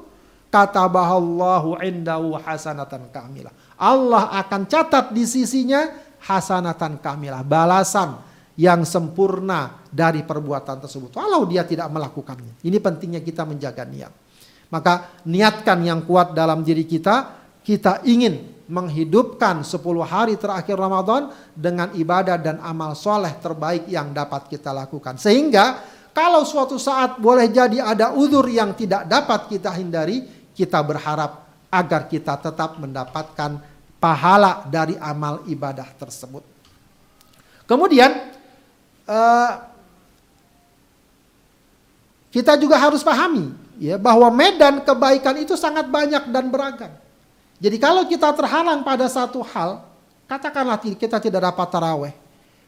kata 0.50 0.86
bahallahu 0.88 1.78
indahu 1.82 2.38
hasanatan 2.40 3.10
kamilah. 3.10 3.52
Allah 3.76 4.32
akan 4.40 4.64
catat 4.64 5.12
di 5.12 5.28
sisinya 5.28 5.92
hasanatan 6.24 6.98
kamilah, 6.98 7.44
balasan 7.44 8.18
yang 8.56 8.88
sempurna 8.88 9.84
dari 9.92 10.24
perbuatan 10.24 10.80
tersebut. 10.80 11.12
Walau 11.12 11.44
dia 11.44 11.62
tidak 11.68 11.92
melakukannya. 11.92 12.64
Ini 12.64 12.78
pentingnya 12.80 13.20
kita 13.20 13.44
menjaga 13.44 13.84
niat. 13.84 14.12
Maka 14.72 15.22
niatkan 15.28 15.78
yang 15.84 16.02
kuat 16.02 16.34
dalam 16.34 16.66
diri 16.66 16.88
kita, 16.88 17.46
kita 17.62 18.02
ingin 18.08 18.56
menghidupkan 18.66 19.62
10 19.62 19.78
hari 20.02 20.34
terakhir 20.34 20.74
Ramadan 20.74 21.30
dengan 21.54 21.94
ibadah 21.94 22.34
dan 22.34 22.58
amal 22.58 22.98
soleh 22.98 23.30
terbaik 23.38 23.86
yang 23.86 24.10
dapat 24.10 24.50
kita 24.50 24.74
lakukan. 24.74 25.14
Sehingga 25.22 25.86
kalau 26.10 26.42
suatu 26.42 26.74
saat 26.80 27.22
boleh 27.22 27.46
jadi 27.46 27.78
ada 27.78 28.10
uzur 28.16 28.50
yang 28.50 28.74
tidak 28.74 29.06
dapat 29.06 29.46
kita 29.46 29.70
hindari, 29.76 30.35
kita 30.56 30.80
berharap 30.80 31.44
agar 31.68 32.08
kita 32.08 32.40
tetap 32.40 32.80
mendapatkan 32.80 33.60
pahala 34.00 34.64
dari 34.66 34.96
amal 34.96 35.44
ibadah 35.44 35.86
tersebut. 36.00 36.40
Kemudian 37.68 38.32
uh, 39.04 39.52
kita 42.32 42.56
juga 42.56 42.80
harus 42.80 43.04
pahami 43.04 43.52
ya 43.76 44.00
bahwa 44.00 44.32
medan 44.32 44.80
kebaikan 44.80 45.36
itu 45.36 45.52
sangat 45.58 45.84
banyak 45.88 46.32
dan 46.32 46.48
beragam. 46.48 46.92
Jadi 47.56 47.76
kalau 47.80 48.04
kita 48.04 48.28
terhalang 48.36 48.84
pada 48.84 49.08
satu 49.08 49.40
hal, 49.40 49.80
katakanlah 50.28 50.76
kita 50.80 51.16
tidak 51.16 51.40
dapat 51.52 51.66
taraweh. 51.72 52.14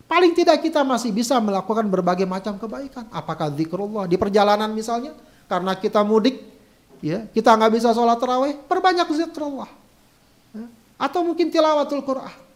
Paling 0.09 0.33
tidak 0.33 0.65
kita 0.65 0.81
masih 0.81 1.13
bisa 1.13 1.37
melakukan 1.37 1.85
berbagai 1.85 2.25
macam 2.25 2.57
kebaikan. 2.57 3.05
Apakah 3.13 3.53
zikrullah 3.53 4.09
di 4.09 4.17
perjalanan 4.17 4.73
misalnya, 4.73 5.13
karena 5.45 5.77
kita 5.77 6.01
mudik, 6.01 6.41
ya 7.05 7.27
kita 7.31 7.55
nggak 7.55 7.73
bisa 7.79 7.95
sholat 7.95 8.19
taraweh, 8.19 8.55
perbanyak 8.67 9.07
zikrullah. 9.15 9.71
Ya. 10.55 10.67
Atau 10.99 11.23
mungkin 11.23 11.49
tilawatul 11.51 12.03
Quran. 12.03 12.49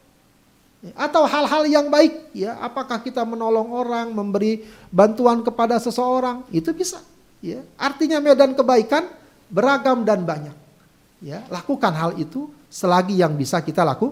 atau 0.98 1.22
hal-hal 1.30 1.62
yang 1.70 1.86
baik 1.86 2.34
ya 2.34 2.58
apakah 2.58 2.98
kita 2.98 3.22
menolong 3.22 3.70
orang 3.70 4.10
memberi 4.10 4.66
bantuan 4.90 5.38
kepada 5.46 5.78
seseorang 5.78 6.42
itu 6.50 6.74
bisa 6.74 6.98
ya 7.38 7.62
artinya 7.78 8.18
medan 8.18 8.50
kebaikan 8.50 9.06
beragam 9.46 10.02
dan 10.02 10.26
banyak 10.26 10.56
ya 11.22 11.46
lakukan 11.46 11.94
hal 11.94 12.18
itu 12.18 12.50
selagi 12.66 13.14
yang 13.22 13.38
bisa 13.38 13.62
kita 13.62 13.86
laku 13.86 14.10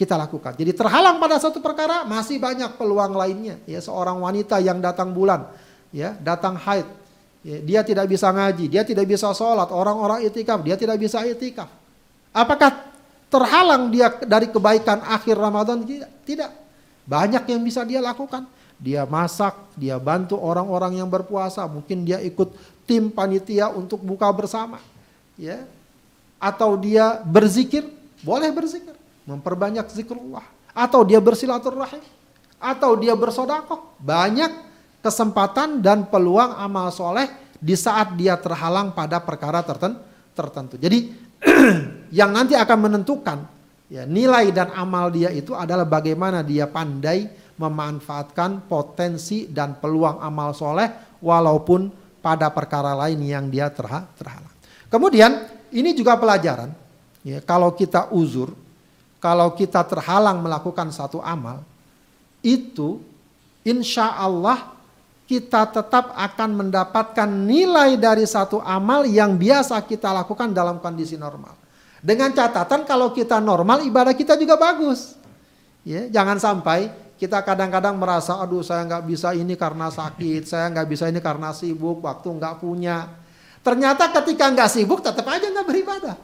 kita 0.00 0.16
lakukan 0.16 0.56
jadi 0.56 0.72
terhalang 0.72 1.20
pada 1.20 1.36
satu 1.36 1.60
perkara 1.60 2.08
masih 2.08 2.40
banyak 2.40 2.80
peluang 2.80 3.12
lainnya 3.12 3.60
ya 3.68 3.84
seorang 3.84 4.24
wanita 4.24 4.56
yang 4.56 4.80
datang 4.80 5.12
bulan 5.12 5.52
ya 5.92 6.16
datang 6.16 6.56
haid 6.56 6.88
ya, 6.88 6.99
dia 7.40 7.80
tidak 7.80 8.04
bisa 8.04 8.28
ngaji 8.28 8.68
dia 8.68 8.82
tidak 8.84 9.08
bisa 9.08 9.32
sholat 9.32 9.68
orang-orang 9.72 10.28
itikaf 10.28 10.60
dia 10.60 10.76
tidak 10.76 11.00
bisa 11.00 11.24
itikaf 11.24 11.68
apakah 12.36 12.90
terhalang 13.30 13.88
dia 13.88 14.10
dari 14.26 14.50
kebaikan 14.50 15.00
akhir 15.06 15.38
Ramadan 15.38 15.86
tidak. 15.86 16.10
Tidak. 16.26 16.50
Banyak 17.06 17.46
yang 17.46 17.62
bisa 17.62 17.86
dia 17.86 18.02
lakukan. 18.02 18.44
Dia 18.80 19.06
masak, 19.06 19.54
dia 19.78 19.96
bantu 20.00 20.40
orang-orang 20.40 20.98
yang 21.04 21.08
berpuasa, 21.08 21.68
mungkin 21.68 22.02
dia 22.02 22.16
ikut 22.24 22.48
tim 22.88 23.12
panitia 23.12 23.70
untuk 23.70 24.00
buka 24.02 24.26
bersama. 24.32 24.82
Ya. 25.36 25.62
Atau 26.40 26.80
dia 26.80 27.20
berzikir, 27.20 27.84
boleh 28.24 28.48
berzikir, 28.48 28.96
memperbanyak 29.28 29.84
zikrullah. 29.92 30.44
Atau 30.72 31.04
dia 31.04 31.20
bersilaturahim, 31.20 32.00
atau 32.56 32.96
dia 32.96 33.12
bersodakoh. 33.12 33.92
Banyak 34.00 34.69
kesempatan 35.00 35.80
dan 35.80 36.08
peluang 36.08 36.56
amal 36.56 36.92
soleh 36.92 37.28
di 37.60 37.76
saat 37.76 38.16
dia 38.16 38.40
terhalang 38.40 38.92
pada 38.96 39.20
perkara 39.20 39.60
tertentu. 40.32 40.80
Jadi 40.80 41.12
yang 42.20 42.32
nanti 42.32 42.56
akan 42.56 42.78
menentukan 42.88 43.38
ya, 43.88 44.08
nilai 44.08 44.48
dan 44.52 44.72
amal 44.72 45.12
dia 45.12 45.28
itu 45.32 45.52
adalah 45.52 45.84
bagaimana 45.84 46.40
dia 46.40 46.68
pandai 46.68 47.28
memanfaatkan 47.60 48.64
potensi 48.64 49.48
dan 49.52 49.76
peluang 49.76 50.24
amal 50.24 50.56
soleh 50.56 50.88
walaupun 51.20 51.92
pada 52.24 52.48
perkara 52.48 52.96
lain 52.96 53.20
yang 53.20 53.48
dia 53.52 53.68
terhalang. 53.68 54.56
Kemudian 54.88 55.48
ini 55.72 55.92
juga 55.92 56.16
pelajaran 56.16 56.72
ya, 57.20 57.44
kalau 57.44 57.76
kita 57.76 58.08
uzur, 58.12 58.52
kalau 59.20 59.52
kita 59.52 59.84
terhalang 59.84 60.40
melakukan 60.40 60.88
satu 60.88 61.20
amal 61.20 61.60
itu 62.40 63.00
insya 63.60 64.16
Allah 64.16 64.79
kita 65.30 65.62
tetap 65.70 66.10
akan 66.18 66.50
mendapatkan 66.58 67.30
nilai 67.30 67.94
dari 67.94 68.26
satu 68.26 68.58
amal 68.66 69.06
yang 69.06 69.38
biasa 69.38 69.78
kita 69.86 70.10
lakukan 70.10 70.50
dalam 70.50 70.82
kondisi 70.82 71.14
normal. 71.14 71.54
Dengan 72.02 72.34
catatan 72.34 72.82
kalau 72.82 73.14
kita 73.14 73.38
normal 73.38 73.86
ibadah 73.86 74.10
kita 74.10 74.34
juga 74.34 74.58
bagus. 74.58 75.14
Ya, 75.86 76.10
jangan 76.10 76.42
sampai 76.42 76.90
kita 77.14 77.46
kadang-kadang 77.46 77.94
merasa 77.94 78.42
aduh 78.42 78.66
saya 78.66 78.82
nggak 78.90 79.06
bisa 79.06 79.30
ini 79.30 79.54
karena 79.54 79.86
sakit, 79.86 80.50
saya 80.50 80.66
nggak 80.66 80.88
bisa 80.90 81.06
ini 81.06 81.22
karena 81.22 81.54
sibuk, 81.54 82.02
waktu 82.02 82.26
nggak 82.26 82.58
punya. 82.58 83.06
Ternyata 83.62 84.10
ketika 84.10 84.50
nggak 84.50 84.66
sibuk 84.66 84.98
tetap 84.98 85.30
aja 85.30 85.46
nggak 85.46 85.66
beribadah. 85.70 86.16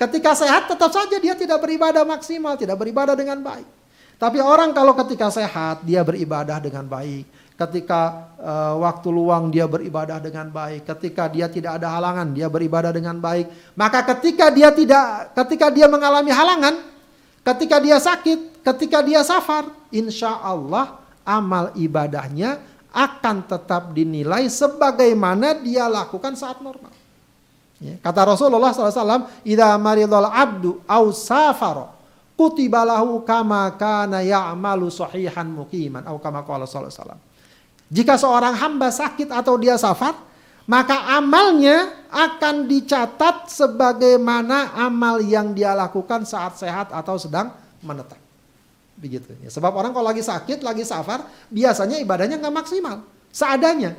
Ketika 0.00 0.32
sehat 0.32 0.72
tetap 0.72 0.88
saja 0.88 1.20
dia 1.20 1.36
tidak 1.36 1.60
beribadah 1.60 2.00
maksimal, 2.00 2.56
tidak 2.56 2.80
beribadah 2.80 3.12
dengan 3.12 3.44
baik. 3.44 3.68
Tapi 4.16 4.40
orang 4.40 4.72
kalau 4.72 4.96
ketika 5.04 5.28
sehat 5.28 5.84
dia 5.84 6.00
beribadah 6.00 6.56
dengan 6.64 6.88
baik 6.88 7.38
ketika 7.58 8.30
uh, 8.38 8.78
waktu 8.78 9.10
luang 9.10 9.50
dia 9.50 9.66
beribadah 9.66 10.22
dengan 10.22 10.46
baik, 10.46 10.86
ketika 10.86 11.26
dia 11.26 11.50
tidak 11.50 11.82
ada 11.82 11.90
halangan 11.90 12.30
dia 12.30 12.46
beribadah 12.46 12.94
dengan 12.94 13.18
baik. 13.18 13.74
Maka 13.74 14.06
ketika 14.14 14.54
dia 14.54 14.70
tidak 14.70 15.34
ketika 15.34 15.66
dia 15.74 15.90
mengalami 15.90 16.30
halangan, 16.30 16.78
ketika 17.42 17.82
dia 17.82 17.98
sakit, 17.98 18.62
ketika 18.62 19.02
dia 19.02 19.26
safar, 19.26 19.66
insya 19.90 20.38
Allah 20.38 21.02
amal 21.26 21.74
ibadahnya 21.74 22.62
akan 22.94 23.42
tetap 23.50 23.90
dinilai 23.90 24.46
sebagaimana 24.46 25.58
dia 25.58 25.90
lakukan 25.90 26.38
saat 26.38 26.62
normal. 26.62 26.94
Ya, 27.82 27.94
kata 27.98 28.34
Rasulullah 28.34 28.70
SAW, 28.70 29.26
"Idza 29.42 29.74
maridul 29.78 30.30
abdu 30.30 30.78
au 30.86 31.10
safaro, 31.10 31.90
kutibalahu 32.38 33.22
kama 33.26 33.70
kana 33.74 34.22
ya'malu 34.22 34.90
sahihan 34.90 35.46
muqiman." 35.46 36.06
Atau 36.06 36.22
kama 36.22 36.42
qala 36.42 36.66
sallallahu. 36.66 37.27
Jika 37.88 38.20
seorang 38.20 38.52
hamba 38.52 38.92
sakit 38.92 39.32
atau 39.32 39.56
dia 39.56 39.80
safar, 39.80 40.12
maka 40.68 41.16
amalnya 41.16 41.88
akan 42.12 42.68
dicatat 42.68 43.48
sebagaimana 43.48 44.76
amal 44.76 45.24
yang 45.24 45.56
dia 45.56 45.72
lakukan 45.72 46.28
saat 46.28 46.60
sehat 46.60 46.92
atau 46.92 47.16
sedang 47.16 47.48
menetap. 47.80 48.20
Begitu. 49.00 49.32
Ya, 49.40 49.48
sebab 49.48 49.72
orang 49.72 49.96
kalau 49.96 50.12
lagi 50.12 50.20
sakit, 50.20 50.60
lagi 50.60 50.84
safar, 50.84 51.24
biasanya 51.48 51.96
ibadahnya 51.96 52.36
nggak 52.36 52.56
maksimal, 52.60 53.00
seadanya. 53.32 53.96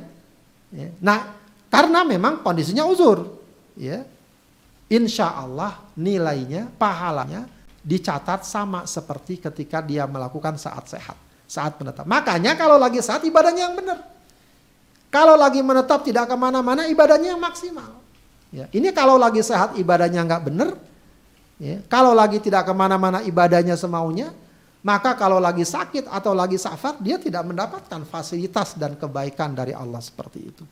Ya. 0.70 0.94
Nah, 1.02 1.34
karena 1.66 2.06
memang 2.06 2.46
kondisinya 2.46 2.86
uzur, 2.86 3.26
ya, 3.74 4.06
insya 4.86 5.34
Allah 5.34 5.82
nilainya, 5.98 6.70
pahalanya 6.78 7.50
dicatat 7.82 8.46
sama 8.46 8.86
seperti 8.86 9.42
ketika 9.42 9.82
dia 9.82 10.06
melakukan 10.06 10.54
saat 10.60 10.86
sehat 10.86 11.16
saat 11.50 11.74
menetap. 11.82 12.06
Makanya 12.06 12.54
kalau 12.54 12.78
lagi 12.78 13.02
saat 13.02 13.26
ibadahnya 13.26 13.66
yang 13.66 13.74
benar. 13.74 13.98
Kalau 15.10 15.34
lagi 15.34 15.58
menetap 15.58 16.06
tidak 16.06 16.30
ke 16.30 16.36
mana-mana 16.38 16.86
ibadahnya 16.86 17.34
yang 17.34 17.42
maksimal. 17.42 17.98
Ya, 18.54 18.70
ini 18.70 18.94
kalau 18.94 19.18
lagi 19.18 19.42
sehat 19.42 19.74
ibadahnya 19.74 20.22
nggak 20.22 20.42
benar. 20.46 20.78
Ya, 21.58 21.82
kalau 21.90 22.14
lagi 22.14 22.38
tidak 22.38 22.70
ke 22.70 22.70
mana-mana 22.70 23.18
ibadahnya 23.26 23.74
semaunya. 23.74 24.30
Maka 24.80 25.12
kalau 25.12 25.36
lagi 25.36 25.60
sakit 25.60 26.08
atau 26.08 26.32
lagi 26.32 26.56
safar 26.56 26.96
dia 27.04 27.20
tidak 27.20 27.44
mendapatkan 27.44 28.00
fasilitas 28.08 28.80
dan 28.80 28.96
kebaikan 28.96 29.52
dari 29.52 29.76
Allah 29.76 30.00
seperti 30.00 30.40
itu. 30.40 30.64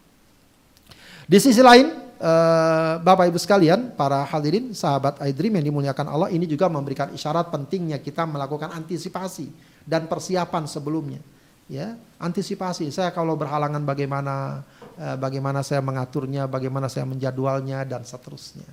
Di 1.28 1.36
sisi 1.36 1.60
lain, 1.60 1.92
eh, 2.16 2.94
Bapak 3.04 3.28
Ibu 3.28 3.36
sekalian, 3.36 3.92
para 3.92 4.24
hadirin, 4.24 4.72
sahabat 4.72 5.20
iDream 5.28 5.60
yang 5.60 5.66
dimuliakan 5.68 6.08
Allah, 6.08 6.32
ini 6.32 6.48
juga 6.48 6.72
memberikan 6.72 7.12
isyarat 7.12 7.52
pentingnya 7.52 8.00
kita 8.00 8.24
melakukan 8.24 8.72
antisipasi 8.72 9.52
dan 9.88 10.04
persiapan 10.04 10.68
sebelumnya. 10.68 11.24
Ya, 11.68 11.96
antisipasi. 12.20 12.88
Saya 12.92 13.12
kalau 13.12 13.36
berhalangan 13.36 13.80
bagaimana 13.84 14.64
eh, 15.00 15.16
bagaimana 15.16 15.64
saya 15.64 15.80
mengaturnya, 15.80 16.44
bagaimana 16.44 16.92
saya 16.92 17.08
menjadwalnya 17.08 17.88
dan 17.88 18.04
seterusnya. 18.04 18.68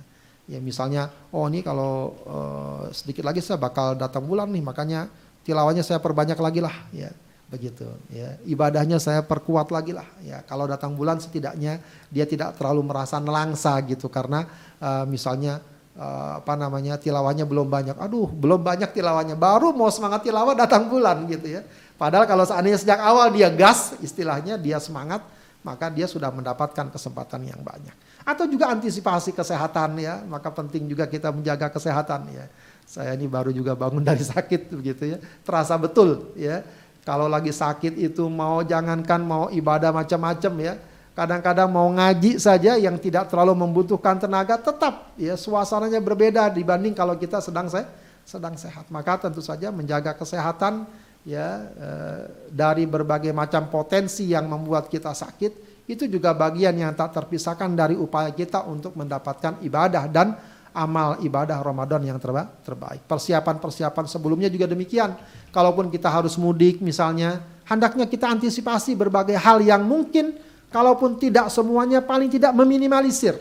Ya, 0.46 0.62
misalnya, 0.62 1.10
oh 1.34 1.50
ini 1.50 1.58
kalau 1.58 2.14
uh, 2.22 2.86
sedikit 2.94 3.26
lagi 3.26 3.42
saya 3.42 3.58
bakal 3.58 3.98
datang 3.98 4.22
bulan 4.22 4.46
nih, 4.54 4.62
makanya 4.62 5.10
tilawahnya 5.42 5.82
saya 5.82 5.98
perbanyak 5.98 6.38
lagi 6.38 6.62
lah, 6.62 6.86
ya 6.94 7.10
begitu 7.46 7.86
ya 8.10 8.34
ibadahnya 8.42 8.98
saya 8.98 9.22
perkuat 9.22 9.70
lagi 9.70 9.94
lah 9.94 10.06
ya 10.18 10.42
kalau 10.42 10.66
datang 10.66 10.98
bulan 10.98 11.22
setidaknya 11.22 11.78
dia 12.10 12.26
tidak 12.26 12.58
terlalu 12.58 12.90
merasa 12.90 13.22
nelangsa 13.22 13.78
gitu 13.86 14.10
karena 14.10 14.50
uh, 14.82 15.06
misalnya 15.06 15.62
uh, 15.96 16.38
apa 16.40 16.54
namanya 16.54 17.00
tilawahnya 17.00 17.48
belum 17.48 17.66
banyak. 17.66 17.96
Aduh, 17.96 18.28
belum 18.28 18.60
banyak 18.62 18.92
tilawahnya. 18.92 19.34
Baru 19.34 19.72
mau 19.72 19.88
semangat 19.88 20.22
tilawah 20.22 20.52
datang 20.52 20.86
bulan 20.86 21.24
gitu 21.26 21.48
ya. 21.48 21.64
Padahal 21.96 22.28
kalau 22.28 22.44
seandainya 22.44 22.76
sejak 22.76 23.00
awal 23.00 23.32
dia 23.32 23.48
gas, 23.48 23.96
istilahnya 24.04 24.60
dia 24.60 24.76
semangat, 24.76 25.24
maka 25.64 25.88
dia 25.88 26.04
sudah 26.04 26.28
mendapatkan 26.28 26.92
kesempatan 26.92 27.48
yang 27.48 27.60
banyak. 27.64 27.96
Atau 28.22 28.44
juga 28.46 28.68
antisipasi 28.68 29.32
kesehatan 29.32 29.96
ya, 29.98 30.20
maka 30.28 30.52
penting 30.52 30.84
juga 30.86 31.08
kita 31.08 31.32
menjaga 31.32 31.72
kesehatan 31.72 32.28
ya. 32.30 32.46
Saya 32.86 33.18
ini 33.18 33.26
baru 33.26 33.50
juga 33.50 33.74
bangun 33.74 34.04
dari 34.04 34.22
sakit 34.22 34.70
begitu 34.76 35.16
ya. 35.16 35.18
Terasa 35.42 35.74
betul 35.80 36.36
ya. 36.36 36.62
Kalau 37.06 37.30
lagi 37.30 37.54
sakit 37.54 37.94
itu 38.02 38.26
mau 38.26 38.66
jangankan 38.66 39.22
mau 39.22 39.46
ibadah 39.46 39.94
macam-macam 39.94 40.52
ya 40.58 40.74
Kadang-kadang 41.16 41.72
mau 41.72 41.88
ngaji 41.96 42.36
saja 42.36 42.76
yang 42.76 43.00
tidak 43.00 43.32
terlalu 43.32 43.56
membutuhkan 43.56 44.20
tenaga 44.20 44.60
tetap 44.60 45.16
ya 45.16 45.32
suasananya 45.32 45.96
berbeda 46.04 46.52
dibanding 46.52 46.92
kalau 46.92 47.16
kita 47.16 47.40
sedang 47.40 47.72
se 47.72 47.80
sedang 48.28 48.52
sehat. 48.60 48.92
Maka 48.92 49.24
tentu 49.24 49.40
saja 49.40 49.72
menjaga 49.72 50.12
kesehatan 50.12 50.84
ya 51.24 51.72
eh, 51.72 52.22
dari 52.52 52.84
berbagai 52.84 53.32
macam 53.32 53.72
potensi 53.72 54.28
yang 54.28 54.44
membuat 54.44 54.92
kita 54.92 55.16
sakit 55.16 55.80
itu 55.88 56.04
juga 56.04 56.36
bagian 56.36 56.76
yang 56.76 56.92
tak 56.92 57.16
terpisahkan 57.16 57.72
dari 57.72 57.96
upaya 57.96 58.28
kita 58.36 58.68
untuk 58.68 58.92
mendapatkan 58.92 59.64
ibadah 59.64 60.04
dan 60.12 60.36
amal 60.76 61.16
ibadah 61.24 61.64
Ramadan 61.64 62.04
yang 62.04 62.20
terba 62.20 62.44
terbaik. 62.60 63.08
Persiapan-persiapan 63.08 64.04
sebelumnya 64.04 64.52
juga 64.52 64.68
demikian. 64.68 65.16
Kalaupun 65.48 65.88
kita 65.88 66.12
harus 66.12 66.36
mudik 66.36 66.84
misalnya, 66.84 67.40
hendaknya 67.64 68.04
kita 68.04 68.28
antisipasi 68.28 68.92
berbagai 68.92 69.40
hal 69.40 69.64
yang 69.64 69.80
mungkin 69.80 70.36
kalaupun 70.76 71.16
tidak 71.16 71.48
semuanya 71.48 72.04
paling 72.04 72.28
tidak 72.28 72.52
meminimalisir 72.52 73.40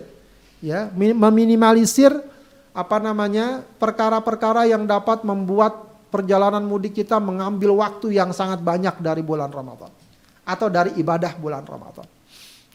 ya 0.64 0.88
meminimalisir 0.96 2.16
apa 2.72 2.98
namanya 3.04 3.60
perkara-perkara 3.76 4.72
yang 4.72 4.88
dapat 4.88 5.28
membuat 5.28 5.84
perjalanan 6.08 6.64
mudik 6.64 6.96
kita 6.96 7.20
mengambil 7.20 7.76
waktu 7.76 8.16
yang 8.16 8.32
sangat 8.32 8.64
banyak 8.64 8.96
dari 9.04 9.20
bulan 9.20 9.52
Ramadan 9.52 9.92
atau 10.48 10.72
dari 10.72 10.96
ibadah 10.96 11.36
bulan 11.36 11.68
Ramadan. 11.68 12.08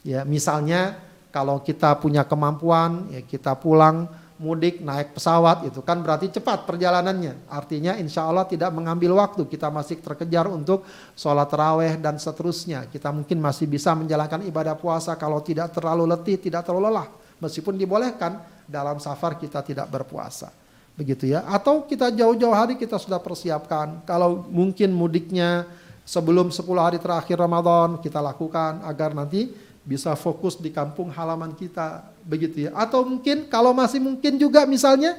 Ya, 0.05 0.29
misalnya 0.29 1.01
kalau 1.33 1.65
kita 1.65 1.97
punya 1.97 2.29
kemampuan 2.29 3.09
ya 3.09 3.25
kita 3.25 3.57
pulang 3.57 4.13
mudik 4.41 4.81
naik 4.81 5.21
pesawat 5.21 5.69
itu 5.69 5.85
kan 5.85 6.01
berarti 6.01 6.33
cepat 6.33 6.65
perjalanannya. 6.65 7.45
Artinya 7.53 8.01
insya 8.01 8.25
Allah 8.25 8.49
tidak 8.49 8.73
mengambil 8.73 9.21
waktu. 9.21 9.45
Kita 9.45 9.69
masih 9.69 10.01
terkejar 10.01 10.49
untuk 10.49 10.89
sholat 11.13 11.45
terawih 11.53 12.01
dan 12.01 12.17
seterusnya. 12.17 12.89
Kita 12.89 13.13
mungkin 13.13 13.37
masih 13.37 13.69
bisa 13.69 13.93
menjalankan 13.93 14.41
ibadah 14.49 14.81
puasa 14.81 15.13
kalau 15.21 15.45
tidak 15.45 15.77
terlalu 15.77 16.09
letih, 16.09 16.41
tidak 16.41 16.65
terlalu 16.65 16.89
lelah. 16.89 17.09
Meskipun 17.37 17.77
dibolehkan 17.77 18.41
dalam 18.65 18.97
safar 18.97 19.37
kita 19.37 19.61
tidak 19.61 19.93
berpuasa. 19.93 20.49
Begitu 20.97 21.37
ya. 21.37 21.45
Atau 21.45 21.85
kita 21.85 22.09
jauh-jauh 22.09 22.57
hari 22.57 22.81
kita 22.81 22.97
sudah 22.97 23.21
persiapkan. 23.21 24.01
Kalau 24.09 24.49
mungkin 24.49 24.97
mudiknya 24.97 25.69
sebelum 26.09 26.49
10 26.49 26.65
hari 26.81 26.97
terakhir 26.97 27.37
Ramadan 27.37 28.01
kita 28.01 28.25
lakukan 28.25 28.89
agar 28.89 29.13
nanti 29.13 29.53
bisa 29.81 30.13
fokus 30.13 30.61
di 30.61 30.69
kampung 30.69 31.09
halaman 31.09 31.57
kita 31.57 32.05
begitu 32.25 32.69
ya. 32.69 32.71
Atau 32.77 33.05
mungkin 33.05 33.49
kalau 33.49 33.73
masih 33.73 33.99
mungkin 33.99 34.37
juga 34.37 34.69
misalnya 34.69 35.17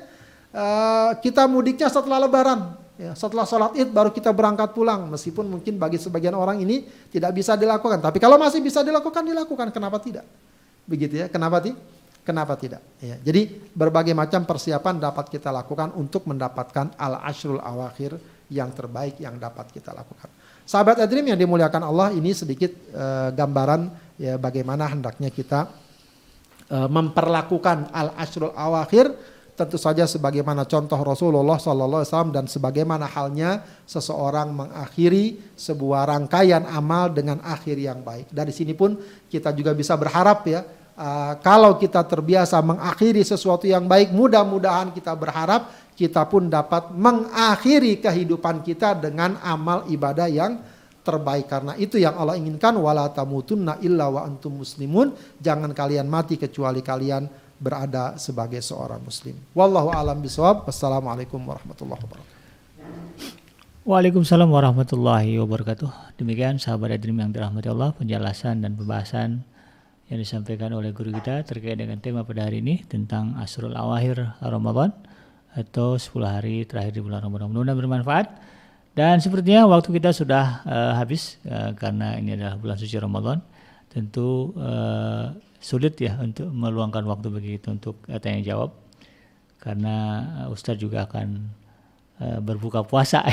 uh, 0.54 1.18
kita 1.20 1.50
mudiknya 1.50 1.90
setelah 1.90 2.22
lebaran 2.22 2.78
ya, 2.96 3.12
setelah 3.18 3.46
sholat 3.50 3.74
id 3.74 3.90
baru 3.90 4.14
kita 4.14 4.30
berangkat 4.30 4.72
pulang. 4.72 5.10
Meskipun 5.10 5.50
mungkin 5.50 5.82
bagi 5.82 5.98
sebagian 5.98 6.38
orang 6.38 6.62
ini 6.62 6.86
tidak 7.10 7.34
bisa 7.34 7.58
dilakukan. 7.58 8.00
Tapi 8.00 8.22
kalau 8.22 8.38
masih 8.38 8.62
bisa 8.62 8.86
dilakukan 8.86 9.26
dilakukan. 9.26 9.74
Kenapa 9.74 9.98
tidak? 9.98 10.26
Begitu 10.86 11.22
ya 11.22 11.28
kenapa 11.30 11.62
tidak 11.62 11.82
kenapa 12.22 12.54
tidak? 12.54 12.82
Ya 13.02 13.18
jadi 13.18 13.50
berbagai 13.74 14.14
macam 14.14 14.46
persiapan 14.46 15.02
dapat 15.02 15.30
kita 15.30 15.50
lakukan 15.50 15.94
untuk 15.98 16.30
mendapatkan 16.30 16.94
al 16.98 17.18
ashrul 17.26 17.62
awakhir 17.62 18.18
yang 18.52 18.70
terbaik 18.76 19.18
yang 19.18 19.40
dapat 19.40 19.72
kita 19.74 19.96
lakukan. 19.96 20.30
Sahabat 20.68 21.02
adrim 21.02 21.26
yang 21.26 21.40
dimuliakan 21.40 21.82
Allah 21.88 22.14
ini 22.14 22.32
sedikit 22.36 22.70
uh, 22.94 23.34
gambaran 23.34 23.90
ya 24.22 24.38
bagaimana 24.38 24.86
hendaknya 24.86 25.34
kita 25.34 25.66
uh, 26.70 26.86
memperlakukan 26.86 27.90
al 27.90 28.14
ashrul 28.22 28.54
awakhir 28.54 29.10
tentu 29.58 29.82
saja 29.82 30.06
sebagaimana 30.06 30.66
contoh 30.66 30.98
Rasulullah 31.02 31.58
SAW 31.60 32.34
dan 32.34 32.46
sebagaimana 32.46 33.06
halnya 33.10 33.62
seseorang 33.86 34.54
mengakhiri 34.54 35.54
sebuah 35.54 36.08
rangkaian 36.08 36.66
amal 36.66 37.12
dengan 37.14 37.42
akhir 37.46 37.78
yang 37.78 38.02
baik. 38.02 38.32
Dari 38.32 38.50
sini 38.50 38.74
pun 38.74 38.98
kita 39.30 39.54
juga 39.54 39.76
bisa 39.76 39.94
berharap 40.00 40.48
ya 40.50 40.66
uh, 40.98 41.34
kalau 41.42 41.78
kita 41.78 42.06
terbiasa 42.06 42.62
mengakhiri 42.62 43.22
sesuatu 43.26 43.66
yang 43.66 43.86
baik, 43.86 44.14
mudah-mudahan 44.14 44.94
kita 44.96 45.14
berharap 45.18 45.94
kita 45.94 46.26
pun 46.26 46.50
dapat 46.50 46.90
mengakhiri 46.96 48.02
kehidupan 48.02 48.66
kita 48.66 48.98
dengan 48.98 49.38
amal 49.46 49.86
ibadah 49.92 50.26
yang 50.26 50.58
terbaik 51.02 51.50
karena 51.50 51.74
itu 51.78 51.98
yang 51.98 52.18
Allah 52.18 52.38
inginkan 52.38 52.78
wala 52.78 53.10
tamutunna 53.10 53.82
illa 53.82 54.08
wa 54.08 54.26
antum 54.26 54.62
muslimun 54.62 55.14
jangan 55.42 55.74
kalian 55.74 56.06
mati 56.06 56.38
kecuali 56.38 56.86
kalian 56.86 57.26
berada 57.62 58.18
sebagai 58.18 58.62
seorang 58.62 59.02
muslim 59.02 59.38
wallahu 59.54 59.90
alam 59.94 60.18
bisawab 60.22 60.66
wassalamualaikum 60.70 61.42
warahmatullahi 61.42 62.02
wabarakatuh 62.02 62.40
Waalaikumsalam 63.82 64.46
warahmatullahi 64.46 65.42
wabarakatuh. 65.42 66.14
Demikian 66.22 66.62
sahabat 66.62 66.94
Adrim 66.94 67.18
yang 67.18 67.34
dirahmati 67.34 67.66
Allah 67.66 67.90
penjelasan 67.98 68.62
dan 68.62 68.78
pembahasan 68.78 69.42
yang 70.06 70.22
disampaikan 70.22 70.70
oleh 70.78 70.94
guru 70.94 71.10
kita 71.10 71.42
terkait 71.42 71.82
dengan 71.82 71.98
tema 71.98 72.22
pada 72.22 72.46
hari 72.46 72.62
ini 72.62 72.86
tentang 72.86 73.34
Asrul 73.42 73.74
Awahir 73.74 74.38
Ramadan 74.38 74.94
atau 75.58 75.98
10 75.98 76.14
hari 76.22 76.62
terakhir 76.70 77.00
di 77.00 77.02
bulan 77.02 77.26
Ramadan. 77.26 77.50
Mudah-mudahan 77.50 77.80
bermanfaat. 77.82 78.28
Dan 78.92 79.24
sepertinya 79.24 79.64
waktu 79.72 79.88
kita 79.96 80.12
sudah 80.12 80.68
uh, 80.68 80.94
habis 81.00 81.40
uh, 81.48 81.72
karena 81.80 82.20
ini 82.20 82.36
adalah 82.36 82.60
bulan 82.60 82.76
suci 82.76 83.00
Ramadan. 83.00 83.40
Tentu 83.88 84.52
uh, 84.60 85.32
sulit 85.64 85.96
ya 86.00 86.20
untuk 86.20 86.52
meluangkan 86.52 87.08
waktu 87.08 87.28
bagi 87.32 87.50
kita 87.60 87.72
untuk 87.72 88.04
uh, 88.12 88.20
tanya 88.20 88.44
jawab 88.44 88.76
karena 89.62 89.96
uh, 90.44 90.54
Ustadz 90.54 90.82
juga 90.82 91.08
akan 91.08 91.28
uh, 92.20 92.40
berbuka 92.44 92.84
puasa. 92.84 93.24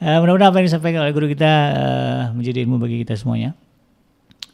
uh, 0.00 0.16
mudah-mudahan 0.22 0.48
apa 0.48 0.58
yang 0.64 0.68
disampaikan 0.70 1.04
oleh 1.04 1.12
guru 1.12 1.28
kita 1.28 1.52
uh, 1.76 2.22
menjadi 2.32 2.64
ilmu 2.64 2.80
bagi 2.80 3.04
kita 3.04 3.20
semuanya 3.20 3.52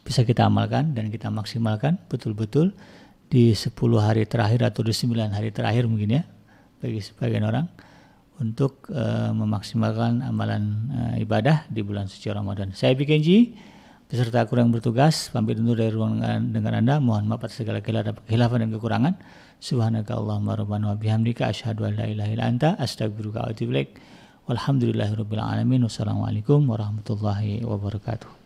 bisa 0.05 0.21
kita 0.21 0.45
amalkan 0.45 0.93
dan 0.93 1.09
kita 1.09 1.33
maksimalkan 1.33 1.97
betul-betul 2.05 2.77
di 3.25 3.57
10 3.57 3.73
hari 3.97 4.29
terakhir 4.29 4.61
atau 4.61 4.85
di 4.85 4.93
9 4.93 5.33
hari 5.33 5.49
terakhir 5.49 5.89
mungkin 5.89 6.21
ya 6.21 6.23
bagi 6.77 7.01
sebagian 7.01 7.41
orang 7.41 7.65
untuk 8.41 8.91
uh, 8.91 9.31
memaksimalkan 9.31 10.19
amalan 10.25 10.91
uh, 10.91 11.15
ibadah 11.21 11.67
di 11.71 11.81
bulan 11.81 12.11
suci 12.11 12.31
Ramadan. 12.31 12.75
Saya 12.75 12.93
Bikenji, 12.93 13.55
beserta 14.11 14.43
kurang 14.45 14.69
bertugas, 14.75 15.31
pamit 15.31 15.55
undur 15.57 15.79
dari 15.79 15.91
ruang 15.91 16.19
dengan 16.51 16.79
Anda. 16.79 16.99
Mohon 16.99 17.31
maaf 17.31 17.47
atas 17.47 17.63
segala 17.63 17.79
khilafan 17.81 18.59
dan 18.63 18.69
kekurangan. 18.75 19.13
Subhanaka 19.63 20.13
Allahumma 20.13 20.59
rabbana 20.59 20.93
wa 20.93 20.97
bihamdika 20.99 21.49
asyhadu 21.49 21.87
an 21.87 21.95
la 21.95 22.05
ilaha 22.05 22.29
illa 22.29 22.45
anta 22.45 22.69
astaghfiruka 22.75 23.39
wa 23.43 23.49
atubu 23.49 23.71
ilaik. 23.71 23.97
Walhamdulillahirabbil 24.45 25.41
alamin. 25.41 25.81
Wassalamualaikum 25.87 26.69
warahmatullahi 26.69 27.65
wabarakatuh. 27.65 28.44